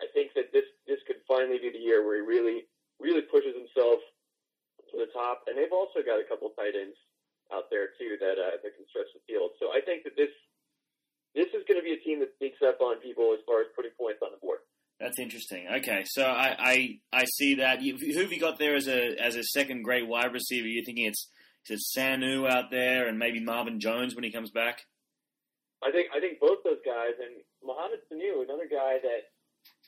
I 0.00 0.06
think 0.14 0.32
that 0.34 0.54
this 0.54 0.66
this 0.86 1.02
could 1.06 1.20
finally 1.26 1.58
be 1.58 1.70
the 1.74 1.82
year 1.82 2.06
where 2.06 2.18
he 2.18 2.24
really 2.24 2.66
really 2.98 3.22
pushes 3.22 3.54
himself 3.54 4.02
to 4.90 4.94
the 4.96 5.10
top. 5.14 5.46
And 5.46 5.58
they've 5.58 5.74
also 5.74 6.02
got 6.02 6.22
a 6.22 6.26
couple 6.26 6.50
tight 6.54 6.74
ends 6.74 6.96
out 7.52 7.70
there 7.70 7.94
too 7.98 8.18
that 8.18 8.38
uh, 8.38 8.56
that 8.62 8.72
can 8.74 8.86
stretch 8.90 9.10
the 9.14 9.22
field. 9.26 9.54
So 9.58 9.70
I 9.70 9.82
think 9.82 10.02
that 10.06 10.16
this 10.16 10.32
this 11.38 11.54
is 11.54 11.62
going 11.70 11.78
to 11.78 11.86
be 11.86 11.94
a 11.94 12.02
team 12.02 12.18
that 12.18 12.34
sneaks 12.38 12.58
up 12.66 12.82
on 12.82 12.98
people 12.98 13.30
as 13.32 13.38
far 13.46 13.62
as 13.62 13.68
putting 13.76 13.92
points 13.94 14.18
on 14.22 14.34
the 14.34 14.42
board. 14.42 14.58
That's 14.98 15.18
interesting. 15.22 15.70
Okay, 15.78 16.02
so 16.04 16.24
I 16.26 16.56
I, 16.58 16.98
I 17.12 17.24
see 17.38 17.54
that. 17.62 17.82
You, 17.82 17.96
who 17.96 18.20
have 18.20 18.32
you 18.32 18.40
got 18.40 18.58
there 18.58 18.74
as 18.74 18.88
a 18.88 19.14
as 19.14 19.36
a 19.36 19.44
second 19.44 19.82
great 19.82 20.08
wide 20.08 20.32
receiver? 20.32 20.66
You're 20.66 20.84
thinking 20.84 21.06
it's 21.06 21.30
Sanu 21.94 22.50
out 22.50 22.70
there 22.70 23.06
and 23.06 23.18
maybe 23.18 23.38
Marvin 23.38 23.78
Jones 23.78 24.14
when 24.14 24.24
he 24.24 24.32
comes 24.32 24.50
back? 24.50 24.86
I 25.84 25.92
think 25.92 26.08
I 26.10 26.18
think 26.18 26.40
both 26.40 26.58
those 26.64 26.82
guys 26.84 27.14
and 27.22 27.38
Mohamed 27.62 28.02
Sanu, 28.10 28.42
another 28.42 28.66
guy 28.66 28.98
that 28.98 29.30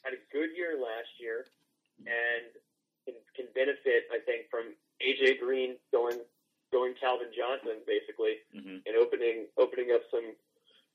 had 0.04 0.14
a 0.14 0.22
good 0.30 0.54
year 0.54 0.78
last 0.78 1.10
year 1.18 1.46
and 2.06 2.48
can, 3.04 3.14
can 3.34 3.46
benefit, 3.52 4.06
I 4.14 4.22
think, 4.22 4.46
from 4.50 4.78
AJ 5.02 5.40
Green 5.40 5.76
going 5.90 6.22
going 6.70 6.94
Calvin 7.02 7.34
Johnson 7.34 7.82
basically 7.82 8.38
hmm 8.54 8.78
and 8.86 8.94
opening 8.94 9.50
opening 9.58 9.90
up 9.90 10.06
some 10.10 10.38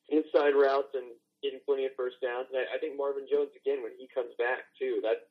inside 0.10 0.54
routes 0.54 0.94
and 0.94 1.06
getting 1.42 1.60
plenty 1.66 1.86
of 1.86 1.92
first 1.98 2.18
downs. 2.22 2.48
And 2.52 2.60
I, 2.60 2.76
I 2.76 2.78
think 2.80 2.98
Marvin 2.98 3.28
Jones 3.30 3.52
again 3.56 3.84
when 3.84 3.94
he 3.98 4.08
comes 4.14 4.34
back 4.38 4.66
too. 4.80 5.00
That 5.04 5.30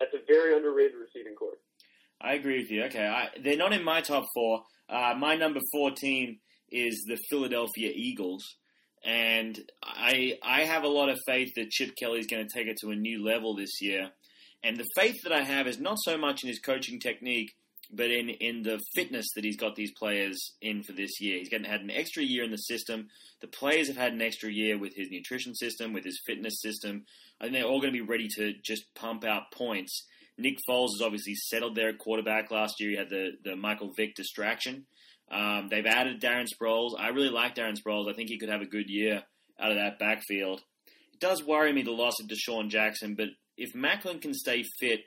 that's 0.00 0.14
a 0.14 0.24
very 0.26 0.56
underrated 0.56 0.98
receiving 0.98 1.34
corps. 1.34 1.58
I 2.20 2.34
agree 2.34 2.58
with 2.58 2.70
you. 2.70 2.84
Okay, 2.84 3.06
I, 3.06 3.28
they're 3.42 3.56
not 3.56 3.72
in 3.72 3.82
my 3.82 4.00
top 4.00 4.26
four. 4.34 4.62
Uh, 4.88 5.14
my 5.18 5.34
number 5.34 5.60
four 5.72 5.90
team 5.90 6.38
is 6.70 7.04
the 7.06 7.18
Philadelphia 7.28 7.90
Eagles, 7.94 8.44
and 9.04 9.58
I 9.82 10.38
I 10.42 10.62
have 10.62 10.84
a 10.84 10.88
lot 10.88 11.08
of 11.08 11.18
faith 11.26 11.52
that 11.56 11.70
Chip 11.70 11.94
Kelly's 12.00 12.26
going 12.26 12.46
to 12.46 12.52
take 12.52 12.68
it 12.68 12.76
to 12.82 12.90
a 12.90 12.96
new 12.96 13.24
level 13.24 13.56
this 13.56 13.80
year. 13.80 14.10
And 14.64 14.76
the 14.76 14.86
faith 14.94 15.16
that 15.24 15.32
I 15.32 15.42
have 15.42 15.66
is 15.66 15.80
not 15.80 15.98
so 16.04 16.16
much 16.16 16.44
in 16.44 16.48
his 16.48 16.60
coaching 16.60 17.00
technique, 17.00 17.50
but 17.92 18.10
in 18.10 18.30
in 18.30 18.62
the 18.62 18.80
fitness 18.94 19.26
that 19.34 19.44
he's 19.44 19.56
got 19.56 19.76
these 19.76 19.92
players 19.92 20.54
in 20.60 20.82
for 20.82 20.92
this 20.92 21.20
year. 21.20 21.38
He's 21.38 21.48
getting 21.48 21.70
had 21.70 21.82
an 21.82 21.90
extra 21.90 22.22
year 22.22 22.42
in 22.42 22.50
the 22.50 22.56
system. 22.56 23.08
The 23.40 23.48
players 23.48 23.88
have 23.88 23.96
had 23.96 24.12
an 24.12 24.22
extra 24.22 24.50
year 24.50 24.78
with 24.78 24.94
his 24.94 25.10
nutrition 25.10 25.54
system, 25.54 25.92
with 25.92 26.04
his 26.04 26.20
fitness 26.26 26.60
system. 26.60 27.04
I 27.40 27.44
think 27.44 27.54
they're 27.54 27.64
all 27.64 27.80
going 27.80 27.92
to 27.92 27.98
be 27.98 28.06
ready 28.06 28.28
to 28.36 28.54
just 28.62 28.94
pump 28.94 29.24
out 29.24 29.52
points. 29.52 30.06
Nick 30.38 30.58
Foles 30.68 30.94
has 30.94 31.02
obviously 31.02 31.34
settled 31.34 31.74
there 31.74 31.90
at 31.90 31.98
quarterback 31.98 32.50
last 32.50 32.80
year. 32.80 32.90
He 32.90 32.96
had 32.96 33.10
the, 33.10 33.32
the 33.44 33.56
Michael 33.56 33.92
Vick 33.92 34.14
distraction. 34.14 34.86
Um, 35.30 35.68
they've 35.70 35.86
added 35.86 36.20
Darren 36.20 36.46
Sproles. 36.46 36.98
I 36.98 37.08
really 37.08 37.30
like 37.30 37.54
Darren 37.54 37.76
Sproles. 37.78 38.10
I 38.10 38.14
think 38.14 38.28
he 38.28 38.38
could 38.38 38.48
have 38.48 38.62
a 38.62 38.66
good 38.66 38.88
year 38.88 39.22
out 39.60 39.70
of 39.70 39.76
that 39.76 39.98
backfield. 39.98 40.62
It 41.12 41.20
does 41.20 41.44
worry 41.44 41.72
me 41.72 41.82
the 41.82 41.90
loss 41.90 42.14
of 42.20 42.28
DeSean 42.28 42.68
Jackson, 42.68 43.14
but 43.14 43.28
if 43.56 43.74
Maclin 43.74 44.20
can 44.20 44.34
stay 44.34 44.64
fit 44.80 45.00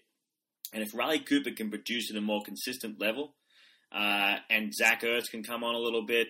and 0.74 0.84
if 0.84 0.94
Riley 0.94 1.20
Cooper 1.20 1.52
can 1.52 1.70
produce 1.70 2.12
at 2.12 2.18
a 2.18 2.22
more 2.22 2.42
consistent 2.44 3.00
level 3.00 3.34
uh, 3.92 4.38
and 4.50 4.74
Zach 4.74 5.02
Ertz 5.02 5.30
can 5.30 5.44
come 5.44 5.64
on 5.64 5.76
a 5.76 5.80
little 5.80 6.06
bit, 6.06 6.28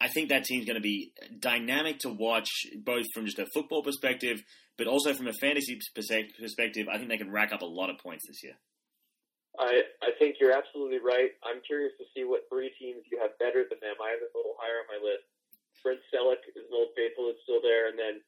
I 0.00 0.08
think 0.08 0.30
that 0.30 0.44
team's 0.44 0.66
going 0.66 0.76
to 0.76 0.82
be 0.82 1.12
dynamic 1.38 2.00
to 2.00 2.10
watch, 2.10 2.50
both 2.82 3.06
from 3.14 3.26
just 3.26 3.38
a 3.38 3.46
football 3.54 3.82
perspective, 3.82 4.42
but 4.76 4.86
also 4.86 5.14
from 5.14 5.28
a 5.28 5.32
fantasy 5.32 5.78
perspective. 5.94 6.88
I 6.90 6.98
think 6.98 7.08
they 7.08 7.18
can 7.18 7.30
rack 7.30 7.52
up 7.52 7.62
a 7.62 7.68
lot 7.68 7.90
of 7.90 7.98
points 7.98 8.26
this 8.26 8.42
year. 8.42 8.54
I 9.58 9.84
I 10.00 10.10
think 10.18 10.40
you're 10.40 10.56
absolutely 10.56 10.98
right. 10.98 11.30
I'm 11.44 11.60
curious 11.62 11.92
to 12.00 12.08
see 12.16 12.24
what 12.24 12.48
three 12.48 12.72
teams 12.80 13.04
you 13.12 13.20
have 13.20 13.36
better 13.36 13.68
than 13.68 13.78
them. 13.84 14.00
I 14.00 14.16
have 14.16 14.20
them 14.24 14.32
a 14.32 14.38
little 14.38 14.56
higher 14.56 14.80
on 14.80 14.88
my 14.88 15.00
list. 15.04 15.28
Brent 15.84 16.00
Celek 16.08 16.40
is 16.48 16.56
an 16.56 16.72
old 16.72 16.94
faithful 16.96 17.28
is 17.28 17.36
still 17.44 17.60
there, 17.60 17.90
and 17.92 17.98
then 17.98 18.22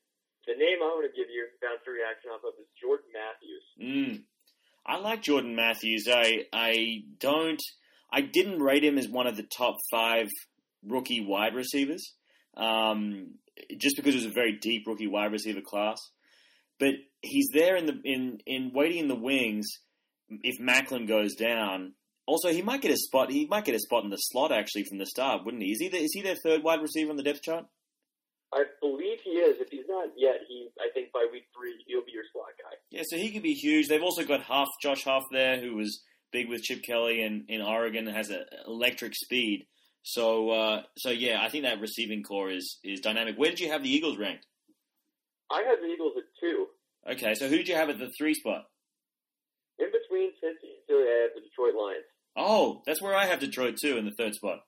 the 0.44 0.58
name 0.58 0.84
I 0.84 0.92
want 0.92 1.08
to 1.08 1.16
give 1.16 1.32
you 1.32 1.48
bounce 1.64 1.80
a 1.88 1.92
reaction 1.92 2.28
off 2.28 2.44
of 2.44 2.52
is 2.60 2.68
Jordan 2.76 3.08
Matthews. 3.14 3.66
Mm. 3.80 4.14
I 4.86 4.98
like 4.98 5.22
Jordan 5.22 5.56
Matthews. 5.56 6.06
I 6.10 6.44
I 6.52 7.02
don't. 7.18 7.60
I 8.12 8.20
didn't 8.20 8.60
rate 8.60 8.84
him 8.84 8.98
as 8.98 9.08
one 9.08 9.26
of 9.26 9.36
the 9.36 9.42
top 9.56 9.76
five 9.90 10.28
rookie 10.86 11.24
wide 11.24 11.54
receivers, 11.54 12.12
um, 12.56 13.34
just 13.78 13.96
because 13.96 14.14
it 14.14 14.18
was 14.18 14.26
a 14.26 14.30
very 14.30 14.58
deep 14.60 14.86
rookie 14.86 15.08
wide 15.08 15.32
receiver 15.32 15.62
class. 15.62 15.98
But 16.78 16.94
he's 17.22 17.48
there 17.52 17.76
in 17.76 17.86
the 17.86 18.00
in 18.04 18.38
in 18.46 18.72
waiting 18.74 18.98
in 18.98 19.08
the 19.08 19.14
wings. 19.14 19.66
If 20.28 20.60
Maclin 20.60 21.06
goes 21.06 21.34
down, 21.34 21.94
also 22.26 22.52
he 22.52 22.62
might 22.62 22.82
get 22.82 22.92
a 22.92 22.96
spot. 22.96 23.30
He 23.30 23.46
might 23.46 23.64
get 23.64 23.74
a 23.74 23.80
spot 23.80 24.04
in 24.04 24.10
the 24.10 24.16
slot 24.16 24.52
actually 24.52 24.84
from 24.84 24.98
the 24.98 25.06
start, 25.06 25.44
wouldn't 25.44 25.62
he? 25.62 25.70
Is 25.70 25.80
he 25.80 25.88
the, 25.88 25.98
is 25.98 26.12
he 26.12 26.22
their 26.22 26.36
third 26.36 26.62
wide 26.62 26.82
receiver 26.82 27.10
on 27.10 27.16
the 27.16 27.22
depth 27.22 27.42
chart? 27.42 27.66
I 28.54 28.64
believe 28.80 29.18
he 29.24 29.30
is. 29.30 29.60
If 29.60 29.68
he's 29.70 29.88
not 29.88 30.08
yet, 30.16 30.36
he 30.48 30.68
I 30.80 30.88
think 30.94 31.10
by 31.12 31.26
week 31.30 31.44
three 31.54 31.74
he'll 31.86 32.04
be 32.04 32.12
your 32.12 32.22
slot 32.32 32.54
guy. 32.62 32.76
Yeah, 32.90 33.02
so 33.04 33.16
he 33.16 33.32
could 33.32 33.42
be 33.42 33.54
huge. 33.54 33.88
They've 33.88 34.02
also 34.02 34.24
got 34.24 34.42
Huff, 34.42 34.68
Josh 34.80 35.02
Huff 35.04 35.24
there, 35.32 35.60
who 35.60 35.74
was 35.74 36.02
big 36.32 36.48
with 36.48 36.62
Chip 36.62 36.82
Kelly 36.82 37.22
in, 37.22 37.44
in 37.48 37.60
Oregon 37.60 38.06
and 38.06 38.16
has 38.16 38.30
an 38.30 38.44
electric 38.66 39.14
speed. 39.16 39.66
So 40.04 40.50
uh, 40.50 40.82
so 40.98 41.10
yeah, 41.10 41.42
I 41.42 41.48
think 41.48 41.64
that 41.64 41.80
receiving 41.80 42.22
corps 42.22 42.50
is 42.50 42.78
is 42.84 43.00
dynamic. 43.00 43.36
Where 43.36 43.50
did 43.50 43.60
you 43.60 43.70
have 43.70 43.82
the 43.82 43.90
Eagles 43.90 44.18
ranked? 44.18 44.46
I 45.50 45.62
had 45.62 45.78
the 45.80 45.92
Eagles 45.92 46.12
at 46.16 46.24
two. 46.40 46.66
Okay, 47.10 47.34
so 47.34 47.48
who 47.48 47.56
did 47.56 47.68
you 47.68 47.74
have 47.74 47.90
at 47.90 47.98
the 47.98 48.10
three 48.16 48.34
spot? 48.34 48.64
In 49.78 49.86
between 49.86 50.30
Cincy 50.42 50.70
and 50.70 50.84
Philly, 50.86 51.08
I 51.08 51.22
have 51.22 51.30
the 51.34 51.40
Detroit 51.40 51.74
Lions. 51.74 52.04
Oh, 52.36 52.82
that's 52.86 53.02
where 53.02 53.16
I 53.16 53.26
have 53.26 53.40
Detroit 53.40 53.76
too 53.80 53.96
in 53.96 54.04
the 54.04 54.14
third 54.16 54.34
spot. 54.34 54.60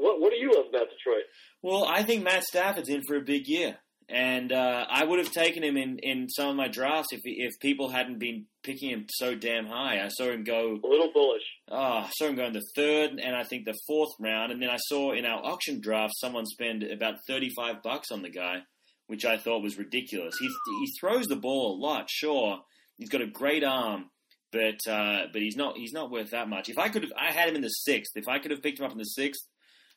What 0.00 0.20
What 0.20 0.30
do 0.30 0.38
you 0.38 0.52
love 0.54 0.66
about 0.68 0.88
Detroit? 0.90 1.24
Well, 1.62 1.84
I 1.84 2.02
think 2.02 2.24
Matt 2.24 2.44
Stafford's 2.44 2.88
in 2.88 3.02
for 3.02 3.16
a 3.16 3.20
big 3.20 3.46
year, 3.46 3.76
and 4.08 4.50
uh, 4.52 4.86
I 4.88 5.04
would 5.04 5.18
have 5.18 5.30
taken 5.30 5.62
him 5.62 5.76
in, 5.76 5.98
in 5.98 6.28
some 6.28 6.48
of 6.48 6.56
my 6.56 6.68
drafts 6.68 7.12
if 7.12 7.20
if 7.24 7.52
people 7.60 7.88
hadn't 7.90 8.18
been 8.18 8.46
picking 8.62 8.90
him 8.90 9.04
so 9.08 9.34
damn 9.34 9.66
high. 9.66 10.02
I 10.04 10.08
saw 10.08 10.30
him 10.30 10.44
go 10.44 10.78
A 10.82 10.86
little 10.86 11.12
bullish. 11.12 11.42
Oh, 11.68 11.76
I 11.76 12.10
saw 12.14 12.26
him 12.28 12.36
go 12.36 12.46
in 12.46 12.52
the 12.52 12.66
third 12.74 13.10
and 13.22 13.36
I 13.36 13.44
think 13.44 13.64
the 13.64 13.78
fourth 13.86 14.12
round, 14.18 14.52
and 14.52 14.62
then 14.62 14.70
I 14.70 14.78
saw 14.78 15.12
in 15.12 15.26
our 15.26 15.44
auction 15.44 15.80
draft 15.80 16.14
someone 16.16 16.46
spend 16.46 16.82
about 16.82 17.16
thirty-five 17.28 17.82
bucks 17.82 18.10
on 18.10 18.22
the 18.22 18.30
guy, 18.30 18.60
which 19.06 19.24
I 19.24 19.36
thought 19.36 19.62
was 19.62 19.78
ridiculous. 19.78 20.34
He 20.40 20.46
he 20.46 20.92
throws 20.98 21.26
the 21.26 21.36
ball 21.36 21.74
a 21.74 21.80
lot, 21.80 22.08
sure. 22.10 22.60
He's 22.96 23.08
got 23.10 23.22
a 23.22 23.26
great 23.26 23.64
arm, 23.64 24.10
but 24.52 24.80
uh, 24.86 25.26
but 25.32 25.40
he's 25.40 25.56
not 25.56 25.76
he's 25.76 25.92
not 25.92 26.10
worth 26.10 26.30
that 26.30 26.48
much. 26.48 26.68
If 26.68 26.78
I 26.78 26.88
could 26.88 27.02
have, 27.02 27.12
I 27.18 27.32
had 27.32 27.48
him 27.48 27.56
in 27.56 27.62
the 27.62 27.68
sixth. 27.68 28.12
If 28.14 28.28
I 28.28 28.38
could 28.38 28.50
have 28.50 28.62
picked 28.62 28.78
him 28.78 28.86
up 28.86 28.92
in 28.92 28.98
the 28.98 29.04
sixth, 29.04 29.46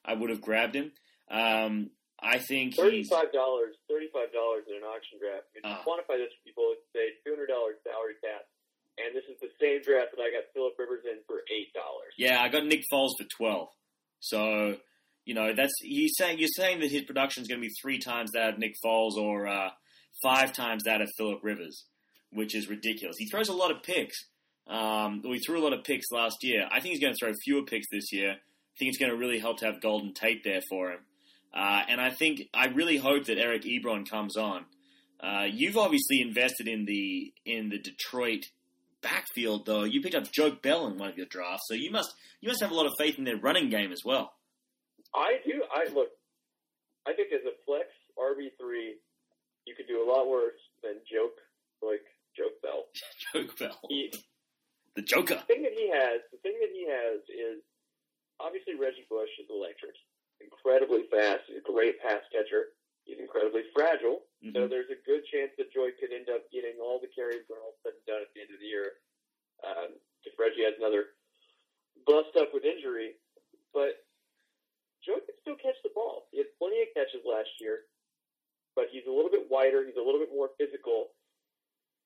I 0.05 0.13
would 0.13 0.29
have 0.29 0.41
grabbed 0.41 0.75
him. 0.75 0.91
Um, 1.29 1.89
I 2.21 2.37
think 2.37 2.75
Thirty-five 2.75 3.31
dollars. 3.33 3.75
Thirty-five 3.89 4.31
dollars 4.31 4.63
in 4.69 4.77
an 4.77 4.83
auction 4.83 5.19
draft. 5.19 5.43
I 5.51 5.67
mean, 5.67 5.75
Ah. 5.77 5.83
quantify 5.85 6.17
this 6.17 6.31
for 6.31 6.43
people, 6.45 6.71
it's 6.73 6.81
say 6.93 7.09
two 7.25 7.31
hundred 7.35 7.47
dollars 7.47 7.75
salary 7.83 8.13
cap, 8.23 8.45
and 8.97 9.15
this 9.15 9.23
is 9.29 9.39
the 9.41 9.49
same 9.59 9.81
draft 9.81 10.11
that 10.15 10.21
I 10.21 10.31
got 10.31 10.43
Philip 10.53 10.73
Rivers 10.79 11.03
in 11.05 11.19
for 11.27 11.41
eight 11.51 11.73
dollars. 11.73 12.13
Yeah, 12.17 12.41
I 12.41 12.49
got 12.49 12.65
Nick 12.65 12.83
Foles 12.91 13.11
for 13.19 13.25
twelve. 13.35 13.69
So 14.19 14.77
you 15.25 15.33
know 15.33 15.53
that's 15.53 15.73
he's 15.81 16.13
saying 16.17 16.39
you're 16.39 16.47
saying 16.55 16.79
that 16.79 16.91
his 16.91 17.03
production 17.03 17.41
is 17.41 17.47
going 17.47 17.59
to 17.61 17.67
be 17.67 17.73
three 17.81 17.99
times 17.99 18.31
that 18.33 18.53
of 18.53 18.59
Nick 18.59 18.75
Foles 18.85 19.15
or 19.17 19.47
uh, 19.47 19.69
five 20.23 20.53
times 20.53 20.83
that 20.83 21.01
of 21.01 21.09
Philip 21.17 21.39
Rivers, 21.43 21.85
which 22.31 22.55
is 22.55 22.69
ridiculous. 22.69 23.17
He 23.17 23.27
throws 23.27 23.49
a 23.49 23.53
lot 23.53 23.71
of 23.71 23.83
picks. 23.83 24.15
Um, 24.67 25.21
he 25.25 25.39
threw 25.39 25.59
a 25.59 25.63
lot 25.63 25.73
of 25.73 25.83
picks 25.83 26.05
last 26.11 26.37
year. 26.41 26.67
I 26.71 26.79
think 26.79 26.93
he's 26.93 27.01
going 27.01 27.13
to 27.13 27.17
throw 27.19 27.33
fewer 27.43 27.63
picks 27.63 27.87
this 27.91 28.13
year. 28.13 28.37
I 28.73 28.79
think 28.79 28.89
it's 28.89 28.97
going 28.97 29.11
to 29.11 29.17
really 29.17 29.39
help 29.39 29.59
to 29.59 29.65
have 29.65 29.81
Golden 29.81 30.13
Tate 30.13 30.43
there 30.43 30.61
for 30.69 30.91
him. 30.91 30.99
Uh, 31.53 31.83
and 31.87 32.01
I 32.01 32.09
think 32.09 32.41
I 32.53 32.67
really 32.67 32.97
hope 32.97 33.25
that 33.25 33.37
Eric 33.37 33.63
Ebron 33.63 34.09
comes 34.09 34.35
on. 34.37 34.65
Uh, 35.21 35.45
you've 35.51 35.77
obviously 35.77 36.21
invested 36.21 36.67
in 36.67 36.85
the 36.85 37.31
in 37.45 37.69
the 37.69 37.77
Detroit 37.77 38.45
backfield, 39.01 39.65
though. 39.65 39.83
You 39.83 40.01
picked 40.01 40.15
up 40.15 40.31
Joe 40.31 40.51
Bell 40.51 40.87
in 40.87 40.97
one 40.97 41.09
of 41.09 41.17
your 41.17 41.27
drafts, 41.27 41.65
so 41.67 41.75
you 41.75 41.91
must 41.91 42.13
you 42.41 42.49
must 42.49 42.61
have 42.61 42.71
a 42.71 42.73
lot 42.73 42.87
of 42.87 42.93
faith 42.97 43.17
in 43.19 43.23
their 43.23 43.37
running 43.37 43.69
game 43.69 43.91
as 43.91 44.01
well. 44.03 44.33
I 45.13 45.37
do. 45.45 45.61
I 45.71 45.93
look. 45.93 46.09
I 47.07 47.13
think 47.13 47.29
as 47.31 47.41
a 47.45 47.53
flex 47.65 47.85
RB 48.17 48.49
three, 48.59 48.95
you 49.65 49.75
could 49.75 49.87
do 49.87 50.03
a 50.03 50.07
lot 50.09 50.27
worse 50.27 50.59
than 50.81 50.93
joke 51.11 51.37
like 51.83 52.01
joke 52.35 52.59
Bell. 52.63 52.85
Joe 53.33 53.45
Bell, 53.59 53.79
He, 53.89 54.11
the 54.95 55.01
Joker. 55.03 55.35
the 55.35 55.41
thing 55.53 55.61
that 55.63 55.73
he 55.77 55.89
has, 55.93 56.21
the 56.31 56.37
thing 56.41 56.57
that 56.59 56.69
he 56.73 56.87
has 56.89 57.21
is 57.29 57.61
obviously 58.43 58.75
Reggie 58.75 59.07
Bush 59.09 59.31
is 59.39 59.47
electric, 59.49 59.95
incredibly 60.43 61.07
fast. 61.07 61.47
He's 61.47 61.63
a 61.63 61.71
great 61.71 61.95
pass 62.03 62.21
catcher. 62.31 62.75
He's 63.07 63.19
incredibly 63.19 63.63
fragile. 63.73 64.27
So 64.43 64.67
Mhm. 64.67 64.69
there's 64.69 64.89
a 64.89 64.95
good 65.07 65.25
chance 65.31 65.51
that 65.57 65.71
Joique 65.71 65.97
could 65.99 66.11
end 66.11 66.29
up 66.29 66.49
getting 66.51 66.79
all 66.79 66.99
the 66.99 67.07
carries 67.07 67.47
when 67.47 67.59
all 67.59 67.75
said 67.83 67.93
and 67.95 68.05
done 68.05 68.21
at 68.21 68.33
the 68.33 68.41
end 68.41 68.51
of 68.53 68.59
the 68.59 68.67
year. 68.67 68.99
Um, 69.63 69.99
if 70.23 70.37
Reggie 70.37 70.63
has 70.63 70.75
another 70.77 71.15
bust 72.05 72.35
up 72.35 72.53
with 72.53 72.65
injury, 72.65 73.15
but 73.73 74.05
Joique 75.07 75.25
can 75.25 75.35
still 75.41 75.55
catch 75.57 75.81
the 75.83 75.89
ball. 75.95 76.27
He 76.31 76.37
had 76.39 76.47
plenty 76.57 76.81
of 76.81 76.93
catches 76.93 77.23
last 77.25 77.49
year, 77.59 77.87
but 78.75 78.89
he's 78.89 79.05
a 79.07 79.11
little 79.11 79.31
bit 79.31 79.49
wider. 79.49 79.85
He's 79.85 79.95
a 79.97 80.01
little 80.01 80.19
bit 80.19 80.31
more 80.31 80.49
physical. 80.57 81.15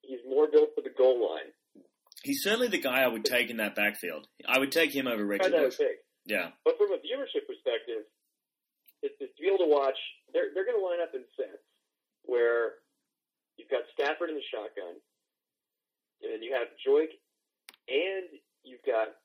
He's 0.01 0.23
more 0.25 0.47
built 0.47 0.73
for 0.75 0.81
the 0.81 0.89
goal 0.89 1.29
line. 1.29 1.53
He's 2.23 2.41
certainly 2.43 2.67
the 2.67 2.79
guy 2.79 3.01
I 3.03 3.07
would 3.07 3.25
take 3.25 3.49
in 3.49 3.57
that 3.57 3.75
backfield. 3.75 4.27
I 4.47 4.57
would 4.57 4.71
take 4.71 4.91
him 4.91 5.07
over 5.07 5.23
Reggie 5.25 5.49
Bush. 5.51 5.77
big. 5.77 5.97
Yeah, 6.27 6.51
But 6.67 6.75
from 6.77 6.91
a 6.91 6.99
viewership 6.99 7.47
perspective, 7.47 8.03
it's, 9.01 9.15
it's 9.23 9.31
to 9.37 9.41
be 9.41 9.47
able 9.47 9.63
to 9.63 9.71
watch. 9.71 9.95
They're 10.35 10.51
they're 10.53 10.67
going 10.67 10.75
to 10.79 10.83
line 10.83 10.99
up 10.99 11.15
in 11.15 11.23
sets 11.39 11.63
where 12.27 12.83
you've 13.55 13.71
got 13.71 13.87
Stafford 13.95 14.27
in 14.29 14.35
the 14.35 14.43
shotgun, 14.51 14.99
and 16.21 16.27
then 16.27 16.43
you 16.43 16.51
have 16.51 16.67
Joique, 16.83 17.15
and 17.87 18.27
you've 18.67 18.83
got 18.83 19.15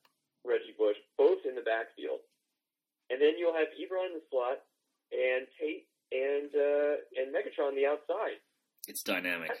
Reggie 0.47 0.71
Bush 0.79 0.95
both 1.19 1.43
in 1.43 1.55
the 1.59 1.65
backfield, 1.67 2.23
and 3.11 3.19
then 3.19 3.35
you'll 3.37 3.57
have 3.57 3.67
Ebron 3.75 4.15
in 4.15 4.23
the 4.23 4.25
slot, 4.31 4.63
and 5.11 5.43
Tate 5.59 5.83
and 6.15 6.47
uh, 6.55 6.95
and 7.19 7.35
Megatron 7.35 7.73
on 7.73 7.75
the 7.75 7.83
outside. 7.85 8.39
it's 8.87 9.03
dynamic. 9.03 9.51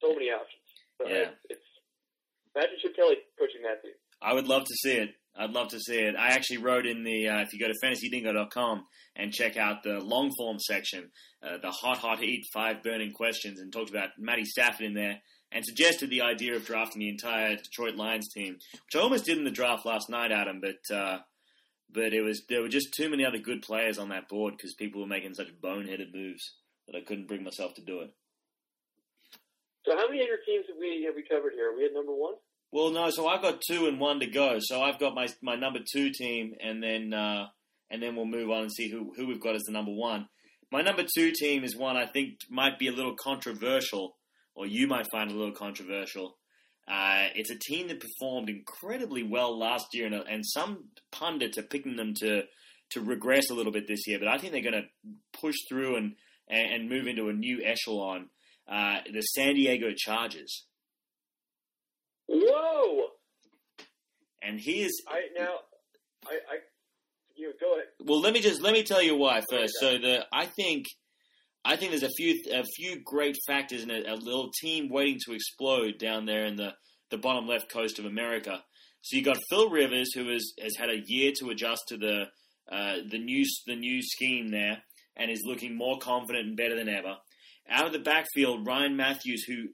So 0.00 0.14
many 0.14 0.30
options. 0.30 0.62
So 0.98 1.08
Yeah. 1.08 1.34
it's, 1.50 1.58
it's 1.58 1.68
imagine 2.54 2.76
Chip 2.80 2.94
Kelly 2.94 3.16
coaching 3.38 3.62
that 3.66 3.82
team. 3.82 3.98
I 4.22 4.34
would 4.34 4.46
love 4.46 4.64
to 4.64 4.74
see 4.82 4.94
it. 4.94 5.14
I'd 5.48 5.54
love 5.54 5.68
to 5.68 5.80
see 5.80 5.98
it. 5.98 6.14
I 6.14 6.28
actually 6.28 6.58
wrote 6.58 6.84
in 6.84 7.04
the, 7.04 7.28
uh, 7.28 7.38
if 7.38 7.54
you 7.54 7.58
go 7.58 7.68
to 7.68 7.74
fantasydingo.com 7.82 8.84
and 9.16 9.32
check 9.32 9.56
out 9.56 9.82
the 9.82 9.98
long 9.98 10.30
form 10.36 10.58
section, 10.58 11.10
uh, 11.42 11.56
the 11.62 11.70
hot, 11.70 11.96
hot 11.96 12.18
heat, 12.18 12.44
five 12.52 12.82
burning 12.82 13.12
questions, 13.12 13.58
and 13.58 13.72
talked 13.72 13.88
about 13.88 14.10
Matty 14.18 14.44
Stafford 14.44 14.84
in 14.84 14.92
there 14.92 15.22
and 15.50 15.64
suggested 15.64 16.10
the 16.10 16.20
idea 16.20 16.54
of 16.54 16.66
drafting 16.66 17.00
the 17.00 17.08
entire 17.08 17.56
Detroit 17.56 17.94
Lions 17.94 18.28
team, 18.28 18.58
which 18.72 18.94
I 18.94 18.98
almost 18.98 19.24
did 19.24 19.38
in 19.38 19.44
the 19.44 19.50
draft 19.50 19.86
last 19.86 20.10
night, 20.10 20.32
Adam, 20.32 20.60
but, 20.60 20.94
uh, 20.94 21.20
but 21.90 22.12
it 22.12 22.20
was, 22.20 22.42
there 22.50 22.60
were 22.60 22.68
just 22.68 22.92
too 22.92 23.08
many 23.08 23.24
other 23.24 23.38
good 23.38 23.62
players 23.62 23.98
on 23.98 24.10
that 24.10 24.28
board 24.28 24.54
because 24.54 24.74
people 24.74 25.00
were 25.00 25.06
making 25.06 25.32
such 25.32 25.48
boneheaded 25.64 26.14
moves 26.14 26.56
that 26.86 26.96
I 26.96 27.00
couldn't 27.00 27.28
bring 27.28 27.42
myself 27.42 27.72
to 27.76 27.82
do 27.82 28.00
it. 28.00 28.10
So 29.86 29.96
how 29.96 30.08
many 30.08 30.20
of 30.20 30.28
your 30.28 30.44
teams 30.44 30.66
have 30.68 30.76
we 30.78 31.04
have 31.06 31.14
we 31.14 31.22
covered 31.22 31.54
here? 31.54 31.72
Are 31.72 31.76
we 31.76 31.86
at 31.86 31.94
number 31.94 32.12
one? 32.12 32.34
Well, 32.70 32.90
no. 32.90 33.10
So 33.10 33.26
I've 33.26 33.42
got 33.42 33.62
two 33.66 33.86
and 33.86 33.98
one 33.98 34.20
to 34.20 34.26
go. 34.26 34.58
So 34.60 34.82
I've 34.82 34.98
got 34.98 35.14
my 35.14 35.28
my 35.42 35.56
number 35.56 35.80
two 35.90 36.10
team, 36.10 36.54
and 36.62 36.82
then 36.82 37.14
uh, 37.14 37.46
and 37.90 38.02
then 38.02 38.16
we'll 38.16 38.26
move 38.26 38.50
on 38.50 38.62
and 38.62 38.72
see 38.72 38.90
who 38.90 39.12
who 39.16 39.26
we've 39.26 39.40
got 39.40 39.54
as 39.54 39.62
the 39.62 39.72
number 39.72 39.92
one. 39.92 40.28
My 40.70 40.82
number 40.82 41.04
two 41.16 41.32
team 41.32 41.64
is 41.64 41.76
one 41.76 41.96
I 41.96 42.06
think 42.06 42.40
might 42.50 42.78
be 42.78 42.88
a 42.88 42.92
little 42.92 43.16
controversial, 43.18 44.16
or 44.54 44.66
you 44.66 44.86
might 44.86 45.06
find 45.10 45.30
a 45.30 45.34
little 45.34 45.54
controversial. 45.54 46.36
Uh, 46.86 47.28
it's 47.34 47.50
a 47.50 47.58
team 47.58 47.88
that 47.88 48.00
performed 48.00 48.48
incredibly 48.48 49.22
well 49.22 49.58
last 49.58 49.86
year, 49.92 50.06
and, 50.06 50.14
and 50.14 50.44
some 50.44 50.84
pundits 51.10 51.58
are 51.58 51.62
picking 51.62 51.96
them 51.96 52.14
to 52.14 52.42
to 52.90 53.00
regress 53.02 53.50
a 53.50 53.54
little 53.54 53.72
bit 53.72 53.86
this 53.86 54.06
year. 54.06 54.18
But 54.18 54.28
I 54.28 54.38
think 54.38 54.52
they're 54.52 54.62
going 54.62 54.82
to 54.82 55.38
push 55.40 55.56
through 55.68 55.96
and 55.96 56.14
and 56.48 56.72
and 56.72 56.90
move 56.90 57.06
into 57.06 57.28
a 57.28 57.32
new 57.32 57.62
echelon. 57.64 58.28
Uh, 58.70 58.98
the 59.10 59.22
San 59.22 59.54
Diego 59.54 59.88
Chargers, 59.96 60.66
Whoa! 62.28 63.08
and 64.42 64.60
here's 64.60 64.92
I 65.06 65.22
now, 65.36 65.56
I, 66.26 66.34
I, 66.34 66.56
you 67.36 67.52
go 67.60 67.74
ahead. 67.74 67.86
Well, 68.00 68.20
let 68.20 68.32
me 68.32 68.40
just 68.40 68.62
let 68.62 68.72
me 68.72 68.82
tell 68.82 69.02
you 69.02 69.16
why 69.16 69.42
first. 69.50 69.74
So 69.80 69.98
the 69.98 70.26
I 70.32 70.46
think 70.46 70.86
I 71.64 71.76
think 71.76 71.90
there's 71.90 72.02
a 72.02 72.10
few 72.16 72.40
a 72.52 72.64
few 72.64 73.00
great 73.04 73.36
factors 73.46 73.82
in 73.82 73.90
a, 73.90 74.00
a 74.06 74.16
little 74.16 74.50
team 74.60 74.88
waiting 74.90 75.18
to 75.26 75.34
explode 75.34 75.98
down 75.98 76.26
there 76.26 76.46
in 76.46 76.56
the 76.56 76.74
the 77.10 77.18
bottom 77.18 77.46
left 77.46 77.70
coast 77.70 77.98
of 77.98 78.04
America. 78.04 78.62
So 79.02 79.16
you 79.16 79.22
got 79.22 79.38
Phil 79.48 79.70
Rivers, 79.70 80.12
who 80.14 80.28
has 80.32 80.52
has 80.60 80.76
had 80.76 80.90
a 80.90 81.02
year 81.06 81.32
to 81.38 81.50
adjust 81.50 81.82
to 81.88 81.96
the 81.96 82.24
uh, 82.70 82.96
the 83.10 83.18
new 83.18 83.44
the 83.66 83.76
new 83.76 84.02
scheme 84.02 84.50
there, 84.50 84.82
and 85.16 85.30
is 85.30 85.42
looking 85.44 85.76
more 85.76 85.98
confident 85.98 86.46
and 86.46 86.56
better 86.56 86.76
than 86.76 86.88
ever. 86.88 87.16
Out 87.70 87.86
of 87.86 87.92
the 87.92 87.98
backfield, 87.98 88.66
Ryan 88.66 88.96
Mathews, 88.96 89.44
who 89.44 89.68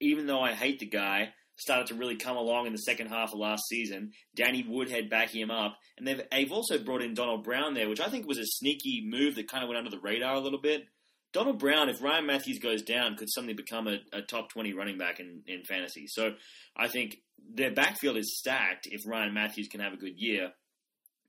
even 0.00 0.26
though 0.26 0.40
I 0.40 0.52
hate 0.52 0.78
the 0.78 0.86
guy, 0.86 1.32
started 1.56 1.86
to 1.88 1.94
really 1.94 2.16
come 2.16 2.36
along 2.36 2.66
in 2.66 2.72
the 2.72 2.78
second 2.78 3.08
half 3.08 3.32
of 3.32 3.38
last 3.38 3.62
season. 3.68 4.12
Danny 4.34 4.64
Woodhead 4.68 5.08
backing 5.08 5.40
him 5.40 5.50
up, 5.50 5.76
and 5.96 6.06
they've 6.06 6.22
they've 6.30 6.52
also 6.52 6.78
brought 6.78 7.02
in 7.02 7.14
Donald 7.14 7.44
Brown 7.44 7.74
there, 7.74 7.88
which 7.88 8.00
I 8.00 8.08
think 8.08 8.26
was 8.26 8.38
a 8.38 8.44
sneaky 8.44 9.04
move 9.06 9.34
that 9.34 9.48
kind 9.48 9.62
of 9.62 9.68
went 9.68 9.78
under 9.78 9.90
the 9.90 10.00
radar 10.00 10.34
a 10.34 10.40
little 10.40 10.60
bit. 10.60 10.84
Donald 11.32 11.58
Brown, 11.58 11.88
if 11.88 12.02
Ryan 12.02 12.26
Mathews 12.26 12.58
goes 12.60 12.82
down, 12.82 13.16
could 13.16 13.28
suddenly 13.30 13.54
become 13.54 13.88
a, 13.88 13.98
a 14.12 14.22
top 14.22 14.50
twenty 14.50 14.72
running 14.72 14.96
back 14.96 15.20
in, 15.20 15.42
in 15.46 15.62
fantasy. 15.64 16.06
So 16.06 16.30
I 16.76 16.88
think 16.88 17.16
their 17.52 17.72
backfield 17.72 18.16
is 18.16 18.38
stacked 18.38 18.88
if 18.90 19.06
Ryan 19.06 19.34
Mathews 19.34 19.68
can 19.68 19.80
have 19.80 19.92
a 19.92 19.98
good 19.98 20.14
year. 20.16 20.52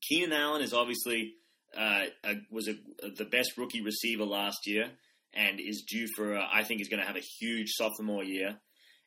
Keenan 0.08 0.34
Allen 0.34 0.62
is 0.62 0.74
obviously 0.74 1.34
uh, 1.76 2.06
a, 2.24 2.36
was 2.52 2.68
a, 2.68 2.76
the 3.18 3.26
best 3.26 3.58
rookie 3.58 3.82
receiver 3.82 4.24
last 4.24 4.60
year, 4.66 4.92
and 5.34 5.60
is 5.60 5.84
due 5.90 6.08
for 6.16 6.36
a, 6.36 6.48
I 6.54 6.64
think 6.64 6.82
is 6.82 6.88
going 6.88 7.02
to 7.02 7.08
have 7.08 7.18
a 7.18 7.28
huge 7.40 7.70
sophomore 7.72 8.24
year. 8.24 8.60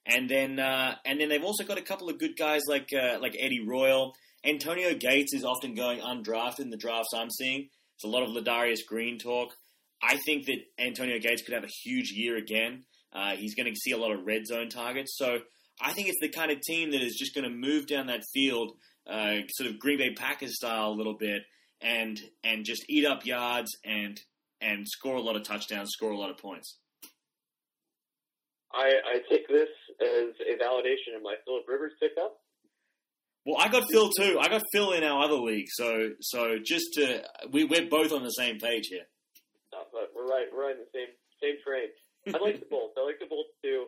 And 0.07 0.29
then 0.29 0.59
uh, 0.59 0.97
and 1.05 1.21
then 1.21 1.29
they've 1.29 1.45
also 1.45 1.65
got 1.65 1.79
a 1.79 1.83
couple 1.83 2.09
of 2.09 2.19
good 2.19 2.37
guys 2.37 2.63
like 2.67 2.91
uh, 2.93 3.19
like 3.21 3.37
Eddie 3.39 3.65
Royal. 3.67 4.15
Antonio 4.45 4.95
Gates 4.95 5.35
is 5.35 5.45
often 5.45 5.75
going 5.75 6.01
undrafted 6.01 6.61
in 6.61 6.71
the 6.71 6.77
drafts 6.77 7.11
I'm 7.15 7.31
seeing. 7.31 7.69
It's 7.97 8.05
a 8.05 8.09
lot 8.09 8.23
of 8.23 8.31
Ladarius 8.31 8.87
Green 8.87 9.19
talk. 9.19 9.55
I 10.03 10.17
think 10.25 10.47
that 10.47 10.57
Antonio 10.79 11.19
Gates 11.19 11.43
could 11.43 11.55
have 11.55 11.65
a 11.65 11.71
huge 11.85 12.13
year 12.13 12.37
again. 12.39 12.85
Uh, 13.13 13.33
he's 13.37 13.55
going 13.55 13.67
to 13.67 13.79
see 13.79 13.91
a 13.91 13.99
lot 13.99 14.13
of 14.13 14.25
red 14.25 14.47
zone 14.47 14.71
targets. 14.71 15.15
So 15.19 15.41
I 15.81 15.93
think 15.93 16.09
it's 16.09 16.21
the 16.21 16.29
kind 16.29 16.51
of 16.51 16.61
team 16.63 16.93
that 16.93 17.03
is 17.03 17.17
just 17.19 17.35
going 17.35 17.45
to 17.45 17.55
move 17.55 17.87
down 17.87 18.07
that 18.07 18.23
field, 18.33 18.73
uh, 19.07 19.37
sort 19.51 19.69
of 19.69 19.79
Green 19.79 19.99
Bay 19.99 20.15
Packers 20.15 20.57
style 20.57 20.89
a 20.89 20.97
little 20.97 21.17
bit, 21.19 21.43
and 21.83 22.19
and 22.43 22.65
just 22.65 22.85
eat 22.89 23.05
up 23.05 23.27
yards 23.27 23.71
and 23.85 24.19
and 24.61 24.87
score 24.89 25.17
a 25.17 25.23
lot 25.23 25.37
of 25.37 25.43
touchdowns, 25.43 25.91
score 25.91 26.11
a 26.11 26.19
lot 26.19 26.31
of 26.31 26.39
points. 26.39 26.79
I, 28.73 28.93
I 29.05 29.15
take 29.29 29.49
this 29.49 29.69
as 30.01 30.35
a 30.47 30.55
validation 30.63 31.17
of 31.17 31.23
my 31.23 31.35
Philip 31.45 31.65
Rivers 31.69 31.93
pickup. 32.01 32.39
Well, 33.45 33.57
I 33.59 33.69
got 33.69 33.91
Phil 33.91 34.11
too. 34.11 34.39
I 34.39 34.49
got 34.49 34.63
Phil 34.73 34.93
in 34.93 35.03
our 35.03 35.25
other 35.25 35.37
league, 35.37 35.69
so 35.71 36.11
so 36.21 36.59
just 36.63 36.93
to 36.95 37.25
we 37.51 37.65
we're 37.65 37.89
both 37.89 38.13
on 38.13 38.23
the 38.23 38.31
same 38.31 38.59
page 38.59 38.89
here. 38.89 39.09
Uh, 39.73 39.85
but 39.93 40.11
we're 40.15 40.29
right. 40.29 40.47
We're 40.53 40.69
riding 40.69 40.85
the 40.85 40.93
same 40.93 41.09
same 41.43 41.57
train. 41.67 41.89
I 42.29 42.39
like 42.45 42.61
the 42.61 42.67
Bolts. 42.71 42.95
I 42.99 43.05
like 43.05 43.19
the 43.19 43.27
Bolts 43.27 43.51
too. 43.65 43.87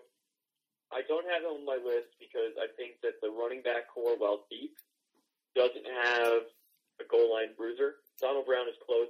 I 0.91 1.03
don't 1.07 1.29
have 1.29 1.43
them 1.43 1.61
on 1.61 1.67
my 1.67 1.77
list 1.85 2.17
because 2.19 2.57
I 2.57 2.67
think 2.77 3.01
that 3.03 3.21
the 3.21 3.29
running 3.29 3.63
back 3.63 3.93
corps, 3.93 4.17
while 4.17 4.45
deep, 4.51 4.73
doesn't 5.55 5.85
have 6.05 6.49
a 7.01 7.05
goal 7.11 7.33
line 7.33 7.53
bruiser. 7.57 7.97
Donald 8.21 8.47
Brown 8.47 8.69
is 8.69 8.77
close. 8.85 9.09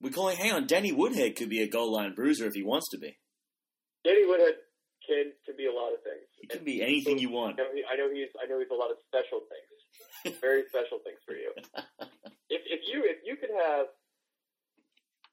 We 0.00 0.10
call 0.10 0.28
him. 0.28 0.36
Hang 0.36 0.52
on, 0.52 0.66
Danny 0.66 0.92
Woodhead 0.92 1.36
could 1.36 1.48
be 1.48 1.62
a 1.62 1.68
goal 1.68 1.92
line 1.92 2.14
bruiser 2.14 2.46
if 2.46 2.54
he 2.54 2.62
wants 2.62 2.88
to 2.90 2.98
be. 2.98 3.18
Danny 4.04 4.26
Woodhead 4.26 4.62
can 5.06 5.32
can 5.44 5.56
be 5.56 5.66
a 5.66 5.74
lot 5.74 5.92
of 5.92 6.02
things. 6.02 6.26
He 6.40 6.46
can 6.46 6.64
be 6.64 6.82
anything 6.82 7.18
you 7.18 7.30
want. 7.30 7.58
I 7.58 7.64
know, 7.64 7.70
he, 7.74 7.82
I 7.84 7.94
know 7.96 8.08
he's 8.12 8.32
I 8.42 8.46
know 8.48 8.58
he's 8.58 8.70
a 8.70 8.78
lot 8.78 8.90
of 8.90 8.98
special 9.06 9.40
things, 9.50 10.38
very 10.40 10.64
special 10.68 10.98
things 11.04 11.18
for 11.26 11.34
you. 11.34 11.52
If 12.52 12.60
if 12.68 12.80
you 12.84 13.00
if 13.08 13.16
you 13.24 13.36
could 13.36 13.48
have 13.48 13.86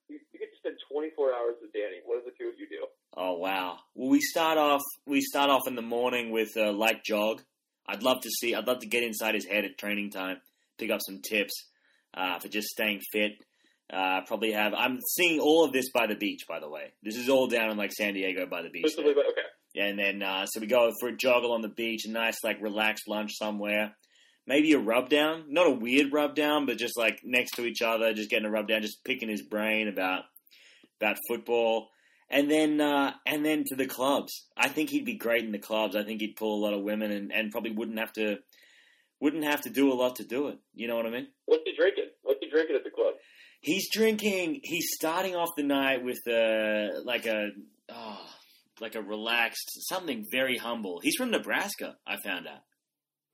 you, 0.08 0.20
you 0.32 0.40
could 0.40 0.56
spend 0.58 0.76
24 0.90 1.34
hours 1.34 1.56
with 1.62 1.74
Danny, 1.74 2.00
what 2.06 2.16
does 2.16 2.32
the 2.32 2.32
two 2.32 2.50
of 2.50 2.56
you 2.58 2.66
do? 2.70 2.88
Oh 3.16 3.34
wow! 3.34 3.80
Well, 3.94 4.10
we 4.10 4.22
start 4.22 4.58
off. 4.58 4.82
We 5.06 5.20
start 5.20 5.50
off 5.50 5.68
in 5.68 5.76
the 5.76 5.82
morning 5.82 6.32
with 6.32 6.56
a 6.56 6.72
light 6.72 7.04
jog. 7.04 7.42
I'd 7.88 8.04
love 8.04 8.22
to 8.22 8.30
see. 8.30 8.56
I'd 8.56 8.68
love 8.68 8.80
to 8.80 8.88
get 8.88 9.04
inside 9.04 9.36
his 9.36 9.46
head 9.46 9.66
at 9.66 9.78
training 9.78 10.12
time, 10.12 10.38
pick 10.78 10.92
up 10.92 11.02
some 11.06 11.22
tips 11.22 11.54
uh, 12.14 12.40
for 12.40 12.48
just 12.48 12.70
staying 12.70 13.02
fit. 13.12 13.34
Uh, 13.92 14.22
probably 14.28 14.52
have. 14.52 14.74
I'm 14.74 15.00
seeing 15.02 15.40
all 15.40 15.66
of 15.66 15.74
this 15.74 15.92
by 15.92 16.06
the 16.08 16.16
beach, 16.16 16.46
by 16.48 16.60
the 16.60 16.70
way. 16.70 16.94
This 17.02 17.18
is 17.18 17.28
all 17.28 17.48
down 17.48 17.72
in 17.72 17.78
like 17.78 17.92
San 17.92 18.14
Diego 18.14 18.46
by 18.46 18.62
the 18.62 18.70
beach. 18.70 18.96
Okay. 18.98 19.49
And 19.80 19.98
then 19.98 20.22
uh, 20.22 20.46
so 20.46 20.60
we 20.60 20.68
go 20.68 20.92
for 21.00 21.10
a 21.10 21.16
jog 21.16 21.44
along 21.44 21.62
the 21.62 21.70
beach, 21.70 22.06
a 22.06 22.12
nice 22.12 22.38
like 22.44 22.62
relaxed 22.62 23.08
lunch 23.08 23.32
somewhere. 23.38 23.96
Maybe 24.46 24.74
a 24.74 24.80
rub 24.80 25.10
down, 25.10 25.46
not 25.50 25.68
a 25.68 25.72
weird 25.72 26.12
rub 26.12 26.36
down, 26.36 26.66
but 26.66 26.78
just 26.78 26.98
like 26.98 27.20
next 27.24 27.52
to 27.52 27.66
each 27.66 27.82
other, 27.82 28.14
just 28.14 28.30
getting 28.30 28.48
a 28.48 28.52
rub 28.52 28.68
down, 28.68 28.82
just 28.82 29.04
picking 29.04 29.30
his 29.30 29.44
brain 29.44 29.88
about 29.88 30.24
about 31.00 31.18
football, 31.28 31.90
and 32.30 32.50
then 32.50 32.82
uh, 32.82 33.14
and 33.26 33.46
then 33.46 33.64
to 33.68 33.76
the 33.76 33.86
clubs. 33.86 34.48
I 34.58 34.68
think 34.68 34.90
he'd 34.90 35.06
be 35.06 35.18
great 35.18 35.46
in 35.46 35.52
the 35.52 35.60
clubs. 35.60 35.96
I 35.96 36.04
think 36.04 36.22
he'd 36.22 36.36
pull 36.36 36.60
a 36.60 36.64
lot 36.66 36.74
of 36.74 36.84
women, 36.84 37.12
and, 37.12 37.32
and 37.32 37.52
probably 37.52 37.72
wouldn't 37.72 38.00
have 38.00 38.14
to 38.14 38.38
wouldn't 39.20 39.44
have 39.44 39.62
to 39.62 39.70
do 39.70 39.92
a 39.92 39.96
lot 39.96 40.16
to 40.18 40.24
do 40.24 40.48
it. 40.48 40.58
You 40.74 40.88
know 40.88 40.96
what 40.96 41.06
I 41.06 41.10
mean? 41.10 41.28
What's 41.46 41.64
he 41.66 41.76
drinking? 41.76 42.10
What's 42.24 42.40
he 42.42 42.50
drinking 42.50 42.76
at 42.76 42.84
the 42.84 42.90
club? 42.90 43.14
He's 43.62 43.90
drinking. 43.92 44.62
He's 44.64 44.88
starting 44.96 45.36
off 45.36 45.50
the 45.58 45.64
night 45.64 46.04
with 46.04 46.20
uh, 46.28 47.02
like 47.04 47.26
a 47.26 47.50
oh, 47.90 48.30
like 48.82 48.96
a 48.96 49.02
relaxed 49.02 49.70
something 49.88 50.26
very 50.32 50.58
humble. 50.58 51.00
He's 51.02 51.16
from 51.16 51.32
Nebraska. 51.32 51.98
I 52.08 52.18
found 52.18 52.48
out 52.48 52.62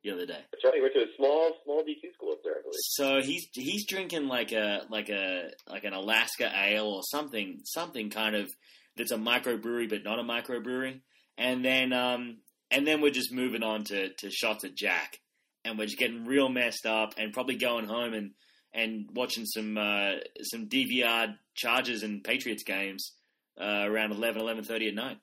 the 0.03 0.11
other 0.11 0.25
day. 0.25 0.39
That's 0.51 0.63
right. 0.63 0.73
He 0.75 0.81
went 0.81 0.93
to 0.93 1.01
a 1.01 1.15
small 1.17 1.51
small 1.63 1.83
D2 1.83 2.13
school 2.13 2.31
up 2.33 2.39
there, 2.43 2.53
I 2.53 2.61
believe. 2.61 2.73
So 2.79 3.21
he's 3.21 3.47
he's 3.53 3.85
drinking 3.87 4.27
like 4.27 4.51
a 4.51 4.81
like 4.89 5.09
a 5.09 5.49
like 5.69 5.83
an 5.83 5.93
Alaska 5.93 6.51
ale 6.53 6.87
or 6.87 7.01
something 7.03 7.59
something 7.63 8.09
kind 8.09 8.35
of 8.35 8.49
that's 8.97 9.11
a 9.11 9.17
microbrewery 9.17 9.89
but 9.89 10.03
not 10.03 10.19
a 10.19 10.23
microbrewery. 10.23 11.01
And 11.37 11.65
then 11.65 11.91
um 11.93 12.37
and 12.71 12.85
then 12.85 13.01
we're 13.01 13.11
just 13.11 13.31
moving 13.31 13.63
on 13.63 13.83
to, 13.85 14.13
to 14.13 14.31
shots 14.31 14.63
of 14.63 14.75
Jack. 14.75 15.19
And 15.63 15.77
we're 15.77 15.85
just 15.85 15.97
getting 15.97 16.25
real 16.25 16.49
messed 16.49 16.85
up 16.85 17.13
and 17.17 17.33
probably 17.33 17.55
going 17.55 17.85
home 17.85 18.13
and, 18.13 18.31
and 18.73 19.09
watching 19.13 19.45
some 19.45 19.77
uh, 19.77 20.15
some 20.41 20.67
DVR 20.67 21.35
Chargers 21.55 22.03
and 22.03 22.23
Patriots 22.23 22.63
games 22.63 23.13
uh, 23.59 23.85
around 23.85 24.11
11, 24.11 24.41
11.30 24.41 24.89
at 24.89 24.93
night. 24.93 25.17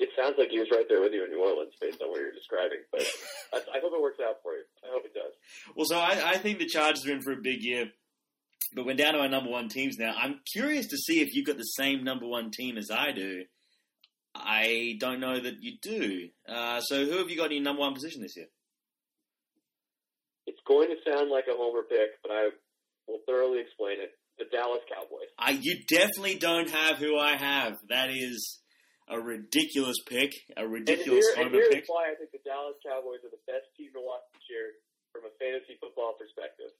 It, 0.00 0.08
sounds 0.16 0.34
like 0.38 0.50
he 0.50 0.58
was 0.58 0.68
right 0.70 0.86
there 0.88 1.00
with 1.00 1.12
you 1.12 1.24
in 1.24 1.30
New 1.30 1.42
Orleans, 1.42 1.72
based 1.80 2.02
on 2.02 2.10
what 2.10 2.20
you're 2.20 2.32
describing. 2.32 2.78
But 2.90 3.06
I, 3.52 3.78
I 3.78 3.80
hope 3.80 3.92
it 3.94 4.02
works 4.02 4.18
out 4.20 4.36
for 4.42 4.52
you. 4.52 4.64
I 4.84 4.88
hope 4.92 5.04
it 5.04 5.14
does. 5.14 5.32
Well, 5.76 5.86
so 5.86 5.98
I, 5.98 6.34
I 6.34 6.38
think 6.38 6.58
the 6.58 6.66
Chargers 6.66 7.06
are 7.06 7.12
in 7.12 7.22
for 7.22 7.32
a 7.32 7.40
big 7.42 7.62
year. 7.62 7.90
But 8.74 8.84
we're 8.84 8.96
down 8.96 9.14
to 9.14 9.20
our 9.20 9.28
number 9.28 9.50
one 9.50 9.68
teams 9.68 9.96
now. 9.98 10.14
I'm 10.16 10.40
curious 10.52 10.88
to 10.88 10.96
see 10.96 11.20
if 11.20 11.34
you've 11.34 11.46
got 11.46 11.56
the 11.56 11.62
same 11.62 12.04
number 12.04 12.26
one 12.26 12.50
team 12.50 12.76
as 12.76 12.90
I 12.90 13.12
do. 13.12 13.44
I 14.34 14.96
don't 15.00 15.20
know 15.20 15.40
that 15.40 15.54
you 15.60 15.78
do. 15.80 16.28
Uh, 16.48 16.80
so 16.80 17.04
who 17.04 17.18
have 17.18 17.30
you 17.30 17.36
got 17.36 17.46
in 17.46 17.56
your 17.56 17.64
number 17.64 17.80
one 17.80 17.94
position 17.94 18.22
this 18.22 18.36
year? 18.36 18.46
It's 20.46 20.60
going 20.66 20.88
to 20.88 21.10
sound 21.10 21.30
like 21.30 21.44
a 21.48 21.56
homer 21.56 21.82
pick, 21.82 22.22
but 22.22 22.32
I 22.32 22.50
will 23.06 23.20
thoroughly 23.26 23.60
explain 23.60 24.00
it. 24.00 24.10
The 24.38 24.44
Dallas 24.52 24.80
Cowboys. 24.88 25.28
I, 25.36 25.58
you 25.60 25.82
definitely 25.88 26.36
don't 26.36 26.70
have 26.70 26.98
who 26.98 27.18
I 27.18 27.36
have. 27.36 27.76
That 27.88 28.10
is 28.10 28.60
a 29.10 29.18
ridiculous 29.18 29.96
pick. 30.06 30.32
A 30.56 30.66
ridiculous 30.66 31.26
and 31.36 31.50
here, 31.50 31.64
and 31.64 31.70
pick. 31.72 31.84
here's 31.84 31.90
why 31.90 32.12
I 32.12 32.14
think 32.14 32.32
the 32.32 32.42
Dallas 32.44 32.76
Cowboys 32.84 33.24
are 33.24 33.32
the 33.32 33.42
best 33.48 33.68
team 33.76 33.92
to 33.96 34.02
watch 34.02 34.24
this 34.36 34.46
year 34.48 34.78
from 35.12 35.24
a 35.24 35.32
fantasy 35.40 35.76
football 35.80 36.14
perspective. 36.14 36.72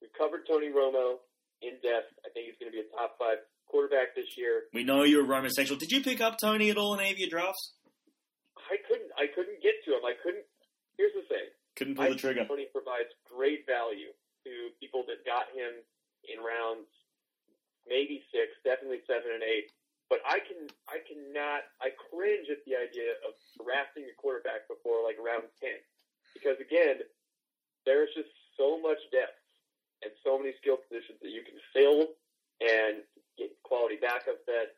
We 0.00 0.08
covered 0.16 0.46
Tony 0.46 0.70
Romo 0.70 1.22
in 1.62 1.80
depth. 1.82 2.12
I 2.24 2.30
think 2.30 2.50
he's 2.50 2.58
going 2.60 2.70
to 2.70 2.76
be 2.76 2.82
a 2.82 2.90
top 2.94 3.18
five 3.18 3.42
quarterback 3.66 4.14
this 4.14 4.36
year. 4.38 4.70
We 4.72 4.84
know 4.84 5.02
you're 5.02 5.24
a 5.24 5.28
Roman 5.28 5.50
sexual. 5.50 5.76
Did 5.76 5.90
you 5.90 6.02
pick 6.02 6.20
up 6.20 6.36
Tony 6.38 6.70
at 6.70 6.76
all 6.76 6.94
in 6.94 7.00
any 7.00 7.10
of 7.12 7.18
your 7.18 7.30
drafts? 7.30 7.74
I 8.70 8.76
couldn't. 8.86 9.10
I 9.18 9.26
couldn't 9.30 9.60
get 9.60 9.80
to 9.86 9.96
him. 9.98 10.04
I 10.04 10.14
couldn't. 10.22 10.44
Here's 10.96 11.14
the 11.14 11.26
thing. 11.26 11.46
Couldn't 11.76 11.94
pull 11.98 12.06
I 12.06 12.14
the 12.14 12.20
trigger. 12.20 12.46
think 12.46 12.54
Tony 12.54 12.68
provides 12.70 13.10
great 13.26 13.66
value 13.66 14.14
to 14.46 14.52
people 14.78 15.02
that 15.10 15.26
got 15.26 15.50
him 15.52 15.74
in 16.30 16.38
rounds 16.40 16.86
maybe 17.88 18.24
six, 18.32 18.52
definitely 18.64 19.04
seven 19.06 19.32
and 19.36 19.44
eight. 19.44 19.68
But 20.10 20.20
I 20.28 20.38
can, 20.38 20.68
I 20.86 21.00
cannot, 21.02 21.64
I 21.80 21.90
cringe 22.12 22.46
at 22.52 22.60
the 22.68 22.76
idea 22.76 23.16
of 23.24 23.34
drafting 23.56 24.04
a 24.04 24.14
quarterback 24.20 24.68
before 24.68 25.02
like 25.02 25.16
round 25.18 25.48
ten, 25.58 25.80
because 26.36 26.60
again, 26.60 27.02
there's 27.86 28.12
just 28.14 28.30
so 28.56 28.78
much 28.80 29.00
depth 29.10 29.40
and 30.04 30.12
so 30.22 30.38
many 30.38 30.52
skill 30.60 30.76
positions 30.76 31.18
that 31.22 31.32
you 31.32 31.42
can 31.42 31.56
fill 31.72 32.14
and 32.60 33.02
get 33.38 33.50
quality 33.64 33.96
backup 34.00 34.44
that 34.46 34.76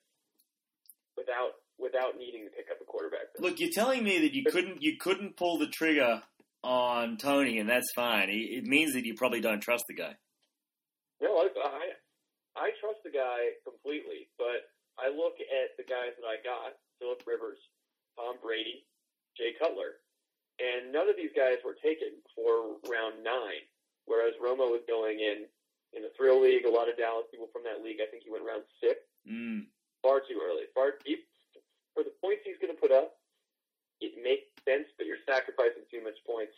without 1.16 1.58
without 1.78 2.16
needing 2.16 2.44
to 2.44 2.50
pick 2.50 2.70
up 2.70 2.78
a 2.80 2.84
quarterback. 2.84 3.34
Look, 3.38 3.60
you're 3.60 3.74
telling 3.74 4.04
me 4.04 4.20
that 4.20 4.32
you 4.32 4.44
couldn't 4.44 4.80
you 4.80 4.96
couldn't 4.98 5.36
pull 5.36 5.58
the 5.58 5.66
trigger 5.68 6.22
on 6.62 7.16
Tony, 7.18 7.58
and 7.58 7.68
that's 7.68 7.90
fine. 7.94 8.30
It 8.30 8.62
it 8.62 8.64
means 8.64 8.94
that 8.94 9.04
you 9.04 9.14
probably 9.14 9.40
don't 9.40 9.60
trust 9.60 9.84
the 9.88 9.94
guy. 9.94 10.14
No, 11.20 11.36
I, 11.36 11.48
I 11.64 11.82
I 12.56 12.70
trust 12.80 13.02
the 13.04 13.10
guy 13.10 13.58
completely, 13.64 14.28
but 14.38 14.70
I 14.98 15.12
look 15.12 15.37
at 15.40 15.76
the 15.76 15.85
guys 15.85 16.16
that 16.16 16.26
I 16.26 16.40
got: 16.44 16.76
Philip 17.00 17.22
Rivers, 17.26 17.61
Tom 18.16 18.37
Brady, 18.42 18.85
Jay 19.37 19.52
Cutler, 19.59 20.00
and 20.59 20.92
none 20.92 21.09
of 21.09 21.16
these 21.16 21.32
guys 21.37 21.61
were 21.64 21.76
taken 21.82 22.16
before 22.24 22.80
round 22.88 23.20
nine. 23.22 23.64
Whereas 24.06 24.35
Romo 24.40 24.70
was 24.70 24.87
going 24.88 25.18
in 25.20 25.44
in 25.92 26.02
the 26.02 26.12
thrill 26.16 26.40
league. 26.40 26.64
A 26.64 26.70
lot 26.70 26.88
of 26.88 26.96
Dallas 26.96 27.26
people 27.30 27.50
from 27.52 27.64
that 27.64 27.82
league. 27.82 27.98
I 28.00 28.06
think 28.11 28.22
he 28.24 28.30
went 28.30 28.44
round 28.46 28.62
six, 28.80 29.00
Mm. 29.26 29.66
far 30.02 30.20
too 30.20 30.40
early. 30.40 30.66
Far 30.74 30.98
deep 31.04 31.26
for 31.94 32.04
the 32.04 32.14
points 32.22 32.42
he's 32.44 32.59
going 32.59 32.72
to 32.74 32.80
put 32.80 32.92
up. 32.92 33.18
It 34.00 34.16
makes 34.22 34.46
sense, 34.68 34.87
but 34.96 35.06
you're 35.06 35.22
sacrificing 35.26 35.82
too 35.90 36.04
much 36.04 36.16
points 36.24 36.52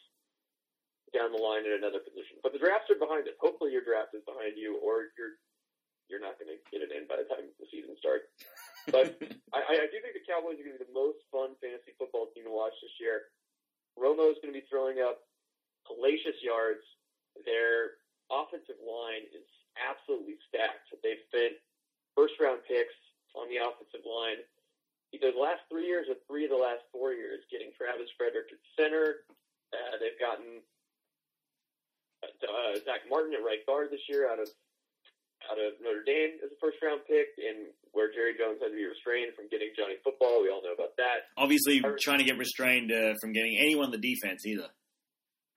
down 1.14 1.32
the 1.32 1.38
line 1.38 1.64
in 1.64 1.72
another 1.72 2.00
position. 2.00 2.36
But 2.42 2.52
the 2.52 2.58
drafts 2.58 2.90
are 2.90 2.98
behind 2.98 3.26
us. 3.28 3.34
Hopefully, 3.40 3.72
your 3.72 3.84
draft 3.84 4.12
is 4.14 4.22
behind 4.26 4.58
you, 4.58 4.76
or 4.78 5.08
you're 5.16 5.38
you're 6.08 6.24
not 6.24 6.40
going 6.40 6.50
to 6.50 6.58
get 6.72 6.80
it 6.80 6.90
in 6.92 7.04
by 7.04 7.20
the 7.20 7.28
time 7.28 7.44
the 7.60 7.68
season 7.68 7.94
starts. 8.00 8.28
But 8.88 9.16
I, 9.56 9.84
I 9.84 9.86
do 9.92 9.96
think 10.00 10.16
the 10.16 10.24
Cowboys 10.24 10.56
are 10.60 10.64
going 10.64 10.80
to 10.80 10.82
be 10.82 10.88
the 10.88 10.96
most 10.96 11.20
fun 11.28 11.54
fantasy 11.60 11.92
football 12.00 12.32
team 12.32 12.48
to 12.48 12.52
watch 12.52 12.74
this 12.80 12.96
year. 13.00 13.28
Romo 13.96 14.32
is 14.32 14.40
going 14.40 14.52
to 14.52 14.58
be 14.58 14.66
throwing 14.68 15.00
up 15.04 15.24
hellacious 15.84 16.40
yards. 16.40 16.84
Their 17.44 18.00
offensive 18.32 18.80
line 18.80 19.28
is 19.32 19.46
absolutely 19.76 20.40
stacked. 20.48 20.90
They've 21.04 21.22
spent 21.28 21.60
first 22.16 22.34
round 22.40 22.64
picks 22.66 22.96
on 23.36 23.46
the 23.52 23.60
offensive 23.60 24.04
line. 24.04 24.42
Either 25.12 25.32
the 25.32 25.40
last 25.40 25.64
three 25.72 25.88
years 25.88 26.04
or 26.08 26.20
three 26.28 26.44
of 26.44 26.52
the 26.52 26.60
last 26.60 26.84
four 26.92 27.16
years, 27.16 27.40
getting 27.48 27.72
Travis 27.72 28.12
Frederick 28.16 28.52
at 28.52 28.60
center. 28.76 29.24
Uh, 29.72 29.96
they've 30.00 30.20
gotten 30.20 30.60
uh, 32.24 32.76
Zach 32.84 33.08
Martin 33.08 33.32
at 33.32 33.44
right 33.44 33.64
guard 33.64 33.88
this 33.88 34.04
year 34.08 34.28
out 34.28 34.40
of 34.40 34.48
out 35.46 35.58
of 35.62 35.78
Notre 35.78 36.02
Dame 36.02 36.42
as 36.42 36.50
a 36.50 36.58
first 36.58 36.82
round 36.82 37.06
pick, 37.06 37.30
and 37.38 37.70
where 37.94 38.10
Jerry 38.10 38.34
Jones 38.34 38.58
had 38.58 38.74
to 38.74 38.78
be 38.78 38.84
restrained 38.84 39.38
from 39.38 39.46
getting 39.48 39.70
Johnny 39.78 39.94
football. 40.02 40.42
We 40.42 40.50
all 40.50 40.60
know 40.62 40.74
about 40.74 40.98
that. 40.98 41.30
Obviously, 41.38 41.78
trying 42.02 42.18
to 42.18 42.26
get 42.26 42.36
restrained 42.38 42.90
uh, 42.90 43.14
from 43.22 43.32
getting 43.32 43.54
anyone 43.58 43.94
the 43.94 44.02
defense 44.02 44.42
either. 44.44 44.68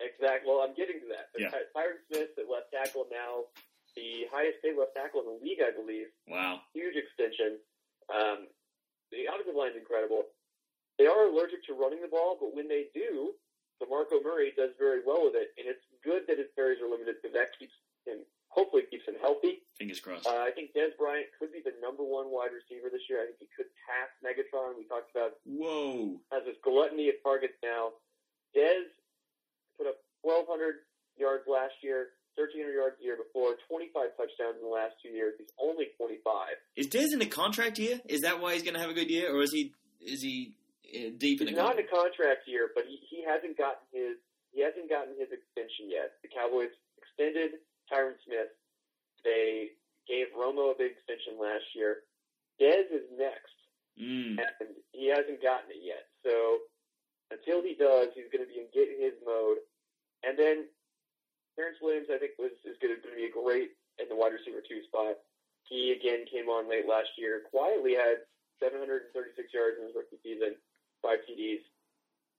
Exactly. 0.01 0.49
Well, 0.49 0.65
I'm 0.65 0.73
getting 0.73 0.97
to 1.01 1.07
that. 1.13 1.29
Yeah. 1.37 1.53
Ty- 1.53 1.69
Tyron 1.77 2.01
Smith 2.09 2.33
at 2.37 2.49
left 2.49 2.73
tackle 2.73 3.05
now, 3.13 3.49
the 3.93 4.25
highest 4.33 4.61
paid 4.65 4.73
left 4.73 4.97
tackle 4.97 5.21
in 5.21 5.27
the 5.29 5.39
league, 5.41 5.61
I 5.61 5.69
believe. 5.73 6.09
Wow. 6.25 6.65
Huge 6.73 6.97
extension. 6.97 7.61
Um, 8.09 8.49
the 9.13 9.29
offensive 9.29 9.53
line 9.53 9.77
is 9.77 9.79
incredible. 9.81 10.25
They 10.97 11.05
are 11.05 11.29
allergic 11.29 11.61
to 11.69 11.77
running 11.77 12.01
the 12.01 12.09
ball, 12.09 12.37
but 12.39 12.53
when 12.55 12.65
they 12.65 12.89
do, 12.93 13.37
DeMarco 13.81 14.21
Murray 14.21 14.53
does 14.57 14.73
very 14.77 15.01
well 15.05 15.25
with 15.25 15.33
it, 15.37 15.53
and 15.57 15.65
it's 15.65 15.81
good 16.05 16.25
that 16.29 16.37
his 16.37 16.49
carries 16.53 16.77
are 16.81 16.89
limited 16.89 17.17
because 17.17 17.33
that 17.33 17.53
keeps 17.57 17.73
him, 18.05 18.21
hopefully, 18.51 18.83
keeps 18.91 19.07
him 19.07 19.15
healthy. 19.19 19.63
Fingers 19.79 19.99
crossed. 19.99 20.27
Uh, 20.27 20.43
I 20.43 20.51
think 20.51 20.75
Dez 20.75 20.93
Bryant 20.99 21.27
could 21.39 21.51
be 21.51 21.63
the 21.63 21.73
number 21.81 22.03
one 22.03 22.29
wide 22.29 22.51
receiver 22.51 22.91
this 22.91 23.07
year. 23.09 23.23
I 23.23 23.31
think 23.31 23.39
he 23.39 23.49
could 23.55 23.71
pass 23.87 24.11
Megatron. 24.21 24.77
We 24.77 24.85
talked 24.85 25.09
about 25.15 25.39
Whoa. 25.47 26.19
has 26.31 26.43
this 26.45 26.59
gluttony 26.61 27.09
of 27.09 27.17
targets 27.23 27.57
now. 27.63 27.97
Dez 28.55 28.91
put 29.79 29.87
up 29.87 29.97
1,200 30.21 30.83
yards 31.17 31.47
last 31.47 31.73
year, 31.81 32.13
1,300 32.35 32.75
yards 32.75 32.95
a 32.99 33.03
year 33.03 33.17
before, 33.17 33.55
25 33.71 34.13
touchdowns 34.19 34.59
in 34.59 34.63
the 34.67 34.69
last 34.69 34.99
two 35.01 35.09
years. 35.09 35.33
He's 35.39 35.51
only 35.57 35.89
25. 35.97 36.21
Is 36.75 36.87
Dez 36.87 37.15
in 37.15 37.21
a 37.23 37.31
contract 37.31 37.79
year? 37.79 37.99
Is 38.05 38.21
that 38.21 38.39
why 38.43 38.53
he's 38.53 38.63
going 38.63 38.75
to 38.75 38.83
have 38.83 38.91
a 38.91 38.97
good 38.97 39.09
year, 39.09 39.33
or 39.33 39.41
is 39.41 39.51
he 39.51 39.73
is 40.01 40.21
he 40.21 40.53
uh, 40.91 41.13
deep 41.17 41.41
in 41.41 41.47
He's 41.47 41.57
a 41.57 41.61
not 41.61 41.79
in 41.79 41.85
a 41.85 41.89
contract 41.89 42.45
year, 42.47 42.69
but 42.73 42.85
he, 42.85 42.99
he 43.09 43.23
hasn't 43.23 43.57
gotten 43.57 43.85
his 43.93 44.17
he 44.51 44.61
hasn't 44.61 44.89
gotten 44.89 45.15
his 45.15 45.31
extension 45.31 45.87
yet. 45.87 46.19
The 46.21 46.29
Cowboys 46.29 46.75
extended 46.99 47.63
Tyron 47.91 48.15
Smith. 48.25 48.49
They 49.23 49.75
gave 50.07 50.27
Romo 50.37 50.71
a 50.73 50.77
big 50.77 50.93
extension 50.97 51.37
last 51.39 51.65
year. 51.75 52.03
Dez 52.59 52.89
is 52.91 53.05
next, 53.17 53.53
Mm. 53.99 54.39
and 54.59 54.69
he 54.91 55.07
hasn't 55.07 55.41
gotten 55.41 55.69
it 55.71 55.81
yet. 55.81 56.07
So 56.23 56.59
until 57.29 57.61
he 57.61 57.75
does, 57.75 58.09
he's 58.15 58.29
going 58.31 58.45
to 58.45 58.51
be 58.51 58.59
in 58.61 58.67
get 58.73 58.89
his 58.97 59.13
mode. 59.25 59.57
And 60.23 60.37
then 60.37 60.69
Terrance 61.55 61.77
Williams, 61.81 62.07
I 62.09 62.17
think, 62.17 62.37
was 62.39 62.51
is 62.63 62.77
going 62.81 62.95
to 62.95 63.15
be 63.15 63.25
a 63.25 63.31
great 63.31 63.75
in 63.99 64.07
the 64.09 64.15
wide 64.15 64.33
receiver 64.33 64.61
two 64.61 64.83
spot. 64.85 65.17
He 65.63 65.91
again 65.91 66.25
came 66.31 66.49
on 66.49 66.69
late 66.69 66.87
last 66.87 67.09
year. 67.17 67.41
Quietly 67.51 67.93
had 67.93 68.25
736 68.59 69.53
yards 69.53 69.77
in 69.79 69.87
his 69.87 69.95
rookie 69.95 70.19
season, 70.23 70.55
five 71.01 71.19
TDs, 71.27 71.63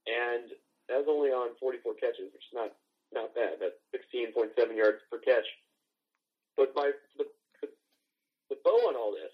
and 0.07 0.51
that 0.89 0.99
was 0.99 1.09
only 1.09 1.31
on 1.31 1.55
44 1.59 1.95
catches, 1.95 2.33
which 2.33 2.43
is 2.47 2.55
not 2.55 2.75
not 3.15 3.35
bad. 3.35 3.61
That's 3.61 3.79
16.7 3.93 4.53
yards 4.77 4.99
per 5.11 5.19
catch. 5.21 5.47
But 6.57 6.73
my 6.77 6.93
the, 7.17 7.25
the 7.61 7.69
the 8.51 8.57
bow 8.65 8.77
on 8.89 8.97
all 8.97 9.13
this 9.13 9.33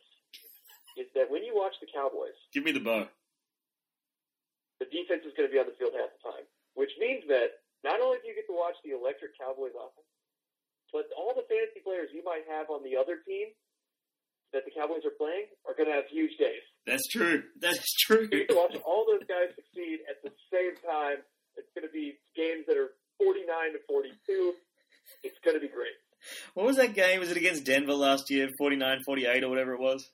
is 0.98 1.06
that 1.14 1.30
when 1.30 1.42
you 1.42 1.54
watch 1.54 1.74
the 1.80 1.86
Cowboys, 1.90 2.34
Give 2.54 2.62
me 2.64 2.72
the 2.72 2.82
bow. 2.82 3.06
the 4.78 4.86
defense 4.90 5.22
is 5.26 5.34
going 5.38 5.48
to 5.48 5.52
be 5.52 5.58
on 5.58 5.66
the 5.66 5.74
field 5.78 5.94
half 5.94 6.10
the 6.14 6.22
time, 6.30 6.46
which 6.74 6.90
means 6.98 7.22
that 7.26 7.62
not 7.86 7.98
only 8.02 8.18
do 8.22 8.30
you 8.30 8.34
get 8.38 8.46
to 8.50 8.54
watch 8.54 8.74
the 8.86 8.94
electric 8.94 9.34
Cowboys 9.38 9.74
offense, 9.74 10.10
but 10.94 11.06
all 11.18 11.34
the 11.34 11.46
fantasy 11.50 11.82
players 11.82 12.10
you 12.14 12.22
might 12.26 12.46
have 12.50 12.70
on 12.70 12.82
the 12.86 12.94
other 12.98 13.18
team 13.26 13.50
that 14.54 14.64
the 14.64 14.72
Cowboys 14.74 15.04
are 15.04 15.14
playing 15.18 15.46
are 15.68 15.74
going 15.76 15.86
to 15.90 15.94
have 15.94 16.06
huge 16.10 16.34
days. 16.40 16.62
That's 16.86 17.06
true. 17.10 17.42
That's 17.60 17.84
true. 18.06 18.26
You 18.32 18.46
get 18.46 18.54
to 18.54 18.58
watch 18.58 18.74
all 18.86 19.04
those 19.06 19.26
guys 19.28 19.52
succeed 19.54 20.00
at 20.08 20.22
the 20.24 20.32
same 20.48 20.74
time. 20.86 21.20
It's 21.60 21.68
going 21.76 21.84
to 21.86 21.92
be 21.92 22.16
games 22.38 22.64
that 22.70 22.78
are 22.78 22.94
49 23.18 23.72
to 23.72 23.78
42. 23.86 24.54
It's 25.22 25.38
going 25.44 25.56
to 25.56 25.60
be 25.60 25.68
great. 25.68 25.94
What 26.54 26.66
was 26.66 26.76
that 26.76 26.94
game? 26.94 27.20
Was 27.20 27.30
it 27.30 27.36
against 27.36 27.64
Denver 27.64 27.94
last 27.94 28.30
year? 28.30 28.48
49-48 28.60 29.42
or 29.42 29.48
whatever 29.48 29.74
it 29.74 29.80
was. 29.80 30.10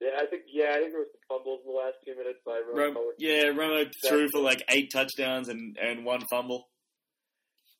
Yeah, 0.00 0.10
I 0.16 0.26
think 0.26 0.42
yeah, 0.52 0.70
I 0.70 0.78
think 0.78 0.92
there 0.92 1.00
was 1.00 1.08
some 1.10 1.38
fumbles 1.38 1.60
in 1.66 1.72
the 1.72 1.76
last 1.76 1.96
two 2.06 2.14
minutes 2.14 2.38
by 2.46 2.60
Romo. 2.62 2.94
Rom- 2.94 3.18
yeah, 3.18 3.50
Romo 3.50 3.90
threw 4.06 4.28
for 4.30 4.38
like 4.40 4.62
eight 4.68 4.92
touchdowns 4.92 5.48
and, 5.48 5.76
and 5.76 6.04
one 6.04 6.22
fumble. 6.30 6.68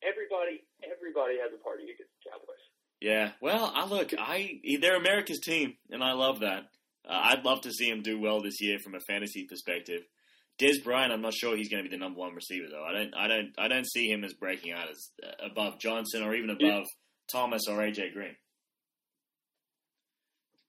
Everybody, 0.03 0.65
everybody 0.83 1.39
has 1.39 1.53
a 1.55 1.63
party 1.63 1.85
against 1.85 2.11
the 2.25 2.31
Cowboys. 2.31 2.59
Yeah. 3.01 3.31
Well, 3.41 3.73
I 3.73 3.87
look, 3.87 4.13
I 4.19 4.61
they're 4.81 4.97
America's 4.97 5.39
team, 5.39 5.75
and 5.91 6.03
I 6.03 6.13
love 6.13 6.41
that. 6.41 6.65
Uh, 7.09 7.21
I'd 7.23 7.45
love 7.45 7.61
to 7.63 7.73
see 7.73 7.89
him 7.89 8.03
do 8.03 8.19
well 8.19 8.43
this 8.43 8.61
year 8.61 8.79
from 8.81 8.97
a 8.97 9.01
fantasy 9.01 9.47
perspective. 9.49 10.03
Dez 10.59 10.83
Bryant, 10.83 11.13
I'm 11.13 11.23
not 11.23 11.35
sure 11.35 11.57
he's 11.57 11.69
going 11.69 11.85
to 11.85 11.89
be 11.89 11.95
the 11.95 12.01
number 12.01 12.19
one 12.19 12.35
receiver 12.35 12.67
though. 12.71 12.85
I 12.85 12.93
don't, 12.93 13.15
I 13.15 13.29
don't, 13.29 13.53
I 13.59 13.69
don't 13.69 13.89
see 13.89 14.11
him 14.11 14.25
as 14.25 14.35
breaking 14.35 14.73
out 14.73 14.89
as 14.91 15.11
above 15.45 15.79
Johnson 15.79 16.25
or 16.25 16.35
even 16.35 16.51
above 16.51 16.85
Thomas 17.31 17.63
or 17.69 17.79
AJ 17.79 18.13
Green. 18.13 18.35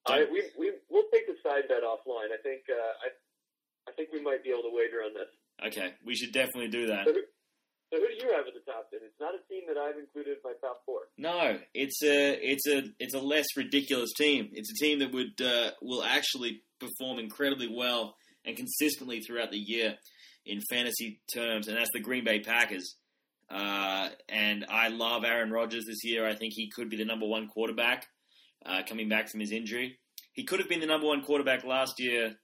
I, 0.08 0.26
we 0.32 0.44
we 0.58 0.72
we'll 0.90 1.10
take 1.14 1.28
the 1.28 1.36
side 1.44 1.68
bet 1.68 1.84
offline. 1.84 2.34
I 2.34 2.42
think 2.42 2.62
uh, 2.70 3.06
I 3.06 3.90
I 3.90 3.94
think 3.94 4.10
we 4.12 4.22
might 4.22 4.44
be 4.44 4.50
able 4.50 4.64
to 4.64 4.74
wager 4.74 5.04
on 5.06 5.14
this. 5.14 5.30
Okay, 5.68 5.94
we 6.06 6.16
should 6.16 6.32
definitely 6.32 6.70
do 6.70 6.88
that. 6.88 7.06
So 7.06 7.14
who, 7.14 7.22
so 7.92 8.00
who 8.00 8.08
do 8.08 8.26
you 8.26 8.34
have 8.34 8.48
at 8.48 8.54
the 8.54 8.72
top? 8.72 8.90
Then 8.92 9.02
it's 9.04 9.20
not 9.20 9.34
a 9.36 9.42
team 9.52 9.64
that 9.68 9.78
I've 9.78 9.98
included 10.00 10.38
in 10.38 10.44
my 10.44 10.54
top 10.62 10.82
four. 10.86 11.02
No, 11.18 11.60
it's 11.74 12.02
a 12.04 12.40
it's 12.42 12.68
a 12.68 12.84
it's 13.00 13.14
a 13.14 13.20
less 13.20 13.46
ridiculous 13.56 14.12
team. 14.18 14.50
It's 14.54 14.72
a 14.72 14.84
team 14.84 15.00
that 15.00 15.12
would 15.12 15.40
uh, 15.42 15.72
will 15.82 16.04
actually 16.04 16.64
perform 16.80 17.20
incredibly 17.20 17.68
well 17.68 18.16
and 18.46 18.56
consistently 18.56 19.22
throughout 19.22 19.52
the 19.52 19.58
year 19.58 19.96
in 20.46 20.62
fantasy 20.70 21.22
terms, 21.34 21.68
and 21.68 21.78
that's 21.78 21.92
the 21.94 22.00
Green 22.00 22.24
Bay 22.24 22.40
Packers. 22.40 22.96
Uh, 23.50 24.10
and 24.28 24.66
I 24.70 24.90
love 24.90 25.24
Aaron 25.24 25.52
Rodgers 25.52 25.86
this 25.86 26.04
year. 26.04 26.28
I 26.28 26.36
think 26.36 26.54
he 26.54 26.70
could 26.70 26.90
be 26.90 26.98
the 26.98 27.06
number 27.06 27.26
one 27.26 27.48
quarterback 27.48 28.06
uh, 28.66 28.82
coming 28.88 29.10
back 29.10 29.30
from 29.30 29.40
his 29.40 29.52
injury. 29.52 30.00
He 30.34 30.44
could 30.44 30.60
have 30.60 30.70
been 30.70 30.80
the 30.80 30.86
number 30.86 31.08
one 31.08 31.24
quarterback 31.24 31.64
last 31.64 32.00
year 32.00 32.36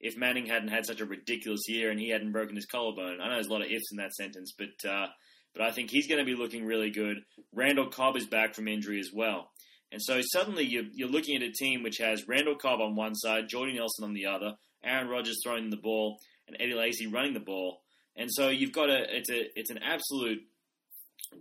if 0.00 0.16
Manning 0.16 0.46
hadn't 0.46 0.68
had 0.68 0.86
such 0.86 1.00
a 1.00 1.06
ridiculous 1.06 1.68
year 1.68 1.90
and 1.90 2.00
he 2.00 2.10
hadn't 2.10 2.32
broken 2.32 2.56
his 2.56 2.66
collarbone. 2.66 3.20
I 3.20 3.28
know 3.28 3.34
there's 3.34 3.46
a 3.46 3.52
lot 3.52 3.62
of 3.62 3.70
ifs 3.70 3.92
in 3.92 3.98
that 3.98 4.14
sentence, 4.14 4.52
but 4.56 4.90
uh, 4.90 5.06
but 5.54 5.62
I 5.62 5.70
think 5.70 5.90
he's 5.90 6.08
going 6.08 6.18
to 6.18 6.24
be 6.24 6.34
looking 6.34 6.64
really 6.64 6.90
good. 6.90 7.18
Randall 7.52 7.88
Cobb 7.88 8.16
is 8.16 8.26
back 8.26 8.54
from 8.54 8.66
injury 8.66 8.98
as 8.98 9.10
well. 9.14 9.50
And 9.92 10.02
so 10.02 10.20
suddenly 10.32 10.64
you're, 10.64 10.86
you're 10.92 11.08
looking 11.08 11.36
at 11.36 11.48
a 11.48 11.52
team 11.52 11.84
which 11.84 11.98
has 11.98 12.26
Randall 12.26 12.56
Cobb 12.56 12.80
on 12.80 12.96
one 12.96 13.14
side, 13.14 13.48
Jordy 13.48 13.74
Nelson 13.74 14.04
on 14.04 14.14
the 14.14 14.26
other, 14.26 14.54
Aaron 14.84 15.08
Rodgers 15.08 15.38
throwing 15.42 15.70
the 15.70 15.76
ball, 15.76 16.18
and 16.46 16.56
Eddie 16.60 16.74
Lacy 16.74 17.06
running 17.06 17.34
the 17.34 17.40
ball. 17.40 17.80
And 18.16 18.28
so 18.30 18.48
you've 18.48 18.72
got 18.72 18.90
a 18.90 19.16
it's 19.16 19.30
a 19.30 19.58
it's 19.58 19.70
an 19.70 19.78
absolute 19.78 20.42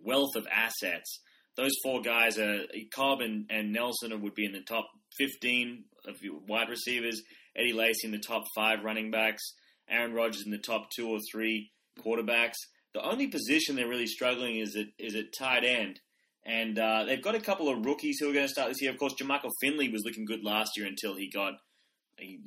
wealth 0.04 0.36
of 0.36 0.48
assets. 0.52 1.20
Those 1.56 1.74
four 1.84 2.02
guys 2.02 2.40
are 2.40 2.62
Cobb 2.96 3.22
and, 3.22 3.46
and 3.50 3.72
Nelson 3.72 4.20
would 4.22 4.34
be 4.34 4.46
in 4.46 4.54
the 4.54 4.62
top 4.62 4.88
15 5.18 5.84
of 6.08 6.16
wide 6.48 6.70
receivers. 6.70 7.22
Eddie 7.56 7.74
Lacy 7.74 8.08
in 8.08 8.12
the 8.12 8.18
top 8.18 8.44
five 8.56 8.84
running 8.84 9.12
backs. 9.12 9.44
Aaron 9.88 10.14
Rodgers 10.14 10.44
in 10.46 10.52
the 10.52 10.58
top 10.58 10.90
two 10.96 11.10
or 11.10 11.20
three 11.32 11.72
quarterbacks. 12.00 12.56
The 12.94 13.06
only 13.06 13.28
position 13.28 13.76
they're 13.76 13.88
really 13.88 14.08
struggling 14.08 14.58
is 14.58 14.76
at 14.76 14.88
is 14.98 15.16
at 15.16 15.34
tight 15.38 15.64
end, 15.64 16.00
and 16.46 16.78
uh, 16.78 17.06
they've 17.06 17.22
got 17.22 17.36
a 17.36 17.40
couple 17.40 17.70
of 17.70 17.86
rookies 17.86 18.18
who 18.20 18.30
are 18.30 18.34
going 18.34 18.46
to 18.46 18.52
start 18.52 18.70
this 18.70 18.82
year. 18.82 18.92
Of 18.92 18.98
course, 18.98 19.16
Jermichael 19.20 19.52
Finley 19.62 19.90
was 19.90 20.04
looking 20.06 20.26
good 20.26 20.44
last 20.44 20.72
year 20.78 20.88
until 20.88 21.16
he 21.16 21.30
got 21.30 21.54
he 22.18 22.40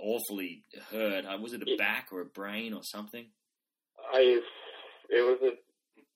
awfully 0.00 0.64
hurt. 0.90 1.24
Uh, 1.24 1.38
Was 1.40 1.52
it 1.52 1.62
a 1.62 1.76
back 1.76 2.08
or 2.12 2.20
a 2.20 2.24
brain 2.24 2.72
or 2.74 2.82
something? 2.82 3.26
I 4.12 4.40
it 5.10 5.22
was 5.22 5.38
a 5.42 5.56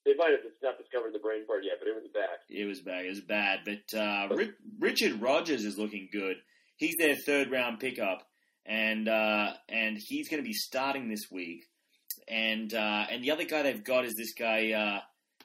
they 0.04 0.14
might 0.16 0.30
have 0.30 0.40
not 0.62 0.78
discovered 0.78 1.12
the 1.12 1.18
brain 1.20 1.46
part 1.46 1.62
yet, 1.64 1.74
but 1.78 1.88
it 1.88 1.94
was 1.94 2.04
a 2.04 2.12
back. 2.12 2.40
It 2.48 2.64
was 2.64 2.80
bad. 2.80 3.04
It 3.04 3.10
was 3.10 3.20
bad. 3.20 3.60
But 3.64 3.98
uh, 3.98 4.28
Ri- 4.34 4.52
Richard 4.80 5.20
Rodgers 5.20 5.64
is 5.64 5.78
looking 5.78 6.08
good. 6.12 6.36
He's 6.76 6.96
their 6.98 7.14
third 7.14 7.50
round 7.52 7.78
pickup, 7.78 8.26
and 8.66 9.08
uh, 9.08 9.52
and 9.68 9.96
he's 9.98 10.28
going 10.28 10.42
to 10.42 10.46
be 10.46 10.54
starting 10.54 11.08
this 11.08 11.30
week. 11.30 11.64
And 12.28 12.72
uh, 12.74 13.06
and 13.10 13.22
the 13.22 13.30
other 13.30 13.44
guy 13.44 13.62
they've 13.62 13.84
got 13.84 14.04
is 14.04 14.14
this 14.14 14.32
guy. 14.34 14.72
Uh, 14.72 15.00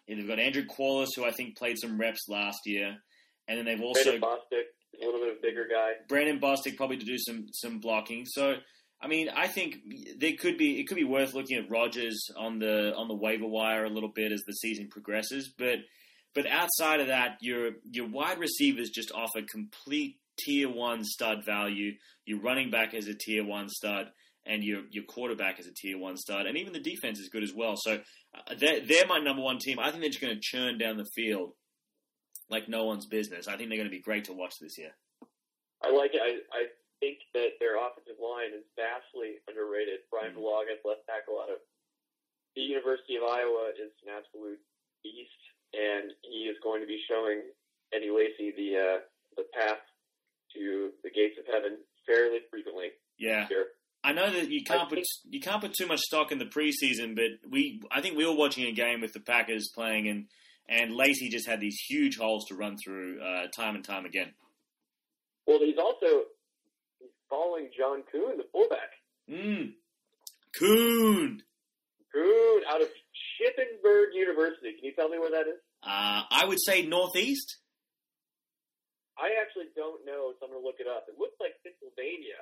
they've 0.07 0.27
got 0.27 0.39
Andrew 0.39 0.65
Quarless, 0.65 1.13
who 1.15 1.23
I 1.25 1.31
think 1.31 1.55
played 1.57 1.77
some 1.77 1.99
reps 1.99 2.27
last 2.27 2.59
year, 2.65 2.97
and 3.47 3.57
then 3.57 3.65
they've 3.65 3.81
also 3.81 4.17
Bostick 4.17 4.63
a 5.01 5.05
little 5.05 5.19
bit 5.19 5.31
of 5.31 5.37
a 5.37 5.41
bigger 5.41 5.67
guy. 5.69 5.93
Brandon 6.07 6.39
Bostick 6.39 6.77
probably 6.77 6.97
to 6.97 7.05
do 7.05 7.17
some 7.17 7.47
some 7.51 7.79
blocking. 7.79 8.25
So 8.25 8.55
I 9.01 9.07
mean, 9.07 9.29
I 9.29 9.47
think 9.47 9.77
there 10.17 10.33
could 10.39 10.57
be 10.57 10.79
it 10.79 10.87
could 10.87 10.97
be 10.97 11.03
worth 11.03 11.33
looking 11.33 11.57
at 11.57 11.69
Rodgers 11.69 12.29
on 12.35 12.59
the 12.59 12.93
on 12.95 13.07
the 13.07 13.15
waiver 13.15 13.47
wire 13.47 13.85
a 13.85 13.89
little 13.89 14.11
bit 14.13 14.31
as 14.31 14.43
the 14.47 14.53
season 14.53 14.89
progresses. 14.89 15.53
But 15.57 15.79
but 16.33 16.47
outside 16.47 16.99
of 16.99 17.07
that, 17.07 17.37
your 17.41 17.71
your 17.83 18.07
wide 18.07 18.39
receivers 18.39 18.89
just 18.89 19.11
offer 19.11 19.41
complete 19.49 20.17
tier 20.39 20.69
one 20.69 21.03
stud 21.03 21.45
value. 21.45 21.93
Your 22.25 22.41
running 22.41 22.71
back 22.71 22.93
is 22.93 23.07
a 23.07 23.13
tier 23.13 23.45
one 23.45 23.69
stud. 23.69 24.11
And 24.49 24.63
your 24.63 24.83
your 24.91 25.03
quarterback 25.03 25.59
is 25.59 25.67
a 25.67 25.73
tier 25.73 25.99
one 25.99 26.15
stud, 26.15 26.45
and 26.45 26.57
even 26.57 26.71
the 26.71 26.79
defense 26.79 27.19
is 27.19 27.27
good 27.27 27.43
as 27.43 27.53
well. 27.53 27.73
So 27.75 27.95
uh, 28.33 28.55
they're, 28.57 28.79
they're 28.79 29.05
my 29.05 29.19
number 29.19 29.41
one 29.41 29.57
team. 29.59 29.77
I 29.77 29.89
think 29.89 29.99
they're 29.99 30.09
just 30.09 30.21
going 30.21 30.33
to 30.33 30.39
churn 30.41 30.77
down 30.77 30.95
the 30.95 31.09
field 31.13 31.51
like 32.49 32.67
no 32.69 32.85
one's 32.85 33.05
business. 33.05 33.47
I 33.47 33.57
think 33.57 33.69
they're 33.69 33.77
going 33.77 33.89
to 33.89 33.95
be 33.95 34.01
great 34.01 34.25
to 34.25 34.33
watch 34.33 34.59
this 34.59 34.77
year. 34.77 34.91
I 35.83 35.91
like 35.91 36.11
it. 36.13 36.21
I, 36.21 36.39
I 36.55 36.63
think 36.99 37.19
that 37.33 37.59
their 37.59 37.77
offensive 37.77 38.17
line 38.21 38.53
is 38.57 38.63
vastly 38.75 39.37
underrated. 39.47 39.99
Bryan 40.09 40.33
Mhm. 40.33 40.37
Bulaga, 40.41 40.77
left 40.85 41.05
tackle 41.05 41.39
out 41.39 41.49
of 41.51 41.59
the 42.55 42.61
University 42.61 43.15
of 43.17 43.23
Iowa, 43.23 43.71
is 43.77 43.91
an 44.05 44.09
absolute 44.17 44.59
beast, 45.03 45.41
and 45.73 46.11
he 46.23 46.49
is 46.49 46.57
going 46.63 46.81
to 46.81 46.87
be 46.87 46.99
showing 47.07 47.41
Eddie 47.93 48.09
Lacy 48.09 48.51
the 48.55 48.77
uh, 48.77 48.99
the 49.35 49.43
path 49.53 49.83
to 50.55 50.91
the 51.03 51.11
gates 51.11 51.37
of 51.37 51.45
heaven 51.45 51.77
fairly 52.07 52.39
frequently 52.49 52.87
Yeah. 53.19 53.47
I 54.03 54.13
know 54.13 54.31
that 54.31 54.49
you 54.49 54.63
can't 54.63 54.83
I 54.83 54.89
put 54.89 55.03
you 55.29 55.39
can't 55.41 55.61
put 55.61 55.73
too 55.73 55.85
much 55.85 55.99
stock 55.99 56.31
in 56.31 56.39
the 56.39 56.45
preseason, 56.45 57.15
but 57.15 57.49
we 57.51 57.81
I 57.91 58.01
think 58.01 58.17
we 58.17 58.25
were 58.25 58.33
watching 58.35 58.65
a 58.65 58.71
game 58.71 59.01
with 59.01 59.13
the 59.13 59.19
Packers 59.19 59.69
playing, 59.75 60.07
and 60.07 60.27
and 60.69 60.93
Lacy 60.93 61.29
just 61.29 61.47
had 61.47 61.59
these 61.59 61.79
huge 61.87 62.17
holes 62.17 62.45
to 62.45 62.55
run 62.55 62.77
through 62.77 63.21
uh, 63.21 63.47
time 63.55 63.75
and 63.75 63.83
time 63.83 64.05
again. 64.05 64.33
Well, 65.45 65.59
he's 65.59 65.77
also 65.77 66.23
he's 66.99 67.09
following 67.29 67.69
John 67.77 68.03
Kuhn, 68.11 68.37
the 68.37 68.45
fullback. 68.51 68.91
Mm. 69.29 69.73
Coon. 70.57 71.41
Kuhn 72.13 72.61
out 72.69 72.81
of 72.81 72.89
Shippensburg 73.37 74.13
University. 74.13 74.73
Can 74.73 74.83
you 74.83 74.93
tell 74.93 75.09
me 75.09 75.19
where 75.19 75.31
that 75.31 75.47
is? 75.47 75.59
Uh, 75.83 76.23
I 76.29 76.45
would 76.47 76.59
say 76.59 76.85
northeast. 76.85 77.57
I 79.17 79.41
actually 79.41 79.71
don't 79.75 80.05
know, 80.05 80.33
so 80.39 80.45
I'm 80.45 80.51
going 80.51 80.61
to 80.61 80.65
look 80.65 80.79
it 80.79 80.87
up. 80.87 81.05
It 81.07 81.15
looks 81.19 81.35
like 81.39 81.53
Pennsylvania. 81.63 82.37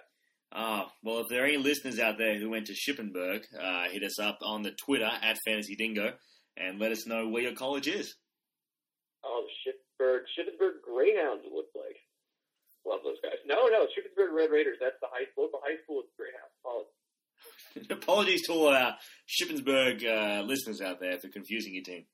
Ah, 0.52 0.92
well, 1.04 1.20
if 1.20 1.28
there 1.30 1.44
are 1.44 1.48
any 1.48 1.58
listeners 1.58 2.00
out 2.00 2.18
there 2.18 2.38
who 2.38 2.50
went 2.50 2.68
to 2.68 2.74
Shippensburg, 2.74 3.44
uh, 3.60 3.90
hit 3.90 4.04
us 4.04 4.20
up 4.20 4.40
on 4.42 4.62
the 4.62 4.72
Twitter 4.72 5.10
at 5.22 5.38
Fantasy 5.46 5.76
Dingo 5.76 6.14
and 6.58 6.80
let 6.80 6.92
us 6.92 7.06
know 7.08 7.28
where 7.28 7.44
your 7.44 7.54
college 7.54 7.88
is. 7.88 8.16
Oh, 9.24 9.46
Shippensburg, 9.66 10.20
Shippensburg 10.38 10.82
Greyhounds. 10.86 11.44
It 11.46 11.54
looks 11.54 11.74
like. 11.76 11.98
Love 12.86 13.02
those 13.04 13.18
guys. 13.24 13.42
No, 13.48 13.68
no, 13.68 13.88
Shippensburg 13.90 14.32
Red 14.36 14.52
Raiders. 14.52 14.78
That's 14.80 15.00
the 15.02 15.08
high 15.10 15.26
local 15.38 15.60
high 15.64 15.82
school 15.84 16.02
is 16.02 16.10
Greyhounds. 16.18 16.54
Oh, 16.66 16.86
Apologies 17.90 18.44
to 18.48 18.54
all 18.54 18.70
our 18.70 18.96
Shippensburg 19.28 20.06
uh, 20.06 20.44
listeners 20.44 20.82
out 20.82 21.00
there 21.00 21.18
for 21.18 21.28
confusing 21.30 21.74
your 21.74 21.84
team. 21.84 22.06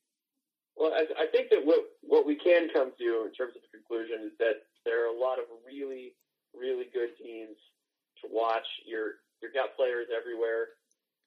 Well, 0.77 0.93
I, 0.95 1.05
I 1.19 1.27
think 1.29 1.49
that 1.51 1.61
what 1.65 1.83
what 2.01 2.25
we 2.25 2.35
can 2.39 2.69
come 2.73 2.91
to 2.97 3.09
in 3.27 3.33
terms 3.35 3.53
of 3.55 3.61
the 3.61 3.71
conclusion 3.75 4.25
is 4.25 4.33
that 4.39 4.63
there 4.85 5.03
are 5.05 5.13
a 5.13 5.19
lot 5.19 5.37
of 5.37 5.45
really, 5.67 6.15
really 6.55 6.87
good 6.93 7.13
teams 7.21 7.59
to 8.23 8.31
watch. 8.31 8.65
You're 8.87 9.19
you've 9.43 9.53
got 9.53 9.75
players 9.75 10.07
everywhere, 10.09 10.79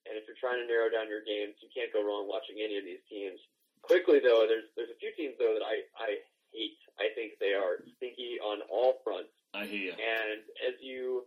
and 0.05 0.17
if 0.21 0.29
you're 0.29 0.39
trying 0.41 0.61
to 0.61 0.69
narrow 0.69 0.93
down 0.93 1.09
your 1.09 1.25
games, 1.25 1.57
you 1.65 1.69
can't 1.73 1.93
go 1.93 2.05
wrong 2.05 2.29
watching 2.29 2.61
any 2.61 2.77
of 2.77 2.85
these 2.85 3.03
teams. 3.09 3.41
Quickly 3.83 4.21
though, 4.21 4.49
there's 4.49 4.69
there's 4.77 4.93
a 4.93 4.99
few 5.01 5.13
teams 5.17 5.37
though 5.37 5.57
that 5.57 5.65
I 5.65 5.85
I 5.97 6.11
hate. 6.53 6.81
I 6.97 7.11
think 7.19 7.37
they 7.43 7.53
are 7.53 7.83
stinky 7.99 8.39
on 8.39 8.63
all 8.71 9.03
fronts. 9.03 9.33
I 9.53 9.67
hear 9.67 9.91
you. 9.91 9.95
And 9.97 10.41
as 10.65 10.77
you 10.81 11.27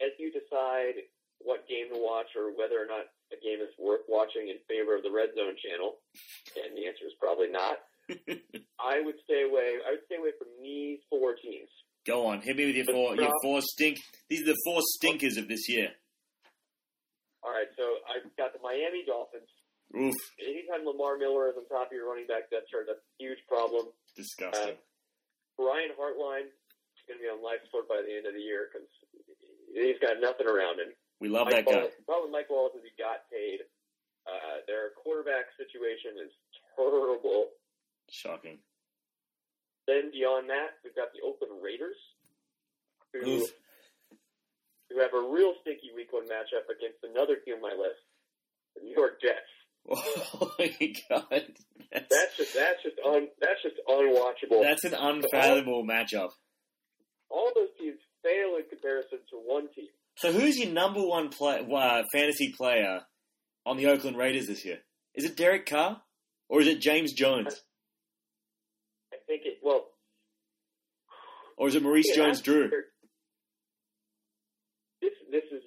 as 0.00 0.14
you 0.18 0.32
decide 0.32 1.04
what 1.40 1.68
game 1.68 1.92
to 1.92 1.98
watch 1.98 2.34
or 2.34 2.50
whether 2.54 2.78
or 2.78 2.86
not 2.86 3.10
a 3.30 3.38
game 3.44 3.60
is 3.60 3.70
worth 3.78 4.02
watching 4.08 4.48
in 4.48 4.58
favor 4.66 4.96
of 4.96 5.02
the 5.02 5.10
Red 5.10 5.30
Zone 5.36 5.54
channel, 5.60 6.00
and 6.56 6.76
the 6.76 6.86
answer 6.86 7.06
is 7.06 7.14
probably 7.20 7.50
not. 7.50 7.78
I 8.80 9.00
would 9.04 9.16
stay 9.24 9.44
away. 9.44 9.78
I 9.84 9.92
would 9.92 10.04
stay 10.06 10.16
away 10.16 10.32
from 10.38 10.48
these 10.62 10.98
four 11.10 11.34
teams. 11.36 11.68
Go 12.06 12.26
on, 12.26 12.40
hit 12.40 12.56
me 12.56 12.66
with 12.66 12.76
your 12.76 12.86
four. 12.86 13.14
Your 13.16 13.32
four 13.42 13.60
stink. 13.60 13.98
These 14.30 14.42
are 14.42 14.52
the 14.52 14.62
four 14.64 14.80
stinkers 14.96 15.36
of 15.36 15.48
this 15.48 15.68
year. 15.68 15.90
All 17.48 17.56
right, 17.56 17.72
so 17.80 18.04
I've 18.04 18.28
got 18.36 18.52
the 18.52 18.60
Miami 18.60 19.08
Dolphins. 19.08 19.48
Oof, 19.96 20.12
Anytime 20.36 20.84
Lamar 20.84 21.16
Miller 21.16 21.48
is 21.48 21.56
on 21.56 21.64
top 21.72 21.88
of 21.88 21.96
your 21.96 22.04
running 22.04 22.28
back 22.28 22.52
depth 22.52 22.68
chart, 22.68 22.84
that's 22.84 23.00
a 23.00 23.08
huge 23.16 23.40
problem. 23.48 23.88
disgusting. 24.12 24.76
Brian 25.56 25.96
Hartline 25.96 26.52
is 26.52 27.02
going 27.08 27.16
to 27.16 27.24
be 27.24 27.32
on 27.32 27.40
life 27.40 27.64
support 27.64 27.88
by 27.88 28.04
the 28.04 28.12
end 28.12 28.28
of 28.28 28.36
the 28.36 28.44
year 28.44 28.68
because 28.68 28.84
he's 29.72 29.96
got 30.04 30.20
nothing 30.20 30.44
around 30.44 30.76
him. 30.76 30.92
we 31.24 31.32
love 31.32 31.48
Mike 31.48 31.64
that 31.64 31.72
guy. 31.72 31.88
Wallace, 31.88 31.96
the 31.96 32.04
problem 32.04 32.28
with 32.28 32.36
Mike 32.36 32.52
Wallace 32.52 32.76
is 32.76 32.84
he 32.84 32.92
got 33.00 33.24
paid. 33.32 33.64
Uh, 34.28 34.60
their 34.68 34.92
quarterback 35.00 35.48
situation 35.56 36.20
is 36.20 36.36
terrible. 36.76 37.48
Shocking. 38.12 38.60
Then 39.88 40.12
beyond 40.12 40.52
that, 40.52 40.76
we've 40.84 40.92
got 40.92 41.16
the 41.16 41.24
Oakland 41.24 41.64
Raiders, 41.64 41.96
who 43.16 43.40
Oof. 43.40 43.48
Who 44.90 45.00
have 45.00 45.12
a 45.14 45.20
real 45.28 45.52
stinky 45.60 45.90
week 45.94 46.12
one 46.12 46.24
matchup 46.24 46.66
against 46.74 46.98
another 47.04 47.36
team 47.44 47.56
on 47.56 47.62
my 47.62 47.74
list, 47.76 48.00
the 48.76 48.82
New 48.82 48.94
York 48.96 49.20
Jets. 49.20 49.52
Oh 49.90 50.52
my 50.58 50.68
god, 51.08 51.44
that's, 51.90 52.06
That's 52.10 52.36
just 52.36 52.54
that's 52.54 52.82
just 52.82 52.96
un, 53.06 53.28
that's 53.40 53.62
just 53.62 53.76
unwatchable. 53.88 54.62
that's 54.62 54.84
an 54.84 54.92
unfathomable 54.94 55.84
matchup. 55.84 56.28
All 57.30 57.50
those 57.54 57.68
teams 57.78 57.98
fail 58.22 58.56
in 58.56 58.64
comparison 58.68 59.18
to 59.30 59.36
one 59.46 59.68
team. 59.74 59.86
So, 60.16 60.32
who's 60.32 60.58
your 60.58 60.70
number 60.72 61.00
one 61.00 61.28
play, 61.30 61.60
uh, 61.74 62.02
fantasy 62.12 62.52
player 62.52 63.02
on 63.64 63.76
the 63.78 63.86
Oakland 63.86 64.16
Raiders 64.18 64.46
this 64.46 64.64
year? 64.64 64.78
Is 65.14 65.24
it 65.24 65.36
Derek 65.36 65.64
Carr 65.66 66.02
or 66.50 66.60
is 66.60 66.66
it 66.66 66.80
James 66.80 67.12
Jones 67.14 67.62
I 69.12 69.16
think 69.26 69.42
it 69.46 69.58
well. 69.62 69.86
or 71.56 71.68
is 71.68 71.74
it 71.74 71.82
Maurice 71.82 72.06
Yeah, 72.10 72.24
Jones 72.24 72.40
Drew? 72.42 72.70
This 75.30 75.44
is 75.52 75.62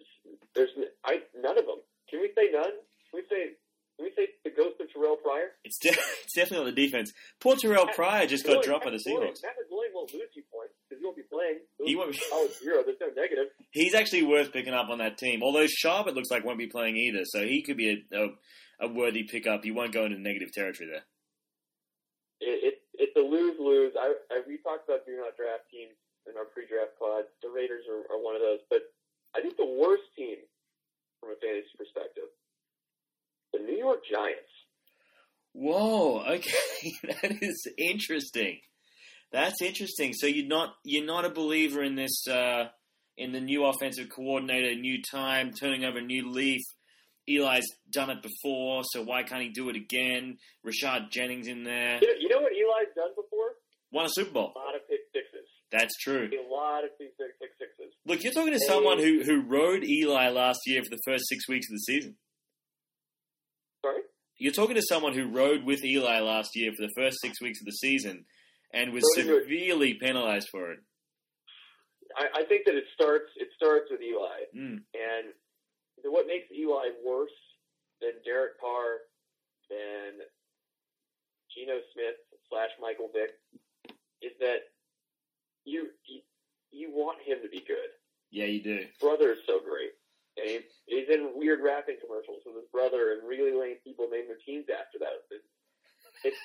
there's 0.56 0.70
I 1.06 1.22
none 1.38 1.58
of 1.58 1.66
them. 1.66 1.82
Can 2.10 2.22
we 2.22 2.32
say 2.36 2.50
none? 2.52 2.76
Can 3.10 3.14
we 3.16 3.24
say 3.30 3.56
can 3.98 4.10
we 4.10 4.12
say 4.16 4.34
the 4.44 4.50
ghost 4.50 4.82
of 4.82 4.88
Terrelle 4.90 5.22
Pryor? 5.22 5.54
It's, 5.64 5.78
de- 5.78 5.90
it's 6.26 6.34
definitely 6.34 6.66
on 6.66 6.74
the 6.74 6.82
defense. 6.82 7.14
Poor 7.40 7.56
Terrelle 7.56 7.94
Pryor 7.94 8.26
just 8.26 8.46
got 8.46 8.64
dropped 8.64 8.86
by 8.86 8.92
the 8.92 8.98
Seahawks. 8.98 9.44
Matt 9.44 9.54
McGloin 9.62 9.94
won't 9.94 10.14
lose 10.14 10.34
you 10.34 10.44
points 10.52 10.74
because 10.90 11.00
he 11.00 11.06
won't 11.06 11.18
be 11.18 11.28
playing. 11.30 11.60
He 11.86 11.96
won't 11.96 12.12
be- 12.12 12.20
Oh, 12.32 12.50
zero. 12.64 12.82
There's 12.84 12.98
no 13.00 13.14
negative. 13.14 13.54
He's 13.72 13.94
actually 13.94 14.24
worth 14.24 14.52
picking 14.52 14.74
up 14.74 14.90
on 14.90 14.98
that 15.00 15.18
team. 15.18 15.44
Although 15.44 15.68
Sharp, 15.68 16.08
it 16.08 16.16
looks 16.16 16.32
like 16.32 16.44
won't 16.44 16.58
be 16.58 16.68
playing 16.68 16.98
either, 16.98 17.26
so 17.26 17.46
he 17.46 17.62
could 17.62 17.78
be 17.78 18.06
a, 18.12 18.18
a, 18.18 18.88
a 18.88 18.88
worthy 18.88 19.24
pickup. 19.24 19.64
He 19.64 19.72
won't 19.72 19.94
go 19.94 20.06
into 20.06 20.18
negative 20.18 20.52
territory 20.52 20.90
there. 20.90 21.06
It, 22.42 22.74
it 22.74 22.76
it's 22.98 23.16
a 23.16 23.22
lose 23.22 23.58
lose. 23.60 23.94
I, 24.00 24.14
I 24.32 24.42
we 24.48 24.58
talked 24.66 24.90
about 24.90 25.06
do 25.06 25.14
not 25.18 25.38
draft 25.38 25.70
teams 25.70 25.94
in 26.26 26.38
our 26.38 26.46
pre-draft 26.46 26.98
pod. 26.98 27.26
The 27.44 27.50
Raiders 27.50 27.86
are, 27.86 28.02
are 28.10 28.22
one 28.22 28.36
of 28.36 28.42
those, 28.42 28.66
but 28.70 28.82
I 29.36 29.42
think 29.42 29.58
the 29.58 29.66
worst 29.66 30.04
team 30.18 30.38
from 31.20 31.30
a 31.32 31.36
fantasy 31.36 31.70
perspective, 31.78 32.24
the 33.54 33.60
New 33.60 33.78
York 33.78 34.00
Giants. 34.10 34.50
Whoa, 35.54 36.24
okay, 36.28 36.92
that 37.22 37.42
is 37.44 37.68
interesting. 37.78 38.60
That's 39.32 39.62
interesting. 39.62 40.14
So 40.14 40.28
you're 40.28 40.48
not 40.48 40.76
you're 40.84 41.06
not 41.06 41.26
a 41.26 41.30
believer 41.30 41.84
in 41.84 41.96
this 41.96 42.28
uh, 42.28 42.66
in 43.18 43.32
the 43.32 43.42
new 43.42 43.66
offensive 43.66 44.10
coordinator, 44.10 44.76
new 44.76 45.02
time, 45.02 45.52
turning 45.54 45.84
over 45.86 46.00
a 46.00 46.02
new 46.02 46.30
leaf. 46.32 46.62
Eli's 47.30 47.68
done 47.90 48.10
it 48.10 48.22
before, 48.22 48.82
so 48.92 49.04
why 49.04 49.24
can't 49.24 49.44
he 49.44 49.50
do 49.50 49.70
it 49.70 49.76
again? 49.76 50.38
Rashad 50.66 51.12
Jennings 51.12 51.48
in 51.48 51.64
there, 51.64 52.00
You 52.02 52.08
know, 52.08 52.14
you 52.20 52.30
know 52.30 52.42
what 52.42 52.52
Eli's 52.52 52.94
done 52.96 53.12
before? 53.16 53.52
won 53.92 54.06
a 54.06 54.10
Super 54.10 54.32
Bowl. 54.32 54.54
A 54.56 54.60
lot 54.60 54.76
of. 54.76 54.82
That's 55.72 55.96
true. 55.98 56.28
A 56.28 56.54
lot 56.54 56.84
of 56.84 56.90
six- 56.98 57.14
pick. 57.18 57.32
Look, 58.06 58.24
you're 58.24 58.34
talking 58.34 58.54
to 58.54 58.60
someone 58.60 59.00
who 59.00 59.24
who 59.24 59.42
rode 59.42 59.84
Eli 59.84 60.30
last 60.30 60.60
year 60.66 60.82
for 60.84 60.90
the 60.90 61.02
first 61.06 61.26
six 61.30 61.48
weeks 61.48 61.68
of 61.70 61.74
the 61.74 61.80
season. 61.80 62.18
Sorry. 63.86 64.02
You're 64.38 64.54
talking 64.54 64.76
to 64.76 64.82
someone 64.82 65.14
who 65.14 65.28
rode 65.28 65.64
with 65.64 65.84
Eli 65.86 66.20
last 66.20 66.50
year 66.56 66.72
for 66.76 66.82
the 66.82 66.92
first 66.98 67.18
six 67.22 67.40
weeks 67.42 67.62
of 67.62 67.66
the 67.66 67.74
season 67.74 68.26
and 68.74 68.92
was 68.92 69.04
So 69.16 69.22
severely 69.22 69.94
penalized 69.94 70.50
for 70.52 70.72
it. 70.72 70.80
I, 72.18 72.42
I 72.42 72.44
think 72.46 72.66
that 72.66 72.76
it 72.76 72.86
starts 72.94 73.30
it 73.38 73.50
starts 73.56 73.86
with 73.92 74.02
Eli. 74.02 74.50
Mm. 74.58 74.82
And 74.98 75.34
what 76.06 76.26
makes 76.28 76.52
Eli 76.52 76.90
worse 77.06 77.30
than 78.02 78.12
Derek 78.26 78.60
Carr, 78.60 79.06
than 79.70 80.26
Geno 81.54 81.78
Smith 81.94 82.18
slash 82.50 82.72
Michael 82.82 83.10
Vick, 83.14 83.38
is 84.22 84.32
that 84.40 84.71
you, 85.66 85.90
you 86.08 86.22
you 86.72 86.88
want 86.92 87.20
him 87.22 87.40
to 87.44 87.50
be 87.50 87.60
good. 87.60 87.92
Yeah, 88.32 88.46
you 88.46 88.64
do. 88.64 88.88
His 88.88 88.96
brother 89.00 89.36
is 89.36 89.44
so 89.46 89.60
great, 89.60 89.92
and 90.40 90.48
he, 90.48 90.60
he's 90.88 91.10
in 91.12 91.36
weird 91.36 91.60
rapping 91.60 92.00
commercials 92.00 92.40
with 92.46 92.56
his 92.56 92.70
brother, 92.72 93.12
and 93.12 93.28
really 93.28 93.52
lame 93.52 93.76
people 93.84 94.08
name 94.08 94.28
their 94.32 94.40
teams 94.46 94.72
after 94.72 95.00
that. 95.04 95.20
It, 95.30 95.44
it's 96.24 96.40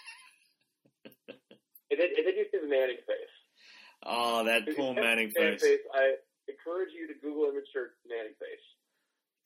and 1.90 1.96
then, 2.00 2.10
and 2.18 2.24
then 2.26 2.34
you 2.34 2.46
see 2.50 2.58
the 2.58 2.68
Manning 2.68 3.02
face. 3.06 3.34
Oh, 4.02 4.44
that 4.44 4.66
If 4.66 4.76
poor 4.76 4.94
have 4.94 5.02
Manning 5.02 5.30
the 5.30 5.56
face. 5.56 5.86
I 5.94 6.18
encourage 6.50 6.90
you 6.94 7.06
to 7.06 7.14
Google 7.22 7.50
image 7.50 7.70
search 7.72 7.94
Manning 8.06 8.34
face. 8.38 8.66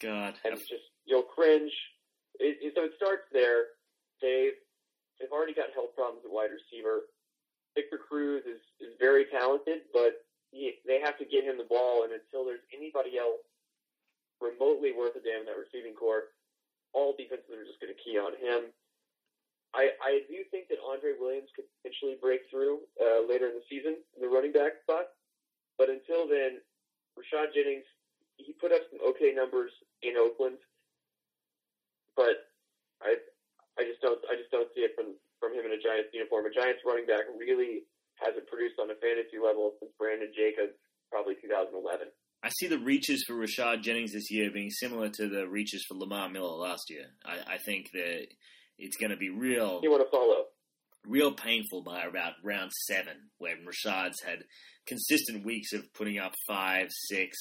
God. 0.01 0.35
and 0.45 0.57
it's 0.57 0.65
just 0.69 0.89
you'll 1.05 1.29
cringe. 1.29 1.73
It, 2.41 2.57
it, 2.65 2.73
so 2.75 2.89
it 2.89 2.97
starts 2.97 3.29
there. 3.33 3.77
They've 4.25 4.57
they've 5.21 5.33
already 5.33 5.53
got 5.53 5.77
health 5.77 5.93
problems 5.93 6.25
at 6.25 6.33
wide 6.33 6.49
receiver. 6.49 7.05
Victor 7.75 7.99
Cruz 7.99 8.43
is 8.47 8.61
is 8.81 8.95
very 8.99 9.27
talented, 9.31 9.87
but 9.93 10.27
he, 10.51 10.75
they 10.87 10.99
have 11.01 11.19
to 11.19 11.27
get 11.27 11.45
him 11.45 11.59
the 11.59 11.71
ball, 11.71 12.03
and 12.03 12.13
until 12.13 12.45
there's 12.45 12.65
anybody 12.75 13.19
else 13.19 13.43
remotely 14.43 14.91
worth 14.91 15.15
a 15.15 15.23
damn 15.23 15.45
in 15.45 15.47
that 15.47 15.61
receiving 15.61 15.95
corps, 15.95 16.35
all 16.93 17.15
defenses 17.15 17.53
are 17.55 17.69
just 17.69 17.79
going 17.79 17.93
to 17.93 18.01
key 18.03 18.19
on 18.19 18.35
him. 18.41 18.73
I, 19.71 19.95
I 20.03 20.27
do 20.27 20.43
think 20.51 20.67
that 20.75 20.83
Andre 20.83 21.15
Williams 21.15 21.55
could 21.55 21.69
potentially 21.79 22.19
break 22.19 22.43
through 22.51 22.83
uh, 22.99 23.23
later 23.23 23.47
in 23.47 23.55
the 23.55 23.67
season 23.71 24.03
in 24.19 24.21
the 24.21 24.27
running 24.27 24.51
back 24.51 24.83
spot, 24.83 25.15
but 25.79 25.87
until 25.87 26.27
then, 26.27 26.59
Rashad 27.15 27.55
Jennings 27.55 27.87
he 28.41 28.57
put 28.57 28.73
up 28.73 28.81
some 28.91 29.01
okay 29.15 29.33
numbers 29.37 29.71
in 30.03 30.17
Oakland, 30.17 30.57
but 32.17 32.49
I 33.03 33.21
I 33.79 33.85
just 33.85 34.01
don't 34.01 34.19
I 34.27 34.35
just 34.37 34.51
don't 34.51 34.69
see 34.75 34.83
it 34.83 34.97
from 34.97 35.15
from 35.41 35.57
him 35.57 35.65
in 35.65 35.73
a 35.73 35.81
Giants 35.81 36.13
uniform. 36.13 36.47
A 36.47 36.53
Giants 36.53 36.85
running 36.87 37.07
back 37.09 37.25
really 37.35 37.89
hasn't 38.21 38.47
produced 38.47 38.77
on 38.79 38.93
a 38.93 38.97
fantasy 39.01 39.41
level 39.43 39.73
since 39.81 39.91
Brandon 39.99 40.31
Jacobs, 40.37 40.77
probably 41.11 41.35
2011. 41.41 42.07
I 42.43 42.49
see 42.51 42.69
the 42.69 42.79
reaches 42.79 43.25
for 43.27 43.35
Rashad 43.35 43.83
Jennings 43.83 44.13
this 44.13 44.31
year 44.31 44.51
being 44.53 44.71
similar 44.71 45.09
to 45.09 45.29
the 45.29 45.49
reaches 45.49 45.85
for 45.89 45.95
Lamar 45.97 46.29
Miller 46.29 46.57
last 46.57 46.89
year. 46.89 47.07
I, 47.25 47.55
I 47.55 47.59
think 47.59 47.91
that 47.93 48.27
it's 48.79 48.97
going 48.97 49.11
to 49.11 49.17
be 49.17 49.31
real, 49.31 49.81
You 49.83 49.91
want 49.91 50.05
to 50.05 50.11
follow? 50.11 50.45
real 51.07 51.33
painful 51.33 51.83
by 51.83 52.03
about 52.05 52.35
round 52.45 52.71
seven, 52.73 53.17
when 53.39 53.65
Rashad's 53.67 54.21
had 54.23 54.45
consistent 54.87 55.45
weeks 55.45 55.73
of 55.73 55.93
putting 55.95 56.19
up 56.19 56.33
five, 56.47 56.89
six, 56.91 57.37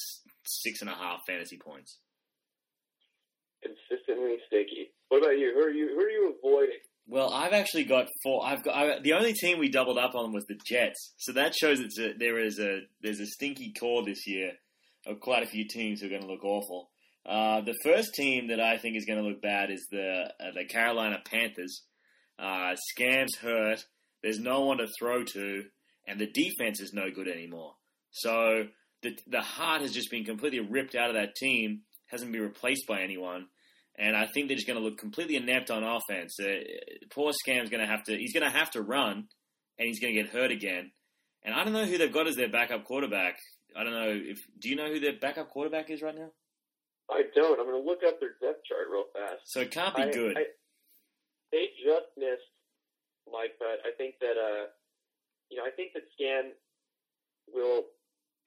six 0.46 0.80
and 0.80 0.88
a 0.90 0.94
half 0.94 1.20
fantasy 1.26 1.58
points. 1.58 1.98
Consistently 3.62 4.36
sticky. 4.46 4.92
What 5.08 5.18
about 5.22 5.38
you? 5.38 5.52
Who 5.54 5.60
are 5.60 5.70
you? 5.70 5.88
Who 5.94 6.00
are 6.00 6.10
you 6.10 6.34
avoiding? 6.38 6.80
Well, 7.06 7.32
I've 7.32 7.52
actually 7.52 7.84
got 7.84 8.06
four. 8.22 8.46
I've 8.46 8.62
got 8.62 8.76
I, 8.76 9.00
the 9.00 9.14
only 9.14 9.32
team 9.32 9.58
we 9.58 9.68
doubled 9.68 9.98
up 9.98 10.14
on 10.14 10.32
was 10.32 10.44
the 10.46 10.58
Jets, 10.64 11.14
so 11.16 11.32
that 11.32 11.54
shows 11.54 11.80
it's 11.80 11.98
a, 11.98 12.12
there 12.16 12.38
is 12.38 12.58
a 12.60 12.82
there's 13.02 13.20
a 13.20 13.26
stinky 13.26 13.72
core 13.78 14.04
this 14.04 14.26
year 14.26 14.52
of 15.06 15.20
quite 15.20 15.42
a 15.42 15.46
few 15.46 15.66
teams 15.66 16.00
who 16.00 16.06
are 16.06 16.10
going 16.10 16.22
to 16.22 16.28
look 16.28 16.44
awful. 16.44 16.90
Uh, 17.26 17.60
the 17.62 17.74
first 17.84 18.14
team 18.14 18.48
that 18.48 18.60
I 18.60 18.78
think 18.78 18.96
is 18.96 19.04
going 19.04 19.18
to 19.18 19.28
look 19.28 19.42
bad 19.42 19.70
is 19.70 19.86
the 19.90 20.30
uh, 20.40 20.52
the 20.54 20.64
Carolina 20.64 21.20
Panthers. 21.24 21.82
Uh, 22.38 22.74
Scams 22.96 23.36
hurt, 23.40 23.84
There's 24.22 24.38
no 24.38 24.62
one 24.62 24.78
to 24.78 24.86
throw 24.98 25.24
to, 25.24 25.64
and 26.06 26.18
the 26.18 26.26
defense 26.26 26.80
is 26.80 26.94
no 26.94 27.10
good 27.10 27.28
anymore. 27.28 27.74
So 28.10 28.64
the 29.02 29.18
the 29.26 29.42
heart 29.42 29.82
has 29.82 29.92
just 29.92 30.10
been 30.10 30.24
completely 30.24 30.60
ripped 30.60 30.94
out 30.94 31.10
of 31.10 31.16
that 31.16 31.34
team. 31.34 31.82
Hasn't 32.06 32.32
been 32.32 32.42
replaced 32.42 32.86
by 32.88 33.02
anyone. 33.02 33.46
And 34.00 34.16
I 34.16 34.26
think 34.26 34.48
they're 34.48 34.56
just 34.56 34.66
going 34.66 34.78
to 34.78 34.84
look 34.84 34.96
completely 34.96 35.36
inept 35.36 35.70
on 35.70 35.84
offense. 35.84 36.40
Uh, 36.40 36.64
poor 37.10 37.32
Scam's 37.34 37.68
going 37.68 37.82
to 37.82 37.86
have 37.86 38.02
to. 38.04 38.16
He's 38.16 38.32
going 38.32 38.50
to 38.50 38.58
have 38.58 38.70
to 38.70 38.80
run, 38.80 39.28
and 39.78 39.88
he's 39.88 40.00
going 40.00 40.14
to 40.14 40.22
get 40.22 40.32
hurt 40.32 40.50
again. 40.50 40.90
And 41.44 41.54
I 41.54 41.64
don't 41.64 41.74
know 41.74 41.84
who 41.84 41.98
they've 41.98 42.12
got 42.12 42.26
as 42.26 42.34
their 42.34 42.48
backup 42.48 42.84
quarterback. 42.84 43.36
I 43.76 43.84
don't 43.84 43.92
know 43.92 44.08
if. 44.08 44.38
Do 44.58 44.70
you 44.70 44.76
know 44.76 44.88
who 44.88 45.00
their 45.00 45.18
backup 45.20 45.50
quarterback 45.50 45.90
is 45.90 46.00
right 46.00 46.14
now? 46.14 46.30
I 47.10 47.24
don't. 47.34 47.60
I'm 47.60 47.66
going 47.66 47.82
to 47.82 47.86
look 47.86 48.00
up 48.06 48.20
their 48.20 48.36
depth 48.40 48.64
chart 48.64 48.88
real 48.90 49.04
fast. 49.12 49.42
So 49.44 49.60
it 49.60 49.70
can't 49.70 49.94
be 49.94 50.02
I- 50.02 50.10
good. 50.12 50.38
I, 50.38 50.44
they 51.52 51.66
just 51.84 52.08
missed 52.16 52.48
Mike, 53.30 53.58
but 53.58 53.84
I 53.84 53.92
think 53.98 54.14
that 54.20 54.38
uh, 54.40 54.66
you 55.50 55.58
know, 55.58 55.64
I 55.64 55.70
think 55.76 55.92
that 55.92 56.04
Scan 56.14 56.52
will. 57.52 57.84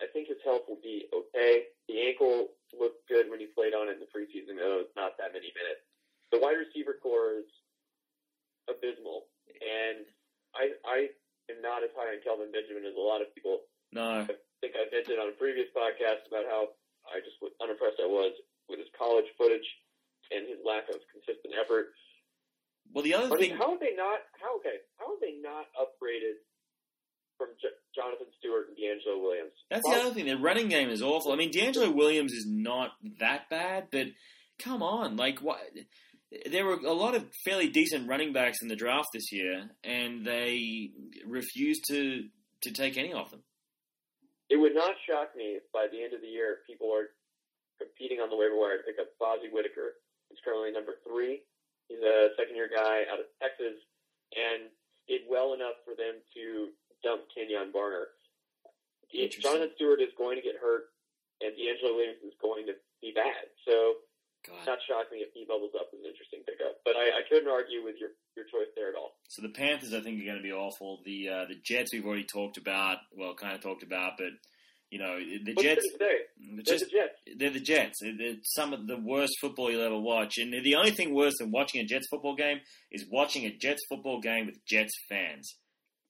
I 0.01 0.05
think 0.11 0.27
his 0.29 0.37
health 0.43 0.63
will 0.67 0.81
be 0.81 1.05
okay. 1.13 1.63
The 1.87 2.01
ankle 2.07 2.47
looked 2.79 3.05
good 3.07 3.29
when 3.29 3.39
he 3.39 3.47
played 3.53 3.73
on 3.73 3.89
it 3.89 3.97
in 3.97 4.01
the 4.03 4.09
preseason, 4.11 4.57
though 4.57 4.81
it's 4.83 4.95
not 4.97 5.17
that 5.17 5.33
many 5.33 5.49
minutes. 5.53 5.83
The 6.31 6.39
wide 6.41 6.57
receiver 6.57 6.97
corps 7.01 7.43
is 7.45 7.49
abysmal, 8.69 9.27
and 9.61 10.05
I 10.55 10.73
I 10.85 10.97
am 11.51 11.59
not 11.61 11.83
as 11.83 11.91
high 11.93 12.15
on 12.15 12.21
Kelvin 12.23 12.49
Benjamin 12.51 12.85
as 12.87 12.95
a 12.95 13.03
lot 13.03 13.21
of 13.21 13.29
people. 13.35 13.67
no. 13.91 14.25
I 14.25 14.35
think 14.63 14.79
I 14.79 14.87
mentioned 14.95 15.19
on 15.19 15.27
a 15.27 15.35
previous 15.35 15.67
podcast 15.75 16.23
about 16.31 16.47
how 16.47 16.71
I 17.11 17.19
just 17.19 17.35
unimpressed 17.59 17.99
I 17.99 18.07
was 18.07 18.31
with 18.71 18.79
his 18.79 18.87
college 18.95 19.27
footage 19.35 19.67
and 20.31 20.47
his 20.47 20.63
lack 20.63 20.87
of 20.87 21.03
consistent 21.11 21.51
effort. 21.59 21.91
Well, 22.95 23.03
the 23.03 23.11
other 23.13 23.27
I 23.27 23.35
mean, 23.35 23.39
thing. 23.51 23.57
how 23.59 23.75
have 23.75 23.83
they 23.83 23.91
not? 23.91 24.23
How 24.39 24.55
okay? 24.63 24.79
How 24.95 25.11
have 25.11 25.19
they 25.19 25.35
not 25.43 25.67
upgraded 25.75 26.39
from 27.37 27.49
J- 27.61 27.69
Jonathan 27.95 28.27
Stewart 28.39 28.67
and 28.69 28.77
DeAngelo 28.77 29.21
Williams? 29.21 29.53
That's 29.69 29.87
the 29.87 29.95
other 29.95 30.13
thing. 30.13 30.25
Their 30.25 30.37
running 30.37 30.69
game 30.69 30.89
is 30.89 31.01
awful. 31.01 31.31
I 31.31 31.35
mean, 31.35 31.51
DeAngelo 31.51 31.93
Williams 31.93 32.33
is 32.33 32.45
not 32.47 32.91
that 33.19 33.49
bad, 33.49 33.87
but 33.91 34.07
come 34.59 34.81
on, 34.83 35.17
like 35.17 35.39
what? 35.39 35.59
There 36.49 36.65
were 36.65 36.79
a 36.85 36.93
lot 36.93 37.13
of 37.15 37.25
fairly 37.45 37.69
decent 37.69 38.07
running 38.09 38.33
backs 38.33 38.57
in 38.61 38.67
the 38.67 38.75
draft 38.75 39.09
this 39.13 39.31
year, 39.31 39.69
and 39.83 40.25
they 40.25 40.89
refused 41.25 41.85
to 41.89 42.29
to 42.61 42.71
take 42.71 42.97
any 42.97 43.13
of 43.13 43.29
them. 43.29 43.43
It 44.49 44.57
would 44.57 44.73
not 44.73 44.95
shock 45.07 45.35
me 45.35 45.59
if 45.59 45.63
by 45.71 45.87
the 45.91 46.01
end 46.03 46.13
of 46.13 46.21
the 46.21 46.27
year 46.27 46.59
people 46.65 46.89
are 46.93 47.11
competing 47.77 48.19
on 48.19 48.29
the 48.29 48.37
waiver 48.37 48.55
wire 48.55 48.77
to 48.77 48.83
pick 48.83 48.95
up 48.99 49.11
Fozzy 49.19 49.51
Whittaker. 49.51 49.99
He's 50.29 50.39
currently 50.43 50.71
number 50.71 50.95
three. 51.05 51.43
He's 51.89 51.99
a 52.01 52.29
second 52.39 52.55
year 52.55 52.69
guy 52.71 53.03
out 53.11 53.19
of 53.19 53.27
Texas 53.41 53.77
and 54.33 54.71
did 55.07 55.27
well 55.29 55.53
enough 55.53 55.77
for 55.83 55.93
them 55.93 56.23
to 56.33 56.71
dump 57.03 57.23
Kenjon 57.35 57.71
Barner. 57.71 58.09
Jonathan 59.13 59.69
Stewart 59.75 60.01
is 60.01 60.09
going 60.17 60.37
to 60.37 60.41
get 60.41 60.55
hurt 60.59 60.89
and 61.41 61.53
DeAngelo 61.53 61.95
Williams 61.95 62.23
is 62.25 62.33
going 62.41 62.65
to 62.65 62.73
be 63.01 63.11
bad. 63.13 63.51
So 63.67 64.01
God. 64.47 64.65
not 64.65 64.79
shock 64.87 65.11
me 65.11 65.19
if 65.19 65.29
he 65.33 65.45
bubbles 65.47 65.71
up 65.77 65.87
as 65.93 65.99
an 65.99 66.05
interesting 66.09 66.41
pickup. 66.47 66.81
But 66.85 66.95
I, 66.95 67.19
I 67.19 67.21
couldn't 67.29 67.49
argue 67.51 67.83
with 67.83 67.95
your, 67.99 68.09
your 68.35 68.45
choice 68.45 68.71
there 68.75 68.89
at 68.89 68.95
all. 68.95 69.13
So 69.29 69.41
the 69.41 69.49
Panthers, 69.53 69.93
I 69.93 70.01
think, 70.01 70.21
are 70.21 70.25
going 70.25 70.41
to 70.41 70.43
be 70.43 70.51
awful. 70.53 71.01
The 71.05 71.29
uh, 71.29 71.45
the 71.45 71.55
Jets, 71.63 71.93
we've 71.93 72.05
already 72.05 72.25
talked 72.25 72.57
about. 72.57 72.97
Well, 73.15 73.35
kind 73.35 73.55
of 73.55 73.61
talked 73.61 73.83
about, 73.83 74.13
but 74.17 74.33
you 74.89 74.99
know, 74.99 75.17
the 75.19 75.53
What's 75.53 75.63
Jets. 75.63 75.81
good 75.81 75.97
to 75.99 76.05
say? 76.05 76.17
the 76.55 76.63
They're 76.63 76.77
Jets 76.77 76.83
the 76.83 76.89
Jets. 76.89 77.15
they're 77.37 77.49
the 77.49 77.59
Jets. 77.59 77.99
They're 78.01 78.35
some 78.43 78.73
of 78.73 78.87
the 78.87 78.97
worst 78.97 79.33
football 79.41 79.71
you'll 79.71 79.81
ever 79.85 79.97
watch. 79.99 80.37
And 80.37 80.53
the 80.53 80.75
only 80.75 80.91
thing 80.91 81.13
worse 81.13 81.33
than 81.39 81.51
watching 81.51 81.81
a 81.81 81.85
Jets 81.85 82.07
football 82.09 82.35
game 82.35 82.59
is 82.91 83.05
watching 83.09 83.45
a 83.45 83.55
Jets 83.57 83.81
football 83.89 84.21
game 84.21 84.45
with 84.45 84.63
Jets 84.65 84.93
fans 85.09 85.55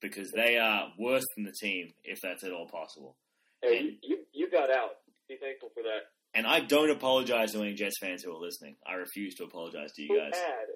because 0.03 0.29
they 0.35 0.57
are 0.57 0.91
worse 0.99 1.23
than 1.35 1.45
the 1.45 1.53
team, 1.59 1.93
if 2.03 2.19
that's 2.21 2.43
at 2.43 2.51
all 2.51 2.67
possible. 2.67 3.15
Hey, 3.63 3.79
And- 3.79 3.97
you, 4.03 4.17
you, 4.33 4.51
got 4.51 4.69
out. 4.69 4.99
Be 5.29 5.37
thankful 5.41 5.69
for 5.73 5.81
that. 5.83 6.11
And 6.35 6.45
I 6.45 6.59
don't 6.59 6.89
apologize 6.91 7.53
to 7.53 7.59
any 7.61 7.73
Jets 7.73 7.97
fans 8.01 8.21
who 8.23 8.35
are 8.35 8.39
listening. 8.39 8.75
I 8.85 8.95
refuse 8.95 9.33
to 9.35 9.45
apologize 9.45 9.93
to 9.93 10.01
you 10.01 10.09
So 10.09 10.15
guys. 10.19 10.31
bad. 10.33 10.67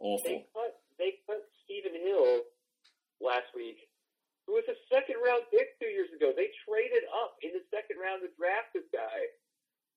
Awful. 0.00 0.24
They 0.30 0.46
cut 0.54 0.72
they 0.98 1.12
cut 1.26 1.42
Stephen 1.64 1.92
Hill 2.00 2.40
last 3.20 3.52
week, 3.54 3.76
who 4.46 4.54
was 4.54 4.64
a 4.68 4.76
second 4.94 5.16
round 5.24 5.42
pick 5.50 5.78
two 5.80 5.88
years 5.88 6.08
ago. 6.16 6.32
They 6.34 6.48
traded 6.66 7.04
up 7.22 7.34
in 7.42 7.50
the 7.52 7.64
second 7.70 8.00
round 8.00 8.22
to 8.22 8.28
draft 8.38 8.72
this 8.74 8.84
guy 8.92 9.18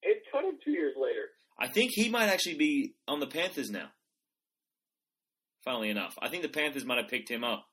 and 0.03 0.15
cut 0.31 0.43
him 0.43 0.57
two 0.65 0.71
years 0.71 0.95
later. 0.99 1.29
I 1.57 1.67
think 1.67 1.91
he 1.93 2.09
might 2.09 2.27
actually 2.27 2.57
be 2.57 2.95
on 3.07 3.19
the 3.19 3.27
Panthers 3.27 3.69
now. 3.69 3.91
Funnily 5.63 5.89
enough, 5.89 6.15
I 6.21 6.29
think 6.29 6.41
the 6.43 6.49
Panthers 6.49 6.85
might 6.85 6.97
have 6.97 7.09
picked 7.09 7.29
him 7.29 7.43
up. 7.43 7.68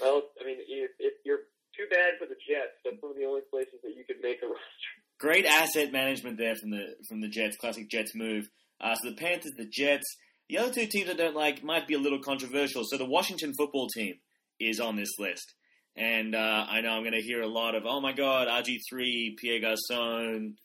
Well, 0.00 0.22
I 0.40 0.44
mean, 0.44 0.56
if, 0.68 0.90
if 0.98 1.14
you're 1.24 1.40
too 1.76 1.86
bad 1.90 2.14
for 2.18 2.26
the 2.26 2.36
Jets, 2.48 2.78
that's 2.84 2.96
one 3.00 3.12
of 3.12 3.18
the 3.18 3.24
only 3.24 3.42
places 3.50 3.80
that 3.82 3.94
you 3.96 4.04
could 4.06 4.22
make 4.22 4.38
a 4.42 4.46
roster. 4.48 4.92
Great 5.20 5.46
asset 5.46 5.92
management 5.92 6.38
there 6.38 6.56
from 6.56 6.70
the 6.70 6.94
from 7.08 7.20
the 7.20 7.28
Jets. 7.28 7.56
Classic 7.56 7.88
Jets 7.88 8.14
move. 8.14 8.48
Uh, 8.80 8.94
so 8.96 9.10
the 9.10 9.16
Panthers, 9.16 9.52
the 9.56 9.66
Jets. 9.70 10.04
The 10.50 10.58
other 10.58 10.72
two 10.72 10.86
teams 10.86 11.08
I 11.08 11.14
don't 11.14 11.34
like 11.34 11.62
might 11.64 11.86
be 11.86 11.94
a 11.94 11.98
little 11.98 12.18
controversial. 12.20 12.82
So 12.84 12.98
the 12.98 13.06
Washington 13.06 13.54
football 13.56 13.88
team 13.88 14.16
is 14.60 14.78
on 14.78 14.96
this 14.96 15.08
list, 15.18 15.54
and 15.96 16.34
uh, 16.34 16.66
I 16.68 16.80
know 16.82 16.90
I'm 16.90 17.02
going 17.02 17.14
to 17.14 17.22
hear 17.22 17.40
a 17.40 17.46
lot 17.48 17.74
of, 17.74 17.84
"Oh 17.86 18.00
my 18.00 18.12
God, 18.12 18.48
RG 18.48 18.78
three, 18.90 19.36
Pierre 19.40 19.60
Garcon, 19.60 20.56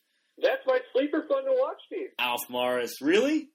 That's 0.42 0.60
my 0.66 0.80
sleeper 0.92 1.24
fun 1.28 1.44
to 1.44 1.52
watch 1.52 1.78
team. 1.90 2.08
Alf 2.18 2.42
Morris." 2.50 3.00
Really? 3.00 3.48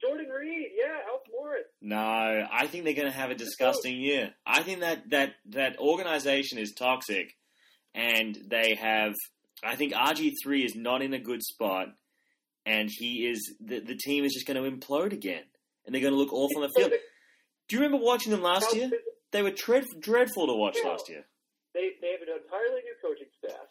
Jordan 0.00 0.28
Reed, 0.28 0.68
yeah, 0.76 0.98
Alf 1.10 1.22
Morris. 1.30 1.64
No, 1.82 2.46
I 2.50 2.66
think 2.66 2.84
they're 2.84 2.94
going 2.94 3.10
to 3.10 3.16
have 3.16 3.30
a 3.30 3.34
disgusting 3.34 4.00
year. 4.00 4.32
I 4.46 4.62
think 4.62 4.80
that 4.80 5.10
that 5.10 5.34
that 5.50 5.78
organization 5.78 6.58
is 6.58 6.72
toxic, 6.72 7.36
and 7.94 8.36
they 8.48 8.74
have. 8.74 9.14
I 9.62 9.76
think 9.76 9.92
RG 9.92 10.32
three 10.42 10.64
is 10.64 10.74
not 10.74 11.02
in 11.02 11.12
a 11.12 11.18
good 11.18 11.42
spot, 11.42 11.88
and 12.64 12.88
he 12.90 13.26
is. 13.26 13.54
The, 13.60 13.80
the 13.80 13.96
team 13.96 14.24
is 14.24 14.32
just 14.32 14.46
going 14.46 14.62
to 14.62 14.70
implode 14.70 15.12
again, 15.12 15.44
and 15.84 15.94
they're 15.94 16.02
going 16.02 16.14
to 16.14 16.18
look 16.18 16.32
awful 16.32 16.62
on 16.62 16.68
the 16.68 16.80
field. 16.80 16.92
Do 17.68 17.76
you 17.76 17.82
remember 17.82 18.04
watching 18.04 18.32
them 18.32 18.42
last 18.42 18.74
year? 18.74 18.90
They 19.32 19.42
were 19.42 19.52
dread, 19.52 19.84
dreadful 20.00 20.46
to 20.46 20.54
watch 20.54 20.78
last 20.84 21.08
year. 21.08 21.24
They 21.74 21.90
they 22.00 22.12
have 22.12 22.22
an 22.22 22.42
entirely 22.42 22.80
new 22.82 22.96
coaching 23.02 23.28
staff. 23.38 23.68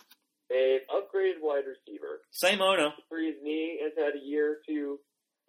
They've 0.49 0.81
upgraded 0.89 1.41
wide 1.41 1.65
receiver. 1.67 2.21
Same 2.31 2.61
owner. 2.61 2.93
Bree's 3.09 3.35
knee 3.43 3.79
has 3.83 3.93
had 3.97 4.15
a 4.19 4.25
year 4.25 4.57
to 4.67 4.99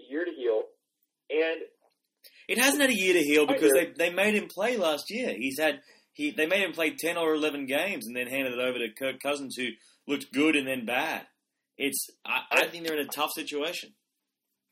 a 0.01 0.11
year 0.13 0.25
to 0.25 0.31
heal, 0.33 0.63
and 1.31 1.61
It 2.49 2.59
hasn't 2.59 2.81
had 2.81 2.91
a 2.91 2.97
year 2.97 3.15
to 3.15 3.23
heal 3.23 3.47
because 3.47 3.73
they 3.73 3.93
they 3.97 4.11
made 4.11 4.35
him 4.35 4.49
play 4.49 4.77
last 4.77 5.11
year. 5.11 5.35
He's 5.37 5.59
had 5.59 5.81
he 6.13 6.31
they 6.33 6.47
made 6.47 6.63
him 6.63 6.73
play 6.73 6.95
ten 6.97 7.17
or 7.17 7.35
eleven 7.35 7.67
games 7.67 8.07
and 8.07 8.17
then 8.17 8.27
handed 8.27 8.53
it 8.55 8.61
over 8.61 8.79
to 8.79 8.89
Kirk 8.99 9.21
Cousins 9.23 9.57
who 9.57 9.69
looked 10.07 10.33
good 10.33 10.57
and 10.57 10.67
then 10.67 10.85
bad. 10.87 11.27
It's 11.79 12.11
I, 12.27 12.43
I 12.51 12.67
think 12.67 12.87
they're 12.87 12.99
in 12.99 13.07
a 13.07 13.11
tough 13.11 13.31
situation. 13.33 13.95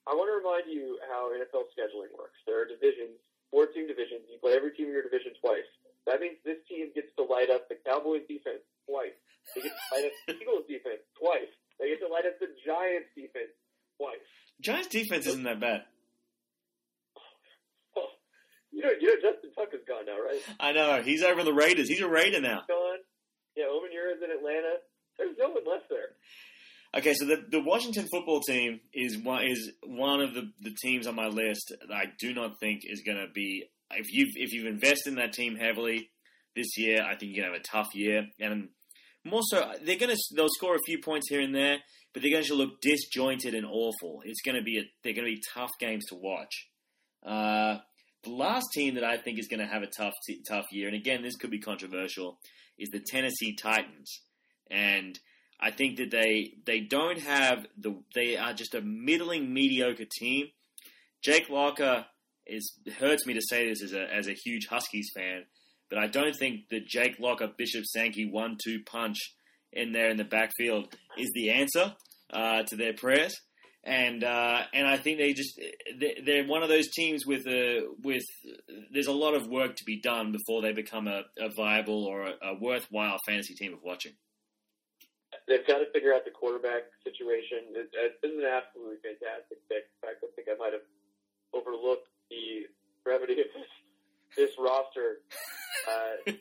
I 0.09 0.17
want 0.17 0.33
to 0.33 0.37
remind 0.41 0.67
you 0.73 0.97
how 1.13 1.29
NFL 1.37 1.69
scheduling 1.77 2.13
works. 2.17 2.41
There 2.49 2.57
are 2.61 2.65
divisions, 2.65 3.21
four 3.53 3.69
team 3.69 3.87
divisions. 3.87 4.25
You 4.33 4.41
play 4.41 4.57
every 4.57 4.73
team 4.73 4.89
in 4.89 4.97
your 4.97 5.05
division 5.05 5.37
twice. 5.41 5.69
That 6.09 6.25
means 6.25 6.41
this 6.49 6.57
team 6.65 6.89
gets 6.97 7.13
to 7.21 7.29
light 7.29 7.53
up 7.53 7.69
the 7.69 7.77
Cowboys 7.85 8.25
defense 8.25 8.65
twice. 8.89 9.13
They 9.53 9.61
get 9.69 9.77
to 9.77 9.85
light 9.93 10.05
up 10.09 10.17
the 10.25 10.35
Eagles 10.41 10.65
defense 10.65 11.05
twice. 11.21 11.53
They 11.77 11.93
get 11.93 12.01
to 12.01 12.09
light 12.09 12.25
up 12.25 12.41
the 12.41 12.49
Giants 12.65 13.13
defense 13.13 13.53
twice. 14.01 14.29
Giants 14.61 14.89
defense 14.89 15.27
isn't 15.27 15.45
that 15.45 15.61
bad. 15.61 15.83
You 18.71 18.85
know, 18.85 18.91
you 19.01 19.09
know, 19.09 19.31
Justin 19.33 19.51
Tucker's 19.57 19.81
gone 19.89 20.07
now, 20.07 20.21
right? 20.21 20.41
I 20.61 20.71
know 20.71 21.03
he's 21.03 21.25
over 21.25 21.41
in 21.41 21.47
the 21.47 21.55
Raiders. 21.55 21.89
He's 21.89 22.01
a 22.01 22.09
Raider 22.09 22.41
now. 22.41 22.63
Gone. 22.69 22.99
Yeah, 23.57 23.65
Umenyiora's 23.65 24.23
in 24.23 24.31
Atlanta. 24.31 24.75
There's 25.19 25.37
no 25.37 25.49
one 25.49 25.65
left 25.67 25.87
there. 25.91 26.11
Okay, 26.97 27.15
so 27.15 27.27
the 27.27 27.45
the 27.51 27.61
Washington 27.61 28.07
football 28.11 28.41
team 28.41 28.81
is 28.95 29.19
one 29.19 29.45
is 29.45 29.73
one 29.85 30.21
of 30.21 30.35
the, 30.35 30.53
the 30.61 30.75
teams 30.81 31.09
on 31.09 31.17
my 31.17 31.27
list 31.27 31.73
that 31.81 31.93
I 31.93 32.05
do 32.21 32.33
not 32.33 32.61
think 32.61 32.83
is 32.85 33.03
going 33.05 33.19
to 33.19 33.27
be 33.33 33.65
if 33.91 34.13
you 34.13 34.27
if 34.35 34.53
you've 34.53 34.67
invested 34.67 35.11
in 35.11 35.17
that 35.17 35.33
team 35.33 35.57
heavily 35.57 36.11
this 36.57 36.79
year, 36.79 37.03
I 37.03 37.17
think 37.17 37.35
you're 37.35 37.45
going 37.45 37.53
to 37.53 37.59
have 37.59 37.61
a 37.61 37.85
tough 37.85 37.95
year, 37.95 38.27
and 38.41 38.69
more 39.25 39.43
so 39.43 39.73
they're 39.83 39.99
to 39.99 40.17
they'll 40.35 40.49
score 40.49 40.75
a 40.75 40.83
few 40.87 41.01
points 41.01 41.29
here 41.29 41.41
and 41.41 41.55
there, 41.55 41.79
but 42.13 42.23
they're 42.23 42.31
going 42.31 42.45
to 42.45 42.55
look 42.55 42.81
disjointed 42.81 43.55
and 43.55 43.67
awful. 43.67 44.23
It's 44.25 44.43
going 44.43 44.57
to 44.57 44.63
be 44.63 44.79
a, 44.79 44.83
they're 45.03 45.15
going 45.15 45.27
to 45.27 45.35
be 45.35 45.43
tough 45.55 45.71
games 45.79 46.07
to 46.07 46.15
watch. 46.15 46.69
Uh, 47.25 47.79
the 48.25 48.31
last 48.31 48.67
team 48.73 48.95
that 48.95 49.05
I 49.05 49.17
think 49.17 49.39
is 49.39 49.49
going 49.49 49.61
to 49.61 49.67
have 49.67 49.83
a 49.83 49.87
tough 49.87 50.15
tough 50.49 50.67
year, 50.73 50.89
and 50.89 50.97
again 50.97 51.23
this 51.23 51.37
could 51.37 51.51
be 51.51 51.61
controversial, 51.61 52.39
is 52.79 52.89
the 52.91 53.01
Tennessee 53.01 53.55
Titans, 53.55 54.23
and 54.71 55.19
I 55.61 55.71
think 55.71 55.97
that 55.99 56.11
they 56.11 56.55
they 56.65 56.81
don't 56.81 57.21
have 57.21 57.67
the 57.77 58.01
they 58.15 58.37
are 58.37 58.53
just 58.53 58.75
a 58.75 58.81
middling 58.81 59.53
mediocre 59.53 60.07
team. 60.19 60.49
Jake 61.23 61.49
Locker 61.49 62.07
is 62.47 62.73
hurts 62.99 63.27
me 63.27 63.35
to 63.35 63.43
say 63.43 63.69
this 63.69 63.83
as 63.83 63.93
a 63.93 64.15
as 64.15 64.29
a 64.29 64.33
huge 64.33 64.67
Huskies 64.67 65.11
fan, 65.15 65.45
but 65.91 65.99
I 65.99 66.07
don't 66.07 66.35
think 66.37 66.69
the 66.71 66.81
Jake 66.81 67.19
Locker 67.19 67.51
Bishop 67.57 67.85
Sankey 67.87 68.29
one 68.31 68.57
two 68.63 68.81
punch 68.85 69.19
in 69.73 69.93
there 69.93 70.09
in 70.11 70.17
the 70.17 70.25
backfield 70.25 70.95
is 71.19 71.31
the 71.35 71.51
answer 71.51 71.95
uh, 72.33 72.63
to 72.65 72.77
their 72.77 72.95
prayers. 72.95 73.35
And 73.85 74.23
uh, 74.25 74.63
and 74.75 74.87
I 74.87 74.97
think 74.99 75.19
they 75.19 75.33
just 75.33 75.59
they- 75.99 76.21
they're 76.25 76.45
one 76.47 76.63
of 76.63 76.69
those 76.69 76.89
teams 76.91 77.25
with 77.25 77.47
a 77.47 77.87
with 78.03 78.25
there's 78.93 79.07
a 79.07 79.13
lot 79.13 79.35
of 79.35 79.47
work 79.47 79.77
to 79.77 79.85
be 79.85 80.01
done 80.01 80.33
before 80.33 80.61
they 80.63 80.73
become 80.73 81.07
a, 81.09 81.23
a 81.39 81.49
viable 81.49 82.05
or 82.05 82.27
a, 82.43 82.55
worthwhile 82.61 83.17
fantasy 83.25 83.55
team 83.55 83.73
of 83.73 83.79
watching. 83.83 84.13
They've 85.47 85.67
got 85.67 85.79
to 85.79 85.87
figure 85.93 86.13
out 86.13 86.25
the 86.27 86.31
quarterback 86.31 86.83
situation. 87.05 87.73
Uh, 87.73 87.83
this 88.21 88.31
is 88.33 88.39
an 88.39 88.45
absolutely 88.45 88.97
fantastic 89.01 89.59
pick. 89.69 89.85
In 89.89 90.09
fact, 90.09 90.25
I 90.25 90.29
think 90.37 90.49
I 90.53 90.57
might 90.59 90.73
have 90.73 90.85
overlooked 91.55 92.09
the 92.29 92.67
brevity 93.05 93.41
of 93.41 93.47
this, 93.55 93.71
this 94.37 94.51
roster. 94.59 95.21
Uh, 95.87 96.33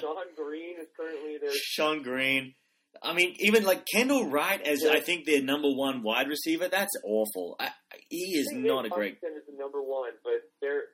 Shonn 0.00 0.34
Greene 0.36 0.76
is 0.80 0.88
currently 0.98 1.38
there. 1.40 1.50
Shonn 1.78 2.02
Greene. 2.02 2.54
I 3.02 3.12
mean, 3.12 3.34
even 3.40 3.64
like 3.64 3.84
Kendall 3.86 4.28
Wright 4.30 4.60
as 4.66 4.82
Yeah. 4.82 4.92
I 4.92 5.00
think 5.00 5.26
their 5.26 5.42
number 5.42 5.68
one 5.70 6.02
wide 6.02 6.28
receiver. 6.28 6.68
That's 6.68 6.96
awful. 7.04 7.56
I, 7.60 7.66
I- 7.66 7.72
he 8.08 8.38
is 8.38 8.48
not 8.52 8.86
a 8.86 8.88
great. 8.88 9.14
Is 9.14 9.46
the 9.50 9.56
number 9.58 9.82
one, 9.82 10.12
but 10.22 10.42
they're. 10.60 10.84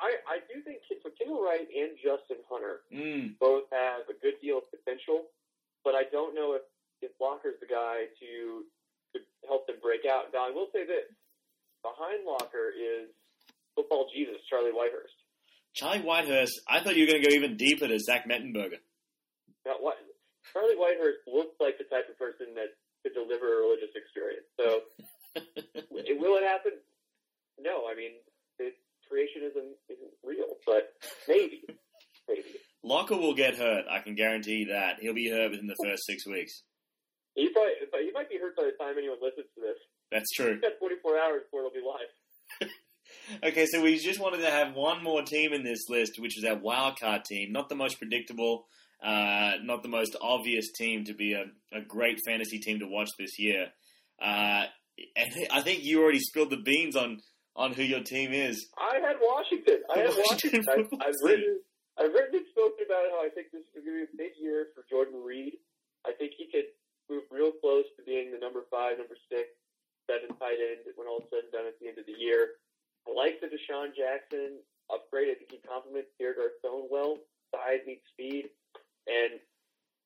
I, 0.00 0.16
I 0.28 0.36
do 0.48 0.60
think 0.64 0.80
so 0.88 1.10
Kendall 1.20 1.42
Wright 1.44 1.60
and 1.68 1.92
Justin 2.00 2.40
Hunter 2.48 2.80
Mm, 2.92 3.36
both 3.38 3.64
have 3.72 4.08
a 4.08 4.16
good 4.20 4.40
deal 4.40 4.58
of 4.58 4.64
potential, 4.72 5.28
but 5.84 5.92
I 5.94 6.04
don't 6.12 6.34
know 6.34 6.54
if, 6.56 6.62
if 7.02 7.12
Locker's 7.20 7.60
the 7.60 7.68
guy 7.68 8.08
to 8.20 8.64
to 9.12 9.18
help 9.48 9.66
them 9.66 9.76
break 9.82 10.04
out. 10.08 10.32
Now 10.32 10.48
I 10.48 10.52
will 10.52 10.68
say 10.72 10.84
this: 10.88 11.04
behind 11.84 12.24
Locker 12.24 12.72
is 12.72 13.12
football 13.76 14.08
Jesus 14.12 14.40
Charlie 14.48 14.72
Whitehurst. 14.72 15.19
Charlie 15.74 16.00
Whitehurst. 16.00 16.52
I 16.68 16.80
thought 16.80 16.96
you 16.96 17.04
were 17.04 17.12
going 17.12 17.22
to 17.22 17.28
go 17.28 17.34
even 17.34 17.56
deeper 17.56 17.86
to 17.86 17.98
Zach 17.98 18.28
Mettenberger. 18.28 18.80
Now, 19.64 19.76
what 19.80 19.96
Charlie 20.52 20.76
Whitehurst 20.76 21.22
looks 21.26 21.54
like 21.60 21.78
the 21.78 21.84
type 21.84 22.08
of 22.08 22.18
person 22.18 22.54
that 22.54 22.74
could 23.02 23.14
deliver 23.14 23.46
a 23.46 23.56
religious 23.62 23.94
experience. 23.94 24.46
So, 24.58 24.80
it, 26.04 26.20
will 26.20 26.36
it 26.36 26.44
happen? 26.44 26.72
No, 27.58 27.84
I 27.90 27.94
mean, 27.94 28.12
it, 28.58 28.74
creationism 29.10 29.76
isn't 29.88 30.14
real, 30.24 30.56
but 30.66 30.92
maybe, 31.28 31.62
maybe. 32.28 32.60
Locker 32.82 33.16
will 33.16 33.34
get 33.34 33.56
hurt. 33.56 33.84
I 33.90 34.00
can 34.00 34.14
guarantee 34.14 34.66
that 34.70 35.00
he'll 35.00 35.14
be 35.14 35.30
hurt 35.30 35.52
within 35.52 35.66
the 35.66 35.76
first 35.82 36.04
six 36.06 36.26
weeks. 36.26 36.62
He 37.34 37.48
probably, 37.50 37.72
he 38.04 38.10
might 38.12 38.28
be 38.28 38.38
hurt 38.38 38.56
by 38.56 38.64
the 38.64 38.72
time 38.82 38.96
anyone 38.98 39.18
listens 39.22 39.46
to 39.54 39.60
this. 39.60 39.78
That's 40.10 40.30
true. 40.32 40.54
He's 40.54 40.60
got 40.60 40.78
24 40.78 41.18
hours 41.18 41.42
before 41.44 41.60
it'll 41.60 41.70
be 41.70 41.84
live. 41.84 42.68
Okay, 43.44 43.66
so 43.66 43.80
we 43.82 43.98
just 43.98 44.20
wanted 44.20 44.38
to 44.38 44.50
have 44.50 44.74
one 44.74 45.02
more 45.02 45.22
team 45.22 45.52
in 45.52 45.64
this 45.64 45.88
list, 45.88 46.18
which 46.18 46.36
is 46.36 46.44
our 46.44 46.56
wildcard 46.56 47.24
team. 47.24 47.52
Not 47.52 47.68
the 47.68 47.74
most 47.74 47.98
predictable, 47.98 48.66
uh, 49.02 49.52
not 49.62 49.82
the 49.82 49.88
most 49.88 50.16
obvious 50.20 50.70
team 50.72 51.04
to 51.04 51.14
be 51.14 51.34
a, 51.34 51.44
a 51.76 51.80
great 51.82 52.18
fantasy 52.26 52.58
team 52.58 52.80
to 52.80 52.86
watch 52.86 53.10
this 53.18 53.38
year. 53.38 53.68
Uh, 54.20 54.64
and 55.16 55.30
I 55.50 55.62
think 55.62 55.84
you 55.84 56.02
already 56.02 56.20
spilled 56.20 56.50
the 56.50 56.60
beans 56.60 56.96
on, 56.96 57.20
on 57.56 57.72
who 57.72 57.82
your 57.82 58.02
team 58.02 58.32
is. 58.32 58.68
I 58.76 59.00
had 59.00 59.16
Washington. 59.20 59.80
I 59.88 59.98
had 60.00 60.08
Washington 60.16 60.64
Washington. 60.66 60.98
I, 61.00 61.06
I've 61.08 61.20
written, 61.24 61.60
I've 61.98 62.12
written 62.12 62.36
and 62.36 62.46
spoken 62.50 62.84
about 62.84 63.04
how 63.10 63.24
I 63.24 63.30
think 63.32 63.48
this 63.52 63.62
is 63.62 63.70
going 63.72 63.86
to 63.86 63.92
be 63.92 64.04
a 64.04 64.16
big 64.16 64.32
year 64.40 64.68
for 64.74 64.84
Jordan 64.90 65.22
Reed. 65.24 65.54
I 66.06 66.12
think 66.12 66.32
he 66.36 66.48
could 66.52 66.68
move 67.08 67.24
real 67.30 67.52
close 67.60 67.84
to 67.96 68.02
being 68.04 68.30
the 68.32 68.38
number 68.38 68.64
five, 68.70 68.96
number 68.96 69.16
six, 69.28 69.48
seven 70.08 70.30
tight 70.38 70.60
end 70.60 70.86
when 70.96 71.08
all 71.08 71.20
is 71.20 71.28
said 71.28 71.44
and 71.48 71.52
done 71.52 71.66
at 71.66 71.76
the 71.80 71.88
end 71.88 71.98
of 71.98 72.06
the 72.06 72.16
year. 72.16 72.60
I 73.06 73.12
like 73.12 73.40
the 73.40 73.48
DeSean 73.48 73.96
Jackson 73.96 74.60
upgrade. 74.92 75.32
I 75.32 75.36
think 75.38 75.50
he 75.52 75.60
complements 75.62 76.10
Pierre 76.18 76.34
Garcon 76.34 76.88
well. 76.90 77.18
Size 77.54 77.82
meets 77.86 78.06
speed. 78.12 78.50
And 79.08 79.40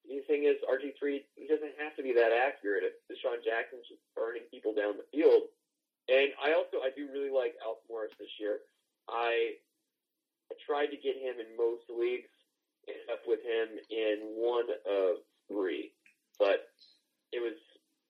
the 0.04 0.20
thing 0.28 0.44
is, 0.44 0.60
RG3, 0.64 1.24
he 1.34 1.46
doesn't 1.48 1.76
have 1.80 1.96
to 1.96 2.02
be 2.04 2.12
that 2.14 2.32
accurate 2.32 2.84
if 2.84 2.94
DeSean 3.08 3.40
Jackson's 3.44 3.88
just 3.88 4.04
burning 4.14 4.44
people 4.52 4.76
down 4.76 5.00
the 5.00 5.08
field. 5.12 5.48
And 6.08 6.36
I 6.36 6.52
also, 6.52 6.84
I 6.84 6.92
do 6.92 7.08
really 7.08 7.32
like 7.32 7.56
Alf 7.64 7.80
Morris 7.88 8.12
this 8.20 8.32
year. 8.36 8.60
I, 9.08 9.56
I 10.48 10.54
tried 10.64 10.92
to 10.92 11.00
get 11.00 11.16
him 11.16 11.40
in 11.40 11.56
most 11.56 11.88
leagues, 11.88 12.28
ended 12.84 13.08
up 13.08 13.24
with 13.24 13.40
him 13.40 13.80
in 13.88 14.36
one 14.36 14.68
of 14.84 15.24
three. 15.48 15.92
But 16.36 16.68
it 17.32 17.40
was 17.40 17.56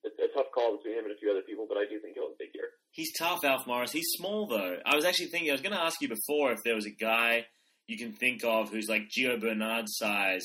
a, 0.02 0.10
a 0.10 0.28
tough 0.34 0.50
call 0.50 0.76
between 0.78 0.98
him 0.98 1.06
and 1.06 1.14
a 1.14 1.18
few 1.18 1.30
other 1.30 1.46
people, 1.46 1.66
but 1.68 1.78
I 1.78 1.86
do 1.86 1.98
think 1.98 2.14
he'll 2.14 2.30
have 2.30 2.38
a 2.38 2.42
big 2.42 2.54
year. 2.54 2.74
He's 2.90 3.03
tough, 3.18 3.44
Alf 3.44 3.66
Morris. 3.66 3.92
He's 3.92 4.06
small, 4.16 4.46
though. 4.46 4.78
I 4.84 4.94
was 4.94 5.04
actually 5.04 5.26
thinking, 5.26 5.50
I 5.50 5.52
was 5.52 5.60
going 5.60 5.74
to 5.74 5.80
ask 5.82 6.00
you 6.00 6.08
before 6.08 6.52
if 6.52 6.62
there 6.64 6.74
was 6.74 6.86
a 6.86 6.90
guy 6.90 7.46
you 7.86 7.98
can 7.98 8.12
think 8.12 8.44
of 8.44 8.70
who's 8.70 8.88
like 8.88 9.08
Gio 9.08 9.40
Bernard 9.40 9.86
size, 9.88 10.44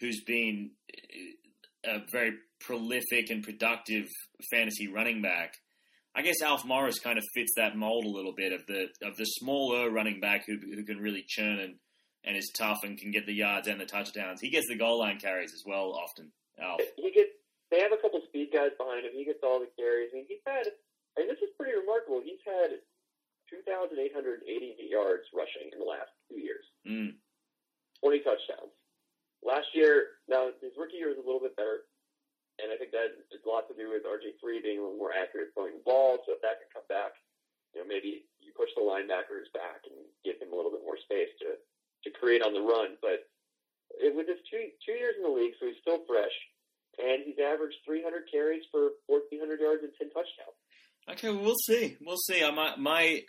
who's 0.00 0.22
been 0.24 0.70
uh, 1.86 1.96
a 1.96 1.98
very 2.10 2.32
prolific 2.60 3.30
and 3.30 3.42
productive 3.42 4.06
fantasy 4.50 4.88
running 4.88 5.22
back. 5.22 5.54
I 6.14 6.22
guess 6.22 6.42
Alf 6.42 6.64
Morris 6.64 6.98
kind 6.98 7.18
of 7.18 7.24
fits 7.34 7.52
that 7.56 7.76
mold 7.76 8.04
a 8.04 8.10
little 8.10 8.34
bit 8.36 8.52
of 8.52 8.66
the 8.66 8.88
of 9.02 9.16
the 9.16 9.24
smaller 9.24 9.90
running 9.90 10.20
back 10.20 10.44
who 10.46 10.58
who 10.58 10.84
can 10.84 10.98
really 10.98 11.24
churn 11.28 11.60
and, 11.60 11.74
and 12.24 12.36
is 12.36 12.50
tough 12.56 12.78
and 12.82 12.98
can 12.98 13.12
get 13.12 13.26
the 13.26 13.34
yards 13.34 13.68
and 13.68 13.80
the 13.80 13.86
touchdowns. 13.86 14.40
He 14.40 14.50
gets 14.50 14.66
the 14.68 14.76
goal 14.76 14.98
line 14.98 15.18
carries 15.20 15.52
as 15.52 15.62
well 15.64 15.92
often. 15.94 16.32
Alf. 16.60 16.80
He 16.96 17.12
gets, 17.12 17.30
they 17.70 17.80
have 17.80 17.92
a 17.92 18.02
couple 18.02 18.20
speed 18.26 18.50
guys 18.52 18.74
behind 18.76 19.06
him. 19.06 19.12
He 19.14 19.24
gets 19.24 19.38
all 19.44 19.60
the 19.60 19.70
carries. 19.78 20.10
I 20.12 20.16
mean, 20.16 20.26
he's 20.26 20.42
had, 20.46 20.66
and 21.16 21.30
this 21.30 21.38
is 21.38 21.47
remarkable. 21.88 22.20
He's 22.20 22.44
had 22.44 22.84
2,880 23.48 24.44
yards 24.84 25.24
rushing 25.32 25.72
in 25.72 25.80
the 25.80 25.88
last 25.88 26.12
two 26.28 26.36
years. 26.36 26.68
Mm. 26.84 27.16
20 28.04 28.20
touchdowns. 28.20 28.76
Last 29.40 29.72
year, 29.72 30.20
now 30.28 30.52
his 30.60 30.76
rookie 30.76 31.00
year 31.00 31.08
was 31.08 31.16
a 31.16 31.24
little 31.24 31.40
bit 31.40 31.56
better, 31.56 31.88
and 32.60 32.68
I 32.68 32.76
think 32.76 32.92
that 32.92 33.16
has 33.32 33.40
a 33.40 33.48
lot 33.48 33.64
to 33.72 33.74
do 33.74 33.88
with 33.88 34.04
RG3 34.04 34.60
being 34.60 34.78
a 34.78 34.84
little 34.84 35.00
more 35.00 35.16
accurate 35.16 35.56
throwing 35.56 35.80
the 35.80 35.86
ball. 35.88 36.20
So 36.26 36.36
if 36.36 36.42
that 36.44 36.60
can 36.60 36.68
come 36.68 36.86
back, 36.92 37.16
you 37.72 37.80
know, 37.80 37.88
maybe 37.88 38.28
you 38.42 38.52
push 38.52 38.68
the 38.76 38.84
linebackers 38.84 39.48
back 39.54 39.86
and 39.88 39.96
give 40.26 40.42
him 40.42 40.52
a 40.52 40.56
little 40.58 40.74
bit 40.74 40.84
more 40.84 41.00
space 41.00 41.32
to 41.40 41.56
to 41.58 42.08
create 42.18 42.42
on 42.42 42.54
the 42.54 42.62
run. 42.62 42.98
But 42.98 43.30
it, 43.94 44.10
with 44.10 44.26
his 44.26 44.42
two 44.50 44.74
two 44.82 44.98
years 44.98 45.14
in 45.16 45.22
the 45.22 45.30
league, 45.30 45.54
so 45.58 45.70
he's 45.70 45.78
still 45.82 46.02
fresh, 46.02 46.34
and 46.98 47.22
he's 47.22 47.38
averaged 47.38 47.78
300 47.86 48.26
carries 48.26 48.66
for 48.74 48.98
1,400 49.06 49.62
yards 49.62 49.86
and 49.86 49.94
10 49.94 50.10
touchdowns. 50.10 50.58
Okay, 51.10 51.30
well, 51.30 51.42
we'll 51.42 51.54
see. 51.66 51.96
We'll 52.04 52.16
see. 52.18 52.44
I 52.44 52.50
might, 52.50 52.78
my, 52.78 53.22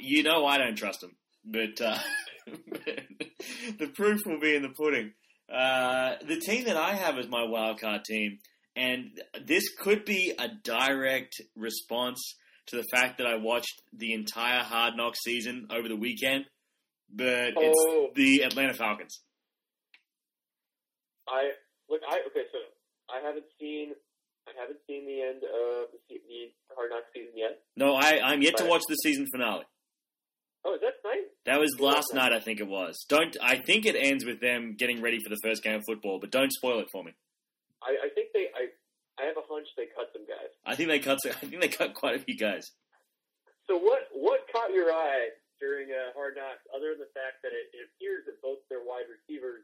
you 0.00 0.22
know, 0.22 0.46
I 0.46 0.58
don't 0.58 0.76
trust 0.76 1.02
him, 1.02 1.14
but 1.44 1.80
uh, 1.80 1.98
the 2.46 3.88
proof 3.94 4.20
will 4.24 4.40
be 4.40 4.54
in 4.54 4.62
the 4.62 4.70
pudding. 4.70 5.12
Uh, 5.52 6.14
the 6.26 6.40
team 6.40 6.64
that 6.64 6.76
I 6.76 6.94
have 6.94 7.18
as 7.18 7.28
my 7.28 7.40
wildcard 7.42 8.04
team, 8.04 8.38
and 8.76 9.10
this 9.44 9.64
could 9.78 10.04
be 10.04 10.32
a 10.38 10.48
direct 10.62 11.40
response 11.56 12.20
to 12.66 12.76
the 12.76 12.84
fact 12.92 13.18
that 13.18 13.26
I 13.26 13.36
watched 13.36 13.82
the 13.92 14.12
entire 14.12 14.62
Hard 14.62 14.94
Knock 14.96 15.14
season 15.16 15.68
over 15.70 15.88
the 15.88 15.96
weekend, 15.96 16.44
but 17.10 17.54
Oh. 17.56 18.08
it's 18.10 18.14
the 18.16 18.42
Atlanta 18.44 18.74
Falcons. 18.74 19.20
I 21.26 21.50
look. 21.90 22.00
I 22.08 22.20
okay. 22.28 22.44
So 22.52 22.58
I 23.10 23.20
haven't 23.26 23.44
seen. 23.60 23.92
I 24.48 24.60
haven't 24.60 24.80
seen 24.86 25.04
the 25.04 25.20
end 25.20 25.44
of 25.44 25.92
the, 25.92 26.00
se- 26.08 26.24
the 26.28 26.74
Hard 26.74 26.90
Knocks 26.90 27.12
season 27.12 27.36
yet. 27.36 27.60
No, 27.76 27.94
I, 27.94 28.20
I'm 28.24 28.40
yet 28.40 28.56
to 28.56 28.64
watch 28.64 28.82
the 28.88 28.96
season 28.96 29.26
finale. 29.30 29.64
Oh, 30.64 30.74
is 30.74 30.80
that 30.80 31.00
tonight? 31.02 31.28
That 31.46 31.60
was 31.60 31.78
last 31.78 32.12
night, 32.14 32.32
I 32.32 32.40
think 32.40 32.60
it 32.60 32.66
was. 32.66 33.04
Don't 33.08 33.36
I 33.42 33.58
think 33.58 33.86
it 33.86 33.94
ends 33.94 34.24
with 34.24 34.40
them 34.40 34.74
getting 34.76 35.00
ready 35.00 35.18
for 35.22 35.28
the 35.30 35.38
first 35.42 35.62
game 35.62 35.76
of 35.76 35.84
football, 35.86 36.18
but 36.18 36.30
don't 36.30 36.52
spoil 36.52 36.80
it 36.80 36.88
for 36.90 37.04
me. 37.04 37.12
I, 37.82 38.06
I 38.06 38.08
think 38.14 38.32
they. 38.34 38.48
I 38.56 38.68
I 39.20 39.26
have 39.26 39.36
a 39.36 39.46
hunch 39.48 39.66
they 39.76 39.86
cut 39.94 40.10
some 40.12 40.26
guys. 40.26 40.50
I 40.66 40.74
think 40.74 40.88
they 40.88 40.98
cut. 40.98 41.18
I 41.26 41.46
think 41.46 41.60
they 41.62 41.68
cut 41.68 41.94
quite 41.94 42.16
a 42.16 42.18
few 42.18 42.36
guys. 42.36 42.70
So 43.66 43.78
what 43.78 44.08
what 44.12 44.40
caught 44.52 44.72
your 44.72 44.90
eye 44.92 45.28
during 45.60 45.90
uh, 45.90 46.14
Hard 46.14 46.34
Knocks, 46.36 46.62
other 46.74 46.94
than 46.94 47.06
the 47.06 47.12
fact 47.14 47.42
that 47.42 47.50
it, 47.54 47.70
it 47.74 47.86
appears 47.90 48.26
that 48.26 48.40
both 48.42 48.58
their 48.70 48.82
wide 48.82 49.06
receivers, 49.10 49.62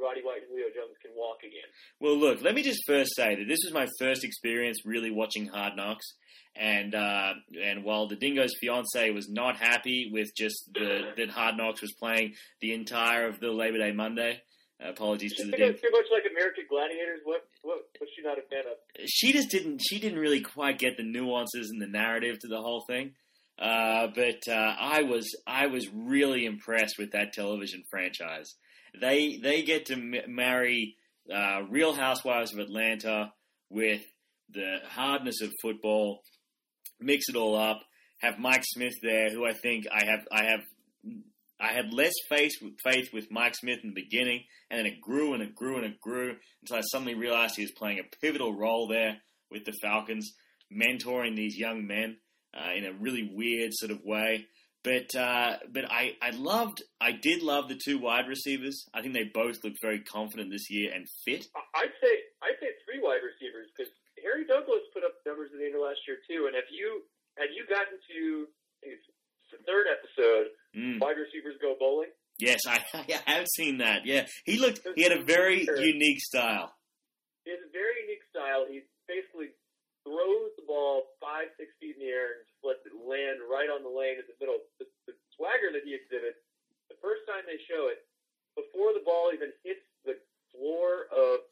Roddy 0.00 0.22
White 0.22 0.42
and 0.42 0.50
Julio 0.50 0.66
Jones, 0.74 0.96
can 1.00 1.10
walk 1.16 1.38
again? 1.40 1.68
Well, 2.00 2.16
look, 2.16 2.42
let 2.42 2.54
me 2.54 2.62
just 2.62 2.82
first 2.86 3.14
say 3.16 3.34
that 3.34 3.48
this 3.48 3.60
was 3.64 3.72
my 3.72 3.86
first 3.98 4.24
experience 4.24 4.78
really 4.84 5.10
watching 5.10 5.46
Hard 5.46 5.76
Knocks, 5.76 6.06
and 6.54 6.94
uh, 6.94 7.32
and 7.62 7.84
while 7.84 8.06
the 8.08 8.16
Dingo's 8.16 8.54
fiance 8.60 9.10
was 9.10 9.28
not 9.28 9.56
happy 9.56 10.10
with 10.12 10.28
just 10.36 10.70
the 10.72 11.12
that 11.16 11.30
Hard 11.30 11.56
Knocks 11.56 11.82
was 11.82 11.92
playing 11.98 12.34
the 12.60 12.72
entire 12.72 13.26
of 13.26 13.40
the 13.40 13.50
Labor 13.50 13.78
Day 13.78 13.92
Monday, 13.92 14.42
uh, 14.84 14.90
apologies 14.90 15.34
to 15.36 15.44
the 15.44 15.56
too 15.56 15.90
much 15.90 16.06
like 16.12 16.24
American 16.30 16.64
Gladiators. 16.68 17.20
What 17.24 17.46
what 17.62 17.78
was 18.00 18.08
she 18.14 18.22
not 18.22 18.38
a 18.38 18.42
fan 18.42 18.64
of? 18.70 19.06
She 19.06 19.32
just 19.32 19.50
didn't. 19.50 19.80
She 19.80 19.98
didn't 19.98 20.18
really 20.18 20.40
quite 20.40 20.78
get 20.78 20.96
the 20.96 21.04
nuances 21.04 21.70
and 21.70 21.80
the 21.80 21.86
narrative 21.86 22.38
to 22.40 22.48
the 22.48 22.60
whole 22.60 22.84
thing. 22.86 23.12
Uh, 23.58 24.08
but 24.14 24.40
uh, 24.48 24.74
I 24.78 25.02
was 25.02 25.34
I 25.46 25.66
was 25.66 25.88
really 25.92 26.44
impressed 26.44 26.96
with 26.98 27.12
that 27.12 27.32
television 27.32 27.84
franchise. 27.90 28.54
They 29.00 29.38
they 29.42 29.62
get 29.62 29.86
to 29.86 29.94
m- 29.94 30.34
marry 30.34 30.96
uh, 31.32 31.62
Real 31.68 31.94
Housewives 31.94 32.52
of 32.52 32.60
Atlanta 32.60 33.32
with 33.70 34.02
the 34.50 34.78
hardness 34.88 35.40
of 35.42 35.52
football, 35.60 36.22
mix 37.00 37.28
it 37.28 37.36
all 37.36 37.56
up. 37.56 37.82
Have 38.18 38.38
Mike 38.38 38.64
Smith 38.64 38.94
there, 39.02 39.30
who 39.30 39.46
I 39.46 39.52
think 39.52 39.86
I 39.92 40.04
have 40.06 40.26
I 40.32 40.44
have 40.44 40.60
I 41.58 41.72
had 41.72 41.92
less 41.92 42.12
faith 42.28 42.52
with, 42.62 42.74
faith 42.82 43.08
with 43.12 43.30
Mike 43.30 43.54
Smith 43.54 43.80
in 43.82 43.90
the 43.90 44.02
beginning, 44.02 44.44
and 44.70 44.78
then 44.78 44.86
it 44.86 45.00
grew 45.00 45.34
and 45.34 45.42
it 45.42 45.54
grew 45.54 45.76
and 45.76 45.86
it 45.86 46.00
grew 46.00 46.36
until 46.62 46.76
I 46.76 46.82
suddenly 46.82 47.14
realized 47.14 47.56
he 47.56 47.62
was 47.62 47.72
playing 47.72 47.98
a 47.98 48.16
pivotal 48.20 48.54
role 48.54 48.88
there 48.88 49.18
with 49.50 49.64
the 49.64 49.74
Falcons, 49.82 50.32
mentoring 50.72 51.36
these 51.36 51.56
young 51.56 51.86
men 51.86 52.16
uh, 52.54 52.72
in 52.76 52.84
a 52.84 52.92
really 52.92 53.30
weird 53.32 53.70
sort 53.74 53.90
of 53.92 54.00
way. 54.04 54.46
But 54.86 55.10
uh, 55.18 55.58
but 55.74 55.90
I, 55.90 56.14
I 56.22 56.30
loved 56.30 56.82
I 57.00 57.10
did 57.10 57.42
love 57.42 57.66
the 57.68 57.74
two 57.74 57.98
wide 57.98 58.28
receivers. 58.30 58.86
I 58.94 59.02
think 59.02 59.14
they 59.14 59.26
both 59.34 59.64
looked 59.66 59.82
very 59.82 59.98
confident 60.06 60.50
this 60.54 60.70
year 60.70 60.92
and 60.94 61.06
fit. 61.26 61.44
I'd 61.74 61.90
say 61.98 62.14
I'd 62.46 62.54
say 62.62 62.70
three 62.86 63.02
wide 63.02 63.18
receivers 63.26 63.66
because 63.74 63.90
Harry 64.22 64.46
Douglas 64.46 64.86
put 64.94 65.02
up 65.02 65.18
numbers 65.26 65.50
at 65.52 65.58
the 65.58 65.66
end 65.66 65.74
of 65.74 65.82
last 65.82 65.98
year 66.06 66.18
too. 66.30 66.46
And 66.46 66.54
if 66.54 66.70
you 66.70 67.02
had 67.36 67.50
you 67.50 67.66
gotten 67.66 67.98
to 67.98 68.46
the 69.50 69.58
third 69.66 69.86
episode, 69.90 70.54
Mm. 70.76 71.00
wide 71.00 71.16
receivers 71.16 71.56
go 71.60 71.74
bowling. 71.80 72.10
Yes, 72.38 72.60
I, 72.68 72.84
I 73.26 73.30
have 73.40 73.48
seen 73.48 73.78
that. 73.78 74.04
Yeah, 74.04 74.26
he 74.44 74.58
looked. 74.60 74.80
He 74.94 75.02
had 75.02 75.12
a 75.12 75.22
very 75.22 75.66
unique 75.66 76.20
style. 76.20 76.70
He 77.44 77.50
has 77.50 77.60
a 77.64 77.72
very 77.72 77.96
unique 78.06 78.22
style. 78.30 78.66
He's 78.70 78.84
basically 79.08 79.56
throws 80.06 80.54
the 80.54 80.62
ball 80.70 81.18
five, 81.18 81.50
six 81.58 81.74
feet 81.82 81.98
in 81.98 82.06
the 82.06 82.12
air 82.14 82.38
and 82.38 82.46
just 82.46 82.62
lets 82.62 82.82
it 82.86 82.94
land 82.94 83.42
right 83.50 83.66
on 83.66 83.82
the 83.82 83.90
lane 83.90 84.22
in 84.22 84.26
the 84.30 84.38
middle. 84.38 84.62
The, 84.78 84.86
the 85.10 85.14
swagger 85.34 85.74
that 85.74 85.82
he 85.82 85.98
exhibits, 85.98 86.38
the 86.86 86.98
first 87.02 87.26
time 87.26 87.42
they 87.50 87.58
show 87.66 87.90
it, 87.90 88.06
before 88.54 88.94
the 88.94 89.02
ball 89.02 89.34
even 89.34 89.50
hits 89.66 89.82
the 90.06 90.14
floor 90.54 91.10
of 91.10 91.42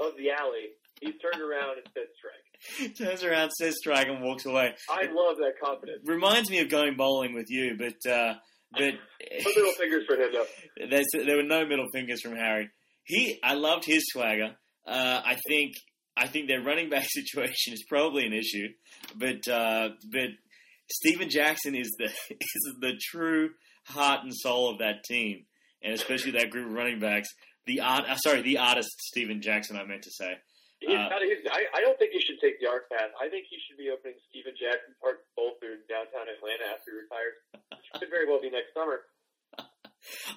of 0.00 0.16
the 0.16 0.30
alley, 0.30 0.72
he's 1.00 1.14
turned 1.20 1.42
around 1.42 1.78
and 1.78 1.86
said 1.94 2.08
strike. 2.16 2.96
Turns 2.98 3.22
around, 3.22 3.50
says 3.50 3.76
strike, 3.76 4.08
and 4.08 4.22
walks 4.22 4.46
away. 4.46 4.74
I 4.88 5.02
love 5.12 5.36
that 5.38 5.54
confidence. 5.62 6.00
Reminds 6.04 6.50
me 6.50 6.60
of 6.60 6.70
going 6.70 6.96
bowling 6.96 7.34
with 7.34 7.46
you, 7.50 7.76
but 7.78 8.10
uh, 8.10 8.34
but 8.72 8.80
No 9.44 9.50
middle 9.54 9.72
fingers 9.72 10.04
for 10.06 10.16
him 10.16 10.30
though. 10.32 11.24
There 11.24 11.36
were 11.36 11.42
no 11.42 11.66
middle 11.66 11.88
fingers 11.92 12.20
from 12.22 12.36
Harry. 12.36 12.70
He, 13.04 13.38
I 13.42 13.54
loved 13.54 13.84
his 13.84 14.04
swagger. 14.12 14.56
Uh, 14.86 15.20
I 15.24 15.36
think, 15.48 15.74
I 16.16 16.26
think 16.26 16.48
their 16.48 16.62
running 16.62 16.90
back 16.90 17.06
situation 17.08 17.72
is 17.72 17.84
probably 17.88 18.26
an 18.26 18.32
issue, 18.32 18.68
but 19.16 19.46
uh, 19.48 19.90
but 20.10 20.28
Steven 20.90 21.28
Jackson 21.30 21.74
is 21.74 21.90
the 21.98 22.06
is 22.30 22.76
the 22.80 22.92
true 23.10 23.50
heart 23.86 24.22
and 24.24 24.32
soul 24.34 24.70
of 24.70 24.78
that 24.78 25.04
team, 25.04 25.44
and 25.82 25.92
especially 25.94 26.32
that 26.32 26.50
group 26.50 26.66
of 26.68 26.72
running 26.74 27.00
backs. 27.00 27.28
The 27.66 27.80
art, 27.80 28.04
uh, 28.08 28.16
sorry, 28.16 28.42
the 28.42 28.58
artist 28.58 28.90
Steven 29.08 29.40
Jackson. 29.40 29.76
I 29.76 29.84
meant 29.84 30.02
to 30.02 30.10
say. 30.10 30.34
He's 30.82 30.90
Uh, 30.98 31.14
not, 31.14 31.22
he's, 31.22 31.38
I, 31.46 31.78
I 31.78 31.80
don't 31.80 31.94
think 31.94 32.10
he 32.10 32.18
should 32.18 32.42
take 32.42 32.58
the 32.58 32.66
arc 32.66 32.90
path. 32.90 33.14
I 33.14 33.30
think 33.30 33.46
he 33.46 33.54
should 33.62 33.78
be 33.78 33.86
opening 33.94 34.18
Steven 34.26 34.50
Jackson 34.58 34.98
Park 34.98 35.22
Bolter 35.38 35.78
in 35.78 35.86
downtown 35.86 36.26
Atlanta 36.26 36.74
after 36.74 36.90
he 36.90 37.06
retires. 37.06 37.38
Could 38.02 38.10
very 38.10 38.26
well 38.26 38.42
be 38.42 38.50
next 38.50 38.74
summer. 38.74 39.06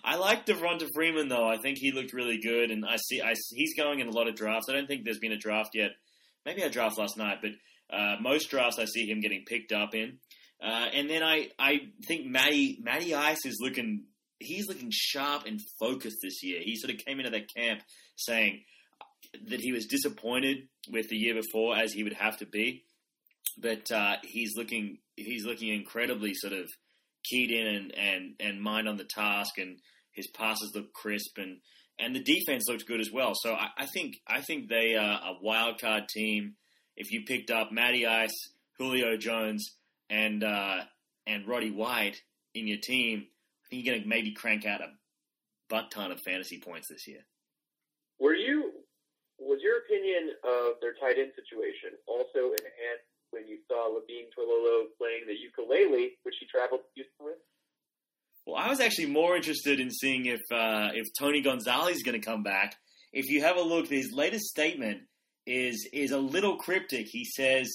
I 0.04 0.18
like 0.18 0.46
Devonta 0.46 0.88
Freeman 0.94 1.28
though. 1.28 1.48
I 1.48 1.58
think 1.58 1.78
he 1.78 1.92
looked 1.92 2.14
really 2.14 2.40
good, 2.42 2.72
and 2.72 2.86
I 2.86 2.98
see 2.98 3.22
I, 3.22 3.34
he's 3.52 3.76
going 3.76 4.00
in 4.00 4.08
a 4.08 4.12
lot 4.12 4.28
of 4.28 4.36
drafts. 4.36 4.68
I 4.70 4.74
don't 4.74 4.88
think 4.88 5.04
there's 5.04 5.20
been 5.20 5.32
a 5.32 5.38
draft 5.38 5.72
yet. 5.74 5.92
Maybe 6.46 6.64
I 6.64 6.70
draft 6.70 6.98
last 6.98 7.18
night, 7.18 7.40
but 7.42 7.52
uh, 7.96 8.16
most 8.22 8.50
drafts 8.50 8.80
I 8.80 8.86
see 8.86 9.10
him 9.10 9.22
getting 9.22 9.44
picked 9.46 9.72
up 9.72 9.96
in. 9.96 10.20
Uh, 10.64 10.88
and 10.94 11.10
then 11.10 11.22
I, 11.24 11.50
I 11.60 11.80
think 12.08 12.26
Matty 12.26 12.80
Matty 12.82 13.14
Ice 13.14 13.46
is 13.46 13.58
looking 13.62 14.06
he's 14.40 14.68
looking 14.68 14.90
sharp 14.92 15.46
and 15.46 15.60
focused 15.80 16.18
this 16.22 16.44
year. 16.44 16.60
He 16.64 16.76
sort 16.76 16.94
of 16.94 17.00
came 17.06 17.20
into 17.20 17.32
that 17.32 17.54
camp 17.54 17.82
saying 18.16 18.64
that 19.48 19.60
he 19.60 19.72
was 19.72 19.86
disappointed 19.86 20.68
with 20.90 21.10
the 21.10 21.18
year 21.18 21.34
before, 21.36 21.76
as 21.78 21.94
he 21.94 22.04
would 22.04 22.14
have 22.14 22.38
to 22.38 22.46
be. 22.46 22.84
But 23.58 23.92
uh, 23.92 24.18
he's 24.24 24.56
looking 24.56 25.00
he's 25.16 25.46
looking 25.46 25.74
incredibly 25.74 26.34
sort 26.34 26.54
of 26.54 26.70
keyed 27.30 27.52
in 27.52 27.68
and, 27.68 27.94
and, 27.98 28.34
and 28.40 28.62
mind 28.62 28.88
on 28.88 28.98
the 28.98 29.04
task, 29.06 29.58
and 29.58 29.80
his 30.12 30.28
passes 30.28 30.72
look 30.74 30.94
crisp, 30.94 31.38
and, 31.38 31.58
and 32.00 32.16
the 32.16 32.24
defense 32.24 32.66
looked 32.68 32.88
good 32.88 33.00
as 33.02 33.12
well. 33.12 33.34
So 33.36 33.54
I, 33.54 33.70
I 33.78 33.86
think 33.86 34.16
I 34.28 34.42
think 34.42 34.70
they 34.70 34.96
are 34.96 35.20
a 35.24 35.34
wild 35.42 35.80
card 35.80 36.08
team. 36.10 36.56
If 36.98 37.12
you 37.12 37.24
picked 37.26 37.52
up 37.52 37.72
Matty 37.72 38.06
Ice, 38.06 38.36
Julio 38.78 39.18
Jones, 39.18 39.76
and 40.10 40.44
uh, 40.44 40.84
and 41.28 41.48
Roddy 41.48 41.72
White 41.72 42.18
in 42.54 42.68
your 42.68 42.80
team, 42.82 43.28
I 43.28 43.64
think 43.70 43.86
you're 43.86 43.94
going 43.94 44.04
to 44.04 44.10
maybe 44.10 44.34
crank 44.34 44.66
out 44.66 44.82
a 44.82 44.88
butt 45.70 45.92
ton 45.92 46.12
of 46.12 46.20
fantasy 46.22 46.60
points 46.60 46.88
this 46.90 47.08
year. 47.08 47.26
Were 48.20 48.36
you 48.36 48.72
was 49.40 49.60
your 49.62 49.80
opinion 49.80 50.32
of 50.44 50.80
their 50.82 50.94
tight 50.96 51.20
end 51.20 51.32
situation 51.36 51.98
also 52.08 52.56
enhanced 52.56 53.12
when 53.32 53.48
you 53.48 53.60
saw 53.68 53.88
Levine 53.88 54.30
Toilolo 54.38 54.86
playing 54.98 55.24
the 55.28 55.34
ukulele, 55.34 56.18
which 56.24 56.36
he 56.40 56.48
traveled 56.48 56.82
to 56.82 56.88
Houston 56.96 57.26
with? 57.26 57.38
Well, 58.46 58.58
I 58.58 58.70
was 58.70 58.80
actually 58.80 59.08
more 59.08 59.36
interested 59.36 59.80
in 59.80 59.90
seeing 59.90 60.28
if 60.28 60.42
uh, 60.52 60.90
if 60.94 61.08
Tony 61.18 61.42
Gonzalez 61.42 61.98
is 61.98 62.04
going 62.04 62.20
to 62.20 62.26
come 62.26 62.44
back. 62.44 62.76
If 63.12 63.30
you 63.30 63.42
have 63.42 63.58
a 63.58 63.62
look, 63.62 63.88
his 63.88 64.12
latest 64.14 64.46
statement 64.46 65.02
is 65.48 65.88
is 65.92 66.12
a 66.12 66.20
little 66.20 66.58
cryptic. 66.58 67.08
He 67.10 67.26
says 67.26 67.68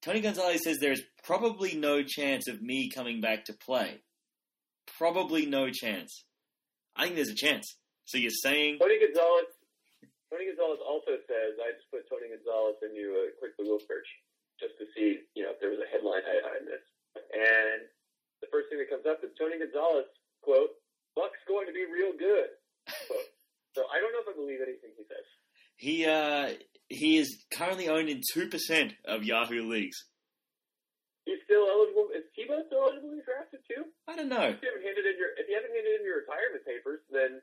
Tony 0.00 0.20
Gonzalez 0.20 0.62
says 0.64 0.78
there's 0.78 1.02
probably 1.24 1.76
no 1.76 2.02
chance 2.02 2.48
of 2.48 2.62
me 2.62 2.90
coming 2.90 3.20
back 3.20 3.44
to 3.46 3.52
play. 3.52 4.00
Probably 4.98 5.46
no 5.46 5.70
chance. 5.70 6.24
I 6.96 7.04
think 7.04 7.16
there's 7.16 7.28
a 7.28 7.34
chance. 7.34 7.76
So 8.04 8.18
you're 8.18 8.30
saying 8.30 8.78
Tony 8.80 8.98
Gonzalez. 8.98 9.46
Tony 10.30 10.46
Gonzalez 10.46 10.80
also 10.88 11.20
says, 11.28 11.52
"I 11.60 11.76
just 11.76 11.90
put 11.90 12.08
Tony 12.08 12.32
Gonzalez 12.32 12.76
into 12.82 13.28
a 13.28 13.30
quick 13.38 13.56
Google 13.58 13.78
search 13.78 14.08
just 14.62 14.78
to 14.78 14.86
see, 14.94 15.26
you 15.34 15.42
know, 15.42 15.50
if 15.50 15.58
there 15.58 15.74
was 15.74 15.82
a 15.82 15.90
headline 15.90 16.22
I, 16.22 16.38
I 16.38 16.56
missed." 16.62 16.88
And 17.34 17.90
the 18.40 18.48
first 18.54 18.70
thing 18.70 18.78
that 18.78 18.88
comes 18.88 19.04
up 19.04 19.20
is 19.26 19.34
Tony 19.34 19.58
Gonzalez 19.58 20.06
quote: 20.46 20.70
"Buck's 21.18 21.42
going 21.50 21.66
to 21.66 21.74
be 21.74 21.82
real 21.90 22.14
good." 22.14 22.54
Quote. 23.10 23.30
So 23.74 23.82
I 23.88 23.98
don't 23.98 24.12
know 24.12 24.22
if 24.22 24.30
I 24.30 24.36
believe 24.36 24.60
anything 24.60 24.92
he 24.94 25.04
says. 25.08 25.26
he 25.80 26.04
uh, 26.04 26.52
he 26.92 27.16
is 27.16 27.40
currently 27.50 27.88
owned 27.88 28.08
in 28.12 28.20
two 28.20 28.46
percent 28.48 28.94
of 29.04 29.24
Yahoo 29.24 29.64
leagues. 29.66 29.96
He's 31.24 31.38
still 31.46 31.64
eligible. 31.70 32.10
Is 32.12 32.26
Tebow 32.34 32.66
still 32.66 32.82
eligible 32.82 33.14
to 33.14 33.16
be 33.16 33.24
drafted 33.24 33.62
too? 33.70 33.86
I 34.10 34.18
don't 34.18 34.28
know. 34.28 34.50
If 34.50 34.60
you 34.60 34.68
haven't 34.68 34.84
handed 34.84 35.06
in 35.06 35.16
your 35.16 35.30
if 35.38 35.46
you 35.48 35.54
haven't 35.54 35.72
handed 35.72 35.94
in 36.00 36.04
your 36.04 36.20
retirement 36.26 36.66
papers, 36.66 37.00
then 37.14 37.40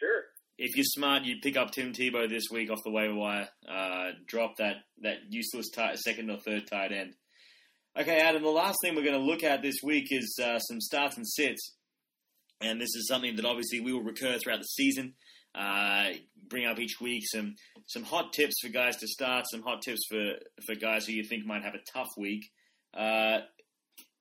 sure. 0.00 0.31
If 0.62 0.76
you're 0.76 0.84
smart, 0.84 1.24
you 1.24 1.36
pick 1.42 1.56
up 1.56 1.72
Tim 1.72 1.92
Tebow 1.92 2.28
this 2.28 2.44
week 2.48 2.70
off 2.70 2.78
the 2.84 2.92
waiver 2.92 3.14
wire. 3.14 3.48
Uh, 3.68 4.10
drop 4.28 4.56
that 4.58 4.76
that 5.02 5.16
useless 5.28 5.70
tight, 5.70 5.98
second 5.98 6.30
or 6.30 6.38
third 6.38 6.68
tight 6.68 6.92
end. 6.92 7.14
Okay, 7.98 8.18
Adam. 8.20 8.42
The 8.42 8.48
last 8.48 8.78
thing 8.80 8.94
we're 8.94 9.02
going 9.02 9.18
to 9.18 9.26
look 9.26 9.42
at 9.42 9.60
this 9.60 9.74
week 9.82 10.06
is 10.10 10.38
uh, 10.40 10.60
some 10.60 10.80
starts 10.80 11.16
and 11.16 11.26
sits, 11.26 11.74
and 12.60 12.80
this 12.80 12.94
is 12.94 13.08
something 13.08 13.34
that 13.36 13.44
obviously 13.44 13.80
we 13.80 13.92
will 13.92 14.04
recur 14.04 14.38
throughout 14.38 14.60
the 14.60 14.64
season. 14.64 15.14
Uh, 15.52 16.10
bring 16.48 16.64
up 16.64 16.78
each 16.78 17.00
week 17.00 17.24
some 17.26 17.56
some 17.86 18.04
hot 18.04 18.32
tips 18.32 18.54
for 18.62 18.68
guys 18.68 18.96
to 18.98 19.08
start, 19.08 19.44
some 19.50 19.62
hot 19.62 19.82
tips 19.82 20.02
for 20.08 20.34
for 20.64 20.76
guys 20.76 21.06
who 21.06 21.12
you 21.12 21.24
think 21.24 21.44
might 21.44 21.64
have 21.64 21.74
a 21.74 21.92
tough 21.92 22.08
week. 22.16 22.48
Uh, 22.94 23.40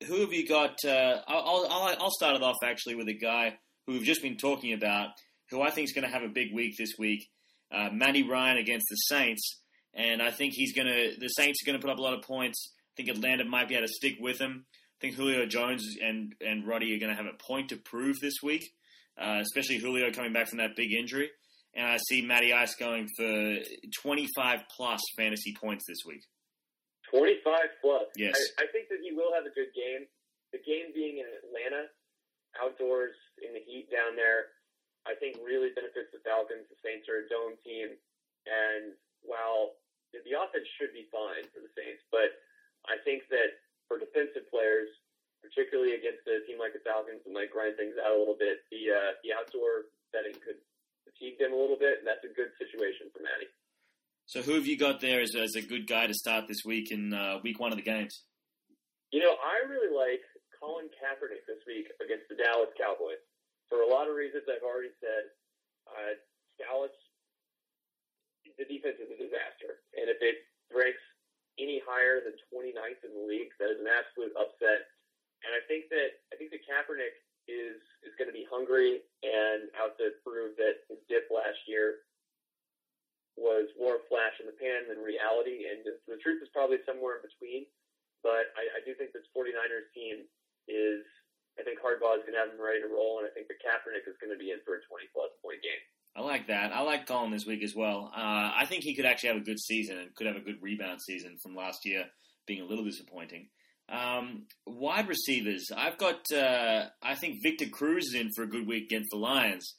who 0.07 0.21
have 0.21 0.33
you 0.33 0.47
got? 0.47 0.83
Uh, 0.83 1.21
I'll, 1.27 1.67
I'll 1.69 1.95
I'll 1.99 2.11
start 2.11 2.35
it 2.35 2.41
off 2.41 2.57
actually 2.63 2.95
with 2.95 3.09
a 3.09 3.17
guy 3.17 3.59
who 3.85 3.93
we've 3.93 4.03
just 4.03 4.23
been 4.23 4.37
talking 4.37 4.73
about 4.73 5.09
who 5.51 5.61
I 5.61 5.69
think 5.69 5.85
is 5.85 5.93
going 5.93 6.07
to 6.07 6.13
have 6.13 6.23
a 6.23 6.29
big 6.29 6.53
week 6.53 6.77
this 6.77 6.93
week. 6.97 7.29
Uh, 7.71 7.89
Matty 7.91 8.23
Ryan 8.23 8.57
against 8.57 8.87
the 8.89 8.95
Saints, 8.95 9.61
and 9.93 10.21
I 10.21 10.31
think 10.31 10.53
he's 10.53 10.73
going 10.73 10.87
to. 10.87 11.13
The 11.19 11.27
Saints 11.27 11.61
are 11.61 11.65
going 11.65 11.79
to 11.79 11.85
put 11.85 11.91
up 11.91 11.99
a 11.99 12.01
lot 12.01 12.13
of 12.13 12.23
points. 12.23 12.73
I 12.73 12.91
think 12.97 13.09
Atlanta 13.09 13.45
might 13.45 13.69
be 13.69 13.75
able 13.75 13.87
to 13.87 13.93
stick 13.93 14.15
with 14.19 14.39
him. 14.39 14.65
I 14.67 14.97
think 14.99 15.15
Julio 15.15 15.45
Jones 15.45 15.95
and 16.01 16.33
and 16.41 16.67
Roddy 16.67 16.95
are 16.95 16.99
going 16.99 17.15
to 17.15 17.21
have 17.21 17.31
a 17.31 17.37
point 17.37 17.69
to 17.69 17.77
prove 17.77 18.19
this 18.19 18.35
week, 18.43 18.73
uh, 19.21 19.39
especially 19.41 19.77
Julio 19.77 20.11
coming 20.11 20.33
back 20.33 20.47
from 20.47 20.57
that 20.59 20.75
big 20.75 20.91
injury. 20.93 21.29
And 21.73 21.87
I 21.87 21.97
see 22.09 22.21
Matty 22.21 22.51
Ice 22.51 22.75
going 22.75 23.07
for 23.15 23.55
25 24.03 24.59
plus 24.75 24.99
fantasy 25.15 25.55
points 25.55 25.85
this 25.87 25.99
week. 26.05 26.21
Twenty 27.09 27.39
five 27.43 27.75
plus. 27.81 28.07
Yes. 28.15 28.35
I, 28.59 28.63
I 28.63 28.65
think 28.71 28.87
that 28.87 28.99
he 29.03 29.11
will 29.15 29.31
have 29.35 29.43
a 29.43 29.51
good 29.55 29.71
game. 29.75 30.07
The 30.51 30.59
game 30.59 30.91
being 30.95 31.19
in 31.19 31.27
Atlanta, 31.43 31.87
outdoors 32.59 33.15
in 33.39 33.53
the 33.53 33.63
heat 33.63 33.87
down 33.91 34.15
there, 34.15 34.51
I 35.05 35.17
think 35.17 35.41
really 35.41 35.73
benefits 35.73 36.13
the 36.13 36.21
Falcons. 36.21 36.69
The 36.69 36.77
Saints 36.85 37.09
are 37.09 37.25
a 37.25 37.29
dome 37.29 37.57
team, 37.65 37.97
and 38.45 38.93
while 39.25 39.77
the 40.13 40.35
offense 40.35 40.67
should 40.77 40.93
be 40.93 41.09
fine 41.09 41.47
for 41.49 41.63
the 41.63 41.71
Saints, 41.73 42.03
but 42.13 42.35
I 42.85 43.01
think 43.01 43.25
that 43.29 43.61
for 43.87 43.97
defensive 43.97 44.45
players, 44.49 44.89
particularly 45.41 45.97
against 45.97 46.21
a 46.29 46.45
team 46.45 46.61
like 46.61 46.77
the 46.77 46.83
Falcons, 46.85 47.25
that 47.25 47.33
might 47.33 47.49
grind 47.49 47.77
things 47.77 47.97
out 47.97 48.13
a 48.13 48.19
little 48.19 48.37
bit. 48.37 48.61
The 48.69 48.93
uh, 48.93 49.11
the 49.25 49.33
outdoor 49.33 49.89
setting 50.13 50.37
could 50.37 50.61
fatigue 51.07 51.41
them 51.41 51.53
a 51.53 51.59
little 51.59 51.79
bit, 51.79 52.01
and 52.01 52.05
that's 52.05 52.23
a 52.25 52.31
good 52.33 52.53
situation 52.61 53.09
for 53.09 53.25
Matty. 53.25 53.49
So 54.29 54.39
who 54.39 54.55
have 54.55 54.69
you 54.69 54.77
got 54.77 55.01
there 55.01 55.19
as, 55.19 55.35
as 55.35 55.55
a 55.57 55.65
good 55.65 55.89
guy 55.89 56.07
to 56.07 56.13
start 56.13 56.47
this 56.47 56.63
week 56.63 56.91
in 56.91 57.11
uh, 57.11 57.41
week 57.43 57.59
one 57.59 57.73
of 57.73 57.77
the 57.77 57.83
games? 57.83 58.23
You 59.11 59.19
know, 59.19 59.35
I 59.43 59.67
really 59.67 59.91
like 59.91 60.23
Colin 60.55 60.87
Kaepernick 60.95 61.43
this 61.49 61.59
week 61.67 61.91
against 61.99 62.29
the 62.29 62.39
Dallas 62.39 62.71
Cowboys. 62.79 63.19
For 63.71 63.87
a 63.87 63.87
lot 63.87 64.11
of 64.11 64.19
reasons 64.19 64.43
I've 64.51 64.67
already 64.67 64.91
said, 64.99 65.31
uh, 65.87 66.19
Dallas, 66.59 66.91
the 68.59 68.67
defense 68.67 68.99
is 68.99 69.07
a 69.07 69.15
disaster. 69.15 69.79
And 69.95 70.11
if 70.11 70.19
it 70.19 70.43
ranks 70.75 70.99
any 71.55 71.79
higher 71.87 72.19
than 72.19 72.35
29th 72.51 72.99
in 73.07 73.15
the 73.15 73.23
league, 73.23 73.55
that 73.63 73.71
is 73.71 73.79
an 73.79 73.87
absolute 73.87 74.35
upset. 74.35 74.91
And 75.47 75.55
I 75.55 75.63
think 75.71 75.87
that 75.89 76.19
I 76.29 76.37
think 76.37 76.51
that 76.51 76.67
Kaepernick 76.67 77.15
is 77.47 77.79
is 78.03 78.13
going 78.19 78.27
to 78.29 78.35
be 78.35 78.45
hungry 78.51 79.01
and 79.23 79.71
out 79.79 79.95
to 79.97 80.13
prove 80.21 80.53
that 80.59 80.85
his 80.91 80.99
dip 81.07 81.31
last 81.31 81.57
year 81.65 82.03
was 83.39 83.71
more 83.79 84.03
flash 84.11 84.35
in 84.43 84.45
the 84.45 84.57
pan 84.59 84.85
than 84.91 84.99
reality. 84.99 85.65
And 85.71 85.81
the, 85.87 85.95
the 86.05 86.19
truth 86.19 86.43
is 86.43 86.51
probably 86.51 86.83
somewhere 86.83 87.23
in 87.23 87.25
between. 87.25 87.65
But 88.21 88.53
I, 88.53 88.77
I 88.77 88.79
do 88.85 88.93
think 88.93 89.15
this 89.15 89.25
49ers 89.33 89.89
team 89.97 90.27
is 90.69 91.01
I 91.59 91.63
think 91.63 91.79
Harbaugh 91.79 92.17
is 92.19 92.23
going 92.23 92.37
to 92.37 92.43
have 92.43 92.53
him 92.53 92.61
ready 92.61 92.81
to 92.81 92.87
roll, 92.87 93.19
and 93.19 93.27
I 93.27 93.31
think 93.31 93.47
that 93.47 93.59
Kaepernick 93.59 94.07
is 94.07 94.17
going 94.21 94.31
to 94.31 94.39
be 94.39 94.51
in 94.51 94.63
for 94.63 94.79
a 94.79 94.81
20 94.87 95.11
plus 95.11 95.31
point 95.43 95.61
game. 95.61 95.83
I 96.15 96.21
like 96.21 96.47
that. 96.47 96.73
I 96.73 96.81
like 96.81 97.07
Colin 97.07 97.31
this 97.31 97.45
week 97.45 97.63
as 97.63 97.75
well. 97.75 98.11
Uh, 98.15 98.51
I 98.55 98.65
think 98.67 98.83
he 98.83 98.95
could 98.95 99.05
actually 99.05 99.29
have 99.29 99.41
a 99.41 99.45
good 99.45 99.59
season 99.59 99.97
and 99.97 100.13
could 100.15 100.27
have 100.27 100.35
a 100.35 100.41
good 100.41 100.61
rebound 100.61 101.01
season 101.01 101.37
from 101.41 101.55
last 101.55 101.85
year 101.85 102.05
being 102.47 102.61
a 102.61 102.65
little 102.65 102.83
disappointing. 102.83 103.47
Um, 103.87 104.47
wide 104.65 105.07
receivers, 105.07 105.71
I've 105.75 105.97
got. 105.97 106.31
Uh, 106.31 106.87
I 107.01 107.15
think 107.15 107.43
Victor 107.43 107.67
Cruz 107.67 108.07
is 108.07 108.13
in 108.15 108.31
for 108.31 108.43
a 108.43 108.49
good 108.49 108.67
week 108.67 108.85
against 108.85 109.11
the 109.11 109.17
Lions. 109.17 109.75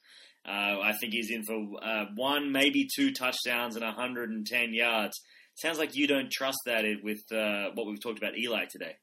Uh, 0.47 0.81
I 0.83 0.93
think 1.01 1.13
he's 1.13 1.31
in 1.31 1.45
for 1.45 1.55
uh, 1.83 2.07
one, 2.15 2.51
maybe 2.51 2.89
two 2.95 3.13
touchdowns 3.13 3.77
and 3.77 3.85
110 3.85 4.75
yards. 4.75 5.21
Sounds 5.55 5.79
like 5.79 5.95
you 5.95 6.07
don't 6.07 6.31
trust 6.31 6.59
that 6.67 6.85
with 7.03 7.21
uh, 7.31 7.71
what 7.75 7.87
we've 7.87 8.03
talked 8.03 8.19
about 8.19 8.37
Eli 8.39 8.65
today. 8.71 8.97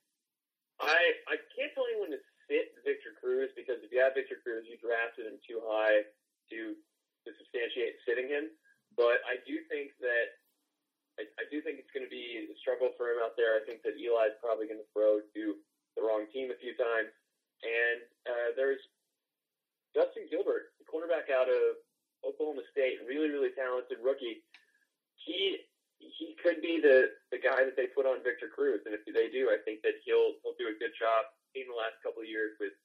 I 0.82 0.98
I 1.28 1.36
can't 1.56 1.72
tell 1.74 1.86
anyone 1.92 2.12
to 2.12 2.18
sit 2.50 2.74
Victor 2.82 3.14
Cruz 3.22 3.54
because 3.54 3.78
if 3.86 3.94
you 3.94 4.02
have 4.02 4.18
Victor 4.18 4.42
Cruz, 4.42 4.66
you 4.66 4.76
drafted 4.82 5.30
him 5.30 5.38
too 5.46 5.62
high 5.70 6.04
to 6.50 6.74
to 6.74 7.30
substantiate 7.38 8.02
sitting 8.04 8.28
him. 8.28 8.50
But 8.98 9.22
I 9.30 9.38
do 9.46 9.62
think 9.70 9.94
that 10.02 10.28
I, 11.22 11.30
I 11.38 11.46
do 11.54 11.62
think 11.62 11.78
it's 11.78 11.94
going 11.94 12.04
to 12.04 12.12
be 12.12 12.50
a 12.50 12.58
struggle 12.58 12.96
for 12.98 13.14
him 13.14 13.22
out 13.22 13.38
there. 13.38 13.60
I 13.60 13.64
think 13.64 13.86
that 13.86 13.96
Eli's 14.00 14.36
probably 14.42 14.66
going 14.66 14.82
to 14.82 14.92
throw 14.92 15.22
to 15.22 15.44
the 15.94 16.02
wrong 16.02 16.26
team 16.34 16.50
a 16.50 16.58
few 16.58 16.74
times. 16.80 17.14
And 17.62 18.00
uh, 18.24 18.50
there's 18.56 18.80
Justin 19.92 20.32
Gilbert, 20.32 20.72
the 20.80 20.88
cornerback 20.88 21.28
out 21.28 21.52
of 21.52 21.76
Oklahoma 22.24 22.64
State, 22.72 23.04
really, 23.04 23.28
really 23.28 23.52
talented 23.52 24.00
rookie. 24.00 24.42
He 25.20 25.60
he 26.00 26.40
could 26.40 26.64
be 26.64 26.80
the 26.80 27.12
the 27.36 27.40
guy 27.44 27.68
that 27.68 27.76
they 27.76 27.92
put 27.92 28.08
on 28.08 28.24
Victor 28.24 28.48
Cruz, 28.48 28.80
and 28.88 28.96
if 28.96 29.04
they 29.04 29.28
do, 29.28 29.52
I 29.52 29.60
think 29.68 29.84
that 29.84 30.00
he'll 30.08 30.40
he'll 30.40 30.56
do 30.56 30.72
a 30.72 30.80
good 30.80 30.96
job. 30.96 31.28
In 31.58 31.66
the 31.66 31.78
last 31.78 31.98
couple 32.06 32.22
of 32.22 32.30
years 32.30 32.54
with 32.62 32.76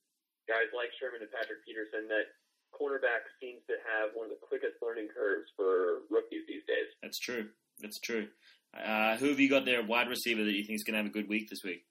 guys 0.49 0.73
like 0.73 0.89
Sherman 0.97 1.21
and 1.21 1.33
Patrick 1.33 1.61
Peterson, 1.65 2.09
that 2.09 2.33
cornerback 2.75 3.29
seems 3.39 3.63
to 3.71 3.77
have 3.85 4.17
one 4.17 4.27
of 4.29 4.35
the 4.35 4.43
quickest 4.43 4.81
learning 4.83 5.09
curves 5.13 5.47
for 5.55 6.05
rookies 6.11 6.43
these 6.49 6.67
days. 6.67 6.91
That's 7.05 7.21
true. 7.21 7.53
That's 7.79 8.01
true. 8.01 8.29
Uh, 8.75 9.17
who 9.17 9.31
have 9.31 9.39
you 9.39 9.49
got 9.49 9.65
there, 9.65 9.83
wide 9.83 10.09
receiver, 10.09 10.43
that 10.43 10.53
you 10.53 10.65
think 10.65 10.77
is 10.77 10.85
going 10.85 10.95
to 10.95 11.03
have 11.03 11.11
a 11.11 11.15
good 11.15 11.29
week 11.29 11.49
this 11.49 11.63
week? 11.63 11.87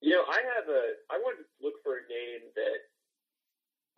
You 0.00 0.16
know, 0.16 0.24
I 0.24 0.40
have 0.56 0.64
a. 0.68 0.96
I 1.12 1.20
wanted 1.20 1.44
to 1.44 1.48
look 1.60 1.76
for 1.84 2.00
a 2.00 2.04
name 2.08 2.48
that, 2.56 2.88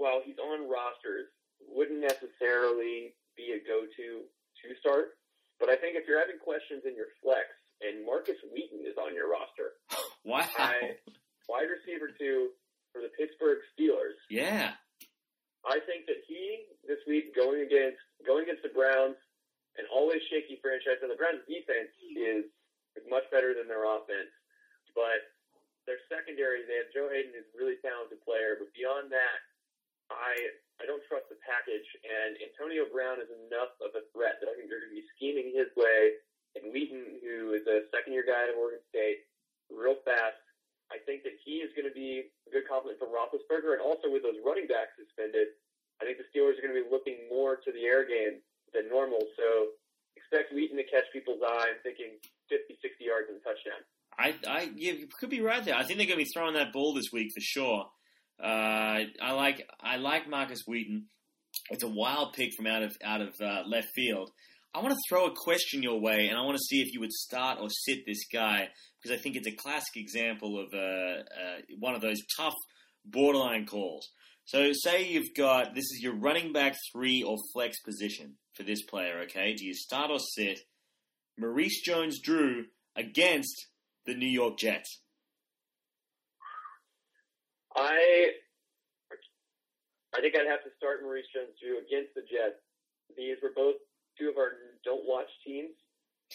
while 0.02 0.18
he's 0.24 0.38
on 0.42 0.66
rosters, 0.66 1.30
wouldn't 1.62 2.02
necessarily 2.02 3.14
be 3.38 3.54
a 3.54 3.62
go-to 3.62 4.26
to 4.26 4.66
start. 4.82 5.14
But 5.62 5.70
I 5.70 5.76
think 5.78 5.94
if 5.94 6.10
you're 6.10 6.18
having 6.18 6.42
questions 6.42 6.82
in 6.82 6.98
your 6.98 7.14
flex, 7.22 7.46
and 7.82 8.04
Markus 8.04 8.38
Wheaton 8.50 8.82
is 8.82 8.98
on 8.98 9.14
your 9.14 9.30
roster, 9.30 9.78
wow, 10.24 10.42
I, 10.58 10.98
wide 11.52 11.68
receiver 11.68 12.08
two 12.16 12.56
for 12.96 13.04
the 13.04 13.12
Pittsburgh 13.12 13.60
Steelers. 13.76 14.16
Yeah, 14.32 14.72
I 15.68 15.84
think 15.84 16.08
that 16.08 16.24
he 16.24 16.64
this 16.88 17.04
week 17.04 17.36
going 17.36 17.60
against 17.60 18.00
going 18.24 18.48
against 18.48 18.64
the 18.64 18.72
Browns 18.72 19.20
an 19.80 19.88
always 19.88 20.20
shaky 20.28 20.60
franchise, 20.60 21.00
and 21.00 21.08
the 21.08 21.16
Browns' 21.16 21.44
defense 21.48 21.92
is, 22.12 22.44
much 23.08 23.24
better 23.32 23.56
than 23.56 23.68
their 23.68 23.88
offense. 23.88 24.32
But 24.92 25.24
their 25.88 26.00
secondary, 26.12 26.64
they 26.64 26.80
have 26.80 26.92
Joe 26.92 27.08
Haden, 27.08 27.32
who's 27.32 27.48
a 27.52 27.56
really 27.56 27.80
talented 27.80 28.20
player, 28.24 28.56
but 28.60 28.72
beyond 28.76 29.08
that, 29.12 29.40
I 30.12 30.32
I 30.80 30.84
don't 30.84 31.00
trust 31.08 31.28
the 31.32 31.40
package. 31.40 31.88
And 32.04 32.36
Antonio 32.40 32.84
Brown 32.88 33.20
is 33.20 33.32
enough 33.48 33.72
of 33.80 33.96
a 33.96 34.04
threat 34.12 34.40
that 34.40 34.48
I 34.48 34.56
think 34.56 34.68
they're 34.68 34.84
going 34.84 34.92
to 34.92 35.00
be 35.00 35.08
scheming 35.16 35.52
his 35.56 35.72
way. 35.72 36.20
And 36.52 36.68
Wheaton, 36.68 37.24
who 37.24 37.56
is 37.56 37.64
a 37.64 37.88
second-year 37.88 38.28
guy 38.28 38.52
at 38.52 38.56
Oregon 38.60 38.84
State, 38.92 39.24
real 39.72 39.96
fast. 40.04 40.41
I 40.92 41.00
think 41.08 41.24
that 41.24 41.32
he 41.40 41.64
is 41.64 41.72
going 41.72 41.88
to 41.88 41.96
be 41.96 42.28
a 42.44 42.50
good 42.52 42.68
compliment 42.68 43.00
for 43.00 43.08
Roethlisberger, 43.08 43.72
and 43.72 43.80
also 43.80 44.12
with 44.12 44.20
those 44.20 44.36
running 44.44 44.68
backs 44.68 44.92
suspended, 45.00 45.56
I 45.98 46.04
think 46.04 46.20
the 46.20 46.28
Steelers 46.28 46.60
are 46.60 46.62
going 46.62 46.76
to 46.76 46.84
be 46.84 46.92
looking 46.92 47.24
more 47.32 47.56
to 47.56 47.70
the 47.72 47.88
air 47.88 48.04
game 48.04 48.44
than 48.76 48.92
normal. 48.92 49.24
So 49.40 49.72
expect 50.16 50.52
Wheaton 50.52 50.76
to 50.76 50.84
catch 50.84 51.08
people's 51.12 51.40
eye. 51.40 51.72
I'm 51.72 51.80
thinking 51.82 52.20
50, 52.52 52.76
60 52.76 53.00
yards 53.00 53.32
and 53.32 53.40
touchdown. 53.40 53.80
I, 54.20 54.36
I, 54.44 54.70
you 54.76 55.08
could 55.18 55.30
be 55.30 55.40
right 55.40 55.64
there. 55.64 55.74
I 55.74 55.84
think 55.84 55.96
they're 55.96 56.06
going 56.06 56.20
to 56.20 56.24
be 56.24 56.30
throwing 56.34 56.54
that 56.54 56.72
ball 56.72 56.92
this 56.92 57.08
week 57.12 57.32
for 57.32 57.40
sure. 57.40 57.86
Uh, 58.42 59.08
I 59.22 59.32
like, 59.32 59.66
I 59.80 59.96
like 59.96 60.28
Markus 60.28 60.64
Wheaton. 60.66 61.06
It's 61.70 61.82
a 61.82 61.88
wild 61.88 62.32
pick 62.32 62.52
from 62.54 62.66
out 62.66 62.82
of 62.82 62.96
out 63.04 63.20
of 63.20 63.40
uh, 63.40 63.62
left 63.66 63.88
field. 63.94 64.30
I 64.74 64.80
want 64.80 64.94
to 64.94 65.00
throw 65.08 65.26
a 65.26 65.34
question 65.36 65.82
your 65.82 66.00
way, 66.00 66.28
and 66.28 66.38
I 66.38 66.42
want 66.42 66.56
to 66.56 66.64
see 66.64 66.80
if 66.80 66.94
you 66.94 67.00
would 67.00 67.12
start 67.12 67.58
or 67.60 67.68
sit 67.68 68.06
this 68.06 68.24
guy 68.32 68.68
because 69.02 69.16
I 69.16 69.20
think 69.20 69.36
it's 69.36 69.46
a 69.46 69.52
classic 69.52 69.96
example 69.96 70.58
of 70.58 70.72
uh, 70.72 70.78
uh, 70.78 71.60
one 71.78 71.94
of 71.94 72.00
those 72.00 72.20
tough 72.38 72.54
borderline 73.04 73.66
calls. 73.66 74.08
So, 74.44 74.70
say 74.72 75.08
you've 75.08 75.34
got 75.36 75.74
this 75.74 75.84
is 75.84 76.00
your 76.02 76.14
running 76.14 76.52
back 76.52 76.76
three 76.92 77.22
or 77.22 77.36
flex 77.52 77.80
position 77.80 78.36
for 78.54 78.62
this 78.62 78.82
player, 78.82 79.20
okay? 79.24 79.54
Do 79.54 79.66
you 79.66 79.74
start 79.74 80.10
or 80.10 80.18
sit 80.18 80.60
Maurice 81.38 81.82
Jones 81.82 82.18
Drew 82.20 82.64
against 82.96 83.66
the 84.06 84.14
New 84.14 84.28
York 84.28 84.58
Jets? 84.58 85.00
I 87.76 88.30
I 90.14 90.20
think 90.20 90.34
I'd 90.34 90.50
have 90.50 90.64
to 90.64 90.70
start 90.78 91.02
Maurice 91.02 91.26
Jones 91.34 91.56
Drew 91.62 91.78
against 91.78 92.14
the 92.14 92.22
Jets. 92.22 92.60
These 93.16 93.36
were 93.42 93.52
both 93.54 93.76
two 94.18 94.28
of 94.28 94.36
our 94.36 94.52
don't 94.84 95.04
watch 95.06 95.28
teams, 95.44 95.74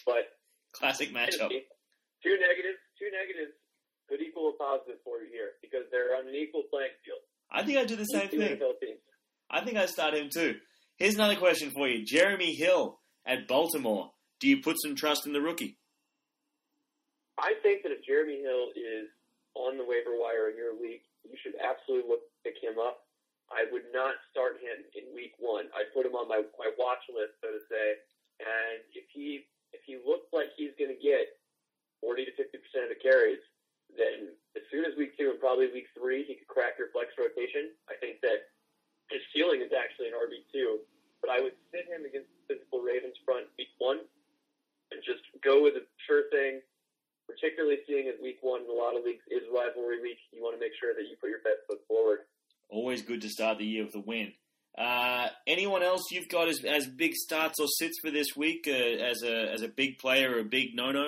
but 0.05 0.33
classic 0.73 1.09
matchup. 1.13 1.49
Two 2.23 2.35
negatives, 2.39 2.81
two 2.97 3.09
negatives 3.13 3.53
could 4.09 4.21
equal 4.21 4.49
a 4.49 4.57
positive 4.57 4.99
for 5.03 5.19
you 5.21 5.29
here 5.31 5.59
because 5.61 5.85
they're 5.91 6.15
on 6.15 6.27
an 6.27 6.35
equal 6.35 6.63
playing 6.71 6.95
field. 7.03 7.21
I 7.51 7.63
think 7.63 7.77
I 7.77 7.85
do 7.85 7.95
the 7.95 8.05
same 8.05 8.29
thing. 8.29 8.57
I 9.49 9.63
think 9.63 9.77
I 9.77 9.85
start 9.85 10.15
him 10.15 10.29
too. 10.31 10.55
Here's 10.97 11.15
another 11.15 11.35
question 11.35 11.71
for 11.71 11.87
you. 11.87 12.03
Jeremy 12.03 12.53
Hill 12.53 12.99
at 13.25 13.47
Baltimore. 13.47 14.11
Do 14.39 14.47
you 14.47 14.61
put 14.61 14.77
some 14.81 14.95
trust 14.95 15.25
in 15.25 15.33
the 15.33 15.41
rookie? 15.41 15.77
I 17.37 17.53
think 17.61 17.83
that 17.83 17.91
if 17.91 18.05
Jeremy 18.05 18.41
Hill 18.41 18.73
is 18.75 19.07
on 19.53 19.77
the 19.77 19.85
waiver 19.85 20.17
wire 20.17 20.49
in 20.49 20.57
your 20.57 20.73
league, 20.73 21.05
you 21.23 21.37
should 21.43 21.53
absolutely 21.61 22.09
look 22.09 22.21
pick 22.43 22.55
him 22.61 22.79
up. 22.79 23.06
I 23.47 23.63
would 23.71 23.87
not 23.95 24.19
start 24.27 24.59
him 24.59 24.83
in 24.91 25.15
week 25.15 25.35
one. 25.39 25.71
I'd 25.71 25.91
put 25.95 26.03
him 26.03 26.19
on 26.19 26.27
my, 26.27 26.43
my 26.59 26.69
watch 26.75 27.03
list, 27.07 27.39
so 27.39 27.47
to 27.47 27.61
say. 27.71 27.87
And 28.43 28.83
if 28.93 29.07
he 29.11 29.47
if 29.75 29.83
he 29.83 29.99
looks 29.99 30.27
like 30.31 30.51
he's 30.55 30.75
going 30.79 30.93
to 30.93 31.01
get 31.01 31.39
40 31.99 32.27
to 32.27 32.33
50 32.35 32.57
percent 32.59 32.83
of 32.87 32.91
the 32.95 33.01
carries, 33.01 33.41
then 33.95 34.35
as 34.55 34.63
soon 34.69 34.83
as 34.83 34.95
week 34.99 35.15
two 35.15 35.31
and 35.31 35.39
probably 35.39 35.71
week 35.71 35.87
three, 35.95 36.27
he 36.27 36.35
could 36.35 36.51
crack 36.51 36.75
your 36.75 36.91
flex 36.91 37.15
rotation. 37.15 37.71
I 37.87 37.95
think 37.97 38.19
that 38.21 38.51
his 39.09 39.23
ceiling 39.31 39.63
is 39.63 39.71
actually 39.71 40.11
an 40.11 40.17
RB 40.19 40.43
two, 40.51 40.83
but 41.23 41.31
I 41.31 41.39
would 41.39 41.55
sit 41.71 41.87
him 41.87 42.03
against 42.03 42.27
the 42.35 42.55
physical 42.55 42.83
Ravens 42.83 43.15
front 43.23 43.47
week 43.55 43.71
one 43.79 44.03
and 44.91 44.99
just 45.03 45.23
go 45.39 45.63
with 45.63 45.79
a 45.79 45.83
sure 46.07 46.27
thing. 46.29 46.59
Particularly 47.27 47.83
seeing 47.83 48.07
as 48.07 48.15
week 48.23 48.39
one 48.39 48.63
in 48.63 48.71
a 48.71 48.77
lot 48.77 48.95
of 48.95 49.03
leagues 49.03 49.23
is 49.27 49.43
rivalry 49.51 49.99
week, 49.99 50.15
you 50.31 50.39
want 50.39 50.55
to 50.55 50.63
make 50.63 50.71
sure 50.79 50.95
that 50.95 51.03
you 51.11 51.19
put 51.19 51.27
your 51.27 51.43
best 51.43 51.59
foot 51.67 51.83
forward. 51.83 52.23
Always 52.69 53.01
good 53.01 53.21
to 53.21 53.29
start 53.29 53.57
the 53.57 53.65
year 53.65 53.85
with 53.85 53.95
a 53.95 53.99
win. 53.99 54.33
Uh, 54.77 55.27
anyone 55.47 55.81
else 55.81 56.03
you've 56.11 56.29
got 56.29 56.47
as, 56.47 56.63
as 56.63 56.85
big 56.85 57.13
starts 57.15 57.59
or 57.59 57.67
sits 57.67 57.97
for 58.01 58.11
this 58.11 58.35
week 58.35 58.67
uh, 58.67 58.71
as 58.71 59.23
a 59.23 59.51
as 59.51 59.63
a 59.63 59.67
big 59.67 59.97
player 59.97 60.35
or 60.35 60.39
a 60.39 60.43
big 60.43 60.75
no 60.75 60.91
no? 60.91 61.07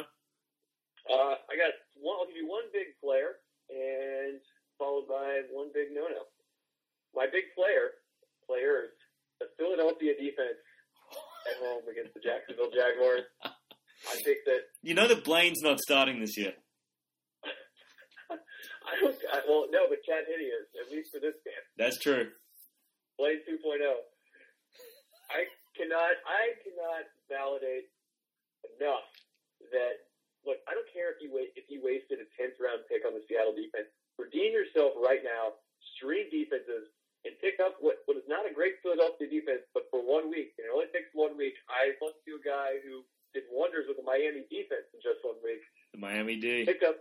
Uh, 1.10 1.36
I 1.36 1.55
got 1.55 1.74
one. 1.95 2.18
I'll 2.20 2.28
give 2.28 2.38
you 2.38 2.47
one 2.47 2.64
big 2.74 2.88
player 3.03 3.38
and 3.70 4.39
followed 4.80 5.07
by 5.07 5.41
one 5.51 5.70
big 5.74 5.89
no 5.93 6.01
no 6.01 6.24
my 7.16 7.26
big 7.26 7.51
player, 7.55 7.99
players, 8.45 8.89
the 9.39 9.47
Philadelphia 9.57 10.14
defense 10.14 10.62
at 11.49 11.57
home 11.60 11.84
against 11.89 12.14
the 12.14 12.20
Jacksonville 12.20 12.72
Jaguars. 12.72 13.26
I 13.43 14.16
think 14.24 14.39
that 14.45 14.62
you 14.82 14.93
know 14.93 15.07
that 15.07 15.24
Blaine's 15.26 15.62
not 15.62 15.80
starting 15.80 16.22
this 16.22 16.38
year. 16.38 16.53
I 18.89 19.41
well, 19.47 19.69
no, 19.69 19.85
but 19.89 20.01
Chad 20.03 20.25
Henne 20.25 20.45
is 20.45 20.67
at 20.81 20.89
least 20.89 21.13
for 21.13 21.21
this 21.21 21.37
game. 21.45 21.65
That's 21.77 21.97
true. 22.01 22.33
Blaine 23.17 23.43
2.0. 23.45 23.83
I 25.29 25.45
cannot. 25.77 26.13
I 26.25 26.57
cannot 26.65 27.05
validate 27.29 27.93
enough 28.79 29.05
that 29.69 30.09
look. 30.47 30.57
I 30.65 30.73
don't 30.73 30.89
care 30.89 31.13
if 31.13 31.21
you 31.21 31.29
wait 31.29 31.53
if 31.53 31.69
you 31.69 31.85
wasted 31.85 32.17
a 32.17 32.27
tenth 32.33 32.57
round 32.57 32.87
pick 32.89 33.05
on 33.05 33.13
the 33.13 33.21
Seattle 33.29 33.53
defense. 33.53 33.91
Redeem 34.17 34.51
yourself 34.51 34.97
right 34.97 35.21
now. 35.21 35.55
Stream 35.95 36.27
defenses 36.33 36.91
and 37.25 37.35
pick 37.43 37.59
up 37.59 37.75
what, 37.83 37.99
what 38.07 38.15
is 38.15 38.27
not 38.31 38.47
a 38.47 38.53
great 38.53 38.79
Philadelphia 38.79 39.27
defense, 39.27 39.63
but 39.75 39.87
for 39.91 39.99
one 39.99 40.31
week, 40.31 40.55
and 40.55 40.67
it 40.67 40.71
only 40.71 40.87
takes 40.95 41.11
one 41.11 41.35
week. 41.35 41.55
I 41.67 41.91
listened 41.99 42.23
to 42.27 42.39
a 42.39 42.43
guy 42.43 42.79
who 42.83 43.03
did 43.35 43.43
wonders 43.51 43.85
with 43.91 43.99
the 43.99 44.07
Miami 44.07 44.47
defense 44.47 44.87
in 44.95 44.99
just 45.03 45.19
one 45.21 45.37
week. 45.43 45.61
The 45.91 46.01
Miami 46.01 46.39
D. 46.39 46.63
Pick 46.63 46.81
up, 46.81 46.97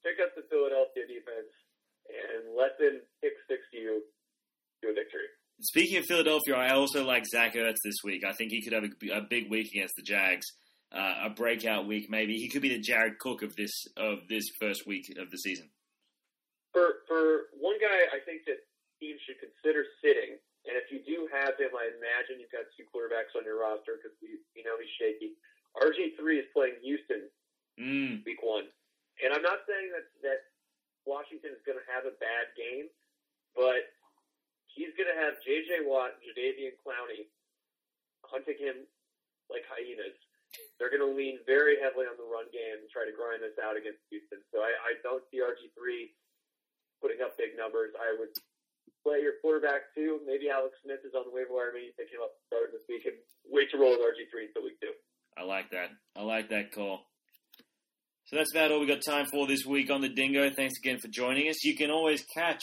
pick 0.00 0.16
up 0.18 0.32
the 0.32 0.48
Philadelphia 0.48 1.04
defense 1.04 1.52
and 2.08 2.56
let 2.56 2.80
them 2.80 3.04
pick 3.20 3.36
six 3.46 3.60
you 3.70 4.00
to 4.82 4.90
a 4.90 4.94
victory. 4.96 5.28
Speaking 5.90 6.06
of 6.06 6.14
Philadelphia, 6.22 6.54
I 6.54 6.70
also 6.78 7.02
like 7.02 7.26
Zach 7.26 7.58
Ertz 7.58 7.82
this 7.82 7.98
week. 8.06 8.22
I 8.22 8.30
think 8.30 8.54
he 8.54 8.62
could 8.62 8.72
have 8.78 8.86
a, 8.86 9.18
a 9.18 9.26
big 9.26 9.50
week 9.50 9.74
against 9.74 9.98
the 9.98 10.06
Jags, 10.06 10.46
uh, 10.94 11.26
a 11.26 11.30
breakout 11.34 11.90
week 11.90 12.06
maybe. 12.06 12.38
He 12.38 12.46
could 12.46 12.62
be 12.62 12.70
the 12.70 12.78
Jared 12.78 13.18
Cook 13.18 13.42
of 13.42 13.58
this 13.58 13.74
of 13.98 14.22
this 14.30 14.46
first 14.62 14.86
week 14.86 15.10
of 15.18 15.34
the 15.34 15.38
season. 15.42 15.66
for 16.70 17.02
for 17.10 17.50
one 17.58 17.74
guy, 17.82 18.06
I 18.14 18.22
think 18.22 18.46
that 18.46 18.62
teams 19.02 19.18
should 19.26 19.42
consider 19.42 19.82
sitting. 19.98 20.38
And 20.62 20.78
if 20.78 20.94
you 20.94 21.02
do 21.02 21.26
have 21.34 21.58
him, 21.58 21.74
I 21.74 21.90
imagine 21.90 22.38
you've 22.38 22.54
got 22.54 22.70
two 22.78 22.86
quarterbacks 22.86 23.34
on 23.34 23.42
your 23.42 23.58
roster 23.58 23.98
because 23.98 24.14
we 24.22 24.38
you 24.54 24.62
know 24.62 24.78
he's 24.78 24.94
shaky. 24.94 25.34
RG 25.74 26.14
three 26.14 26.38
is 26.38 26.46
playing 26.54 26.78
Houston 26.86 27.26
Mm. 27.82 28.22
week 28.22 28.38
one, 28.46 28.70
and 29.26 29.34
I'm 29.34 29.42
not 29.42 29.66
saying 29.66 29.90
that 29.90 30.06
that 30.22 30.54
Washington 31.02 31.50
is 31.50 31.62
going 31.66 31.82
to 31.82 31.86
have 31.90 32.06
a 32.06 32.14
bad 32.22 32.54
game, 32.54 32.86
but 33.58 33.90
he's 34.70 34.94
going 34.94 35.10
to 35.10 35.18
have 35.18 35.34
J.J. 35.42 35.82
Watt, 35.82 36.14
and 36.22 36.30
Jadeveon 36.30 36.78
Clowney 36.80 37.26
hunting 38.22 38.54
him 38.58 38.86
like 39.50 39.66
hyenas. 39.66 40.14
They're 40.78 40.90
going 40.90 41.02
to 41.02 41.10
lean 41.10 41.42
very 41.46 41.78
heavily 41.78 42.06
on 42.06 42.14
the 42.18 42.26
run 42.26 42.46
game 42.54 42.78
and 42.82 42.86
try 42.90 43.02
to 43.06 43.14
grind 43.14 43.42
this 43.42 43.58
out 43.58 43.74
against 43.74 44.02
Houston. 44.10 44.42
So 44.54 44.62
I, 44.62 44.70
I 44.70 44.90
don't 45.02 45.22
see 45.30 45.42
RG 45.42 45.74
three 45.74 46.14
putting 47.02 47.22
up 47.22 47.34
big 47.38 47.54
numbers. 47.58 47.94
I 47.98 48.14
would 48.18 48.34
play 49.02 49.22
your 49.22 49.38
quarterback 49.42 49.90
too. 49.94 50.22
Maybe 50.26 50.50
Alex 50.50 50.78
Smith 50.82 51.02
is 51.06 51.14
on 51.18 51.26
the 51.26 51.34
waiver 51.34 51.54
wire. 51.54 51.74
Maybe 51.74 51.90
you 51.90 51.96
pick 51.98 52.10
him 52.10 52.22
up 52.22 52.34
start 52.46 52.70
this 52.70 52.86
week 52.90 53.06
and 53.06 53.18
wait 53.50 53.70
to 53.74 53.78
roll 53.78 53.94
with 53.98 54.06
RG 54.06 54.30
three 54.30 54.50
until 54.50 54.66
week 54.66 54.78
two. 54.82 54.94
I 55.38 55.42
like 55.46 55.70
that. 55.70 55.90
I 56.14 56.22
like 56.22 56.50
that 56.50 56.70
call. 56.70 57.06
So 58.26 58.38
time 59.00 59.26
for 59.30 59.46
this 59.46 59.64
week 59.66 59.90
on 59.90 60.00
the 60.00 60.08
Dingo. 60.08 60.50
Thanks 60.50 60.78
again 60.78 60.98
for 60.98 61.08
joining 61.08 61.48
us. 61.48 61.64
You 61.64 61.76
can 61.76 61.90
always 61.90 62.24
catch 62.34 62.62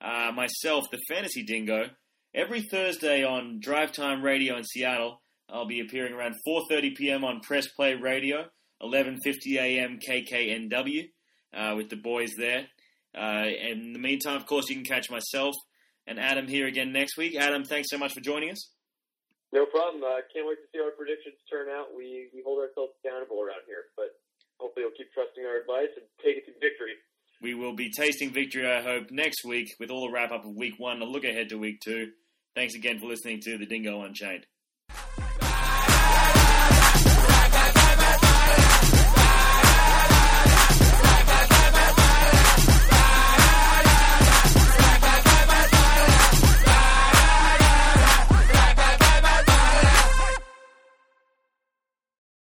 uh, 0.00 0.30
myself, 0.34 0.90
the 0.90 0.98
Fantasy 1.08 1.42
Dingo, 1.42 1.90
every 2.34 2.62
Thursday 2.62 3.24
on 3.24 3.60
Drive 3.60 3.92
Time 3.92 4.22
Radio 4.22 4.56
in 4.56 4.64
Seattle. 4.64 5.20
I'll 5.48 5.66
be 5.66 5.80
appearing 5.80 6.12
around 6.12 6.34
4:30 6.46 6.96
p.m. 6.96 7.24
on 7.24 7.40
Press 7.40 7.68
Play 7.68 7.94
Radio, 7.94 8.46
11:50 8.82 9.56
a.m. 9.56 9.98
KKNW, 10.06 11.08
uh, 11.54 11.74
with 11.76 11.88
the 11.90 11.96
boys 11.96 12.34
there. 12.36 12.66
Uh, 13.16 13.46
in 13.46 13.92
the 13.92 13.98
meantime, 13.98 14.36
of 14.36 14.46
course, 14.46 14.68
you 14.68 14.76
can 14.76 14.84
catch 14.84 15.10
myself 15.10 15.54
and 16.08 16.18
Adam 16.18 16.48
here 16.48 16.66
again 16.66 16.90
next 16.90 17.16
week. 17.16 17.36
Adam, 17.36 17.64
thanks 17.64 17.90
so 17.90 17.98
much 17.98 18.14
for 18.14 18.20
joining 18.20 18.50
us. 18.50 18.70
No 19.52 19.66
problem. 19.66 20.02
Uh, 20.02 20.20
can't 20.32 20.48
wait 20.48 20.56
to 20.56 20.66
see 20.72 20.78
how 20.78 20.86
our 20.86 20.96
predictions 20.96 21.36
turn 21.48 21.68
out. 21.68 21.88
We 21.96 22.28
we 22.34 22.42
hold 22.44 22.60
ourselves 22.60 22.92
tasting 27.90 28.30
victory, 28.30 28.66
I 28.66 28.82
hope, 28.82 29.10
next 29.10 29.44
week 29.44 29.74
with 29.78 29.90
all 29.90 30.06
the 30.06 30.12
wrap 30.12 30.32
up 30.32 30.44
of 30.44 30.54
week 30.54 30.74
one, 30.78 31.00
a 31.02 31.04
look 31.04 31.24
ahead 31.24 31.48
to 31.50 31.58
week 31.58 31.80
two. 31.80 32.10
Thanks 32.54 32.74
again 32.74 32.98
for 32.98 33.06
listening 33.06 33.40
to 33.42 33.58
The 33.58 33.66
Dingo 33.66 34.02
Unchained. 34.02 34.46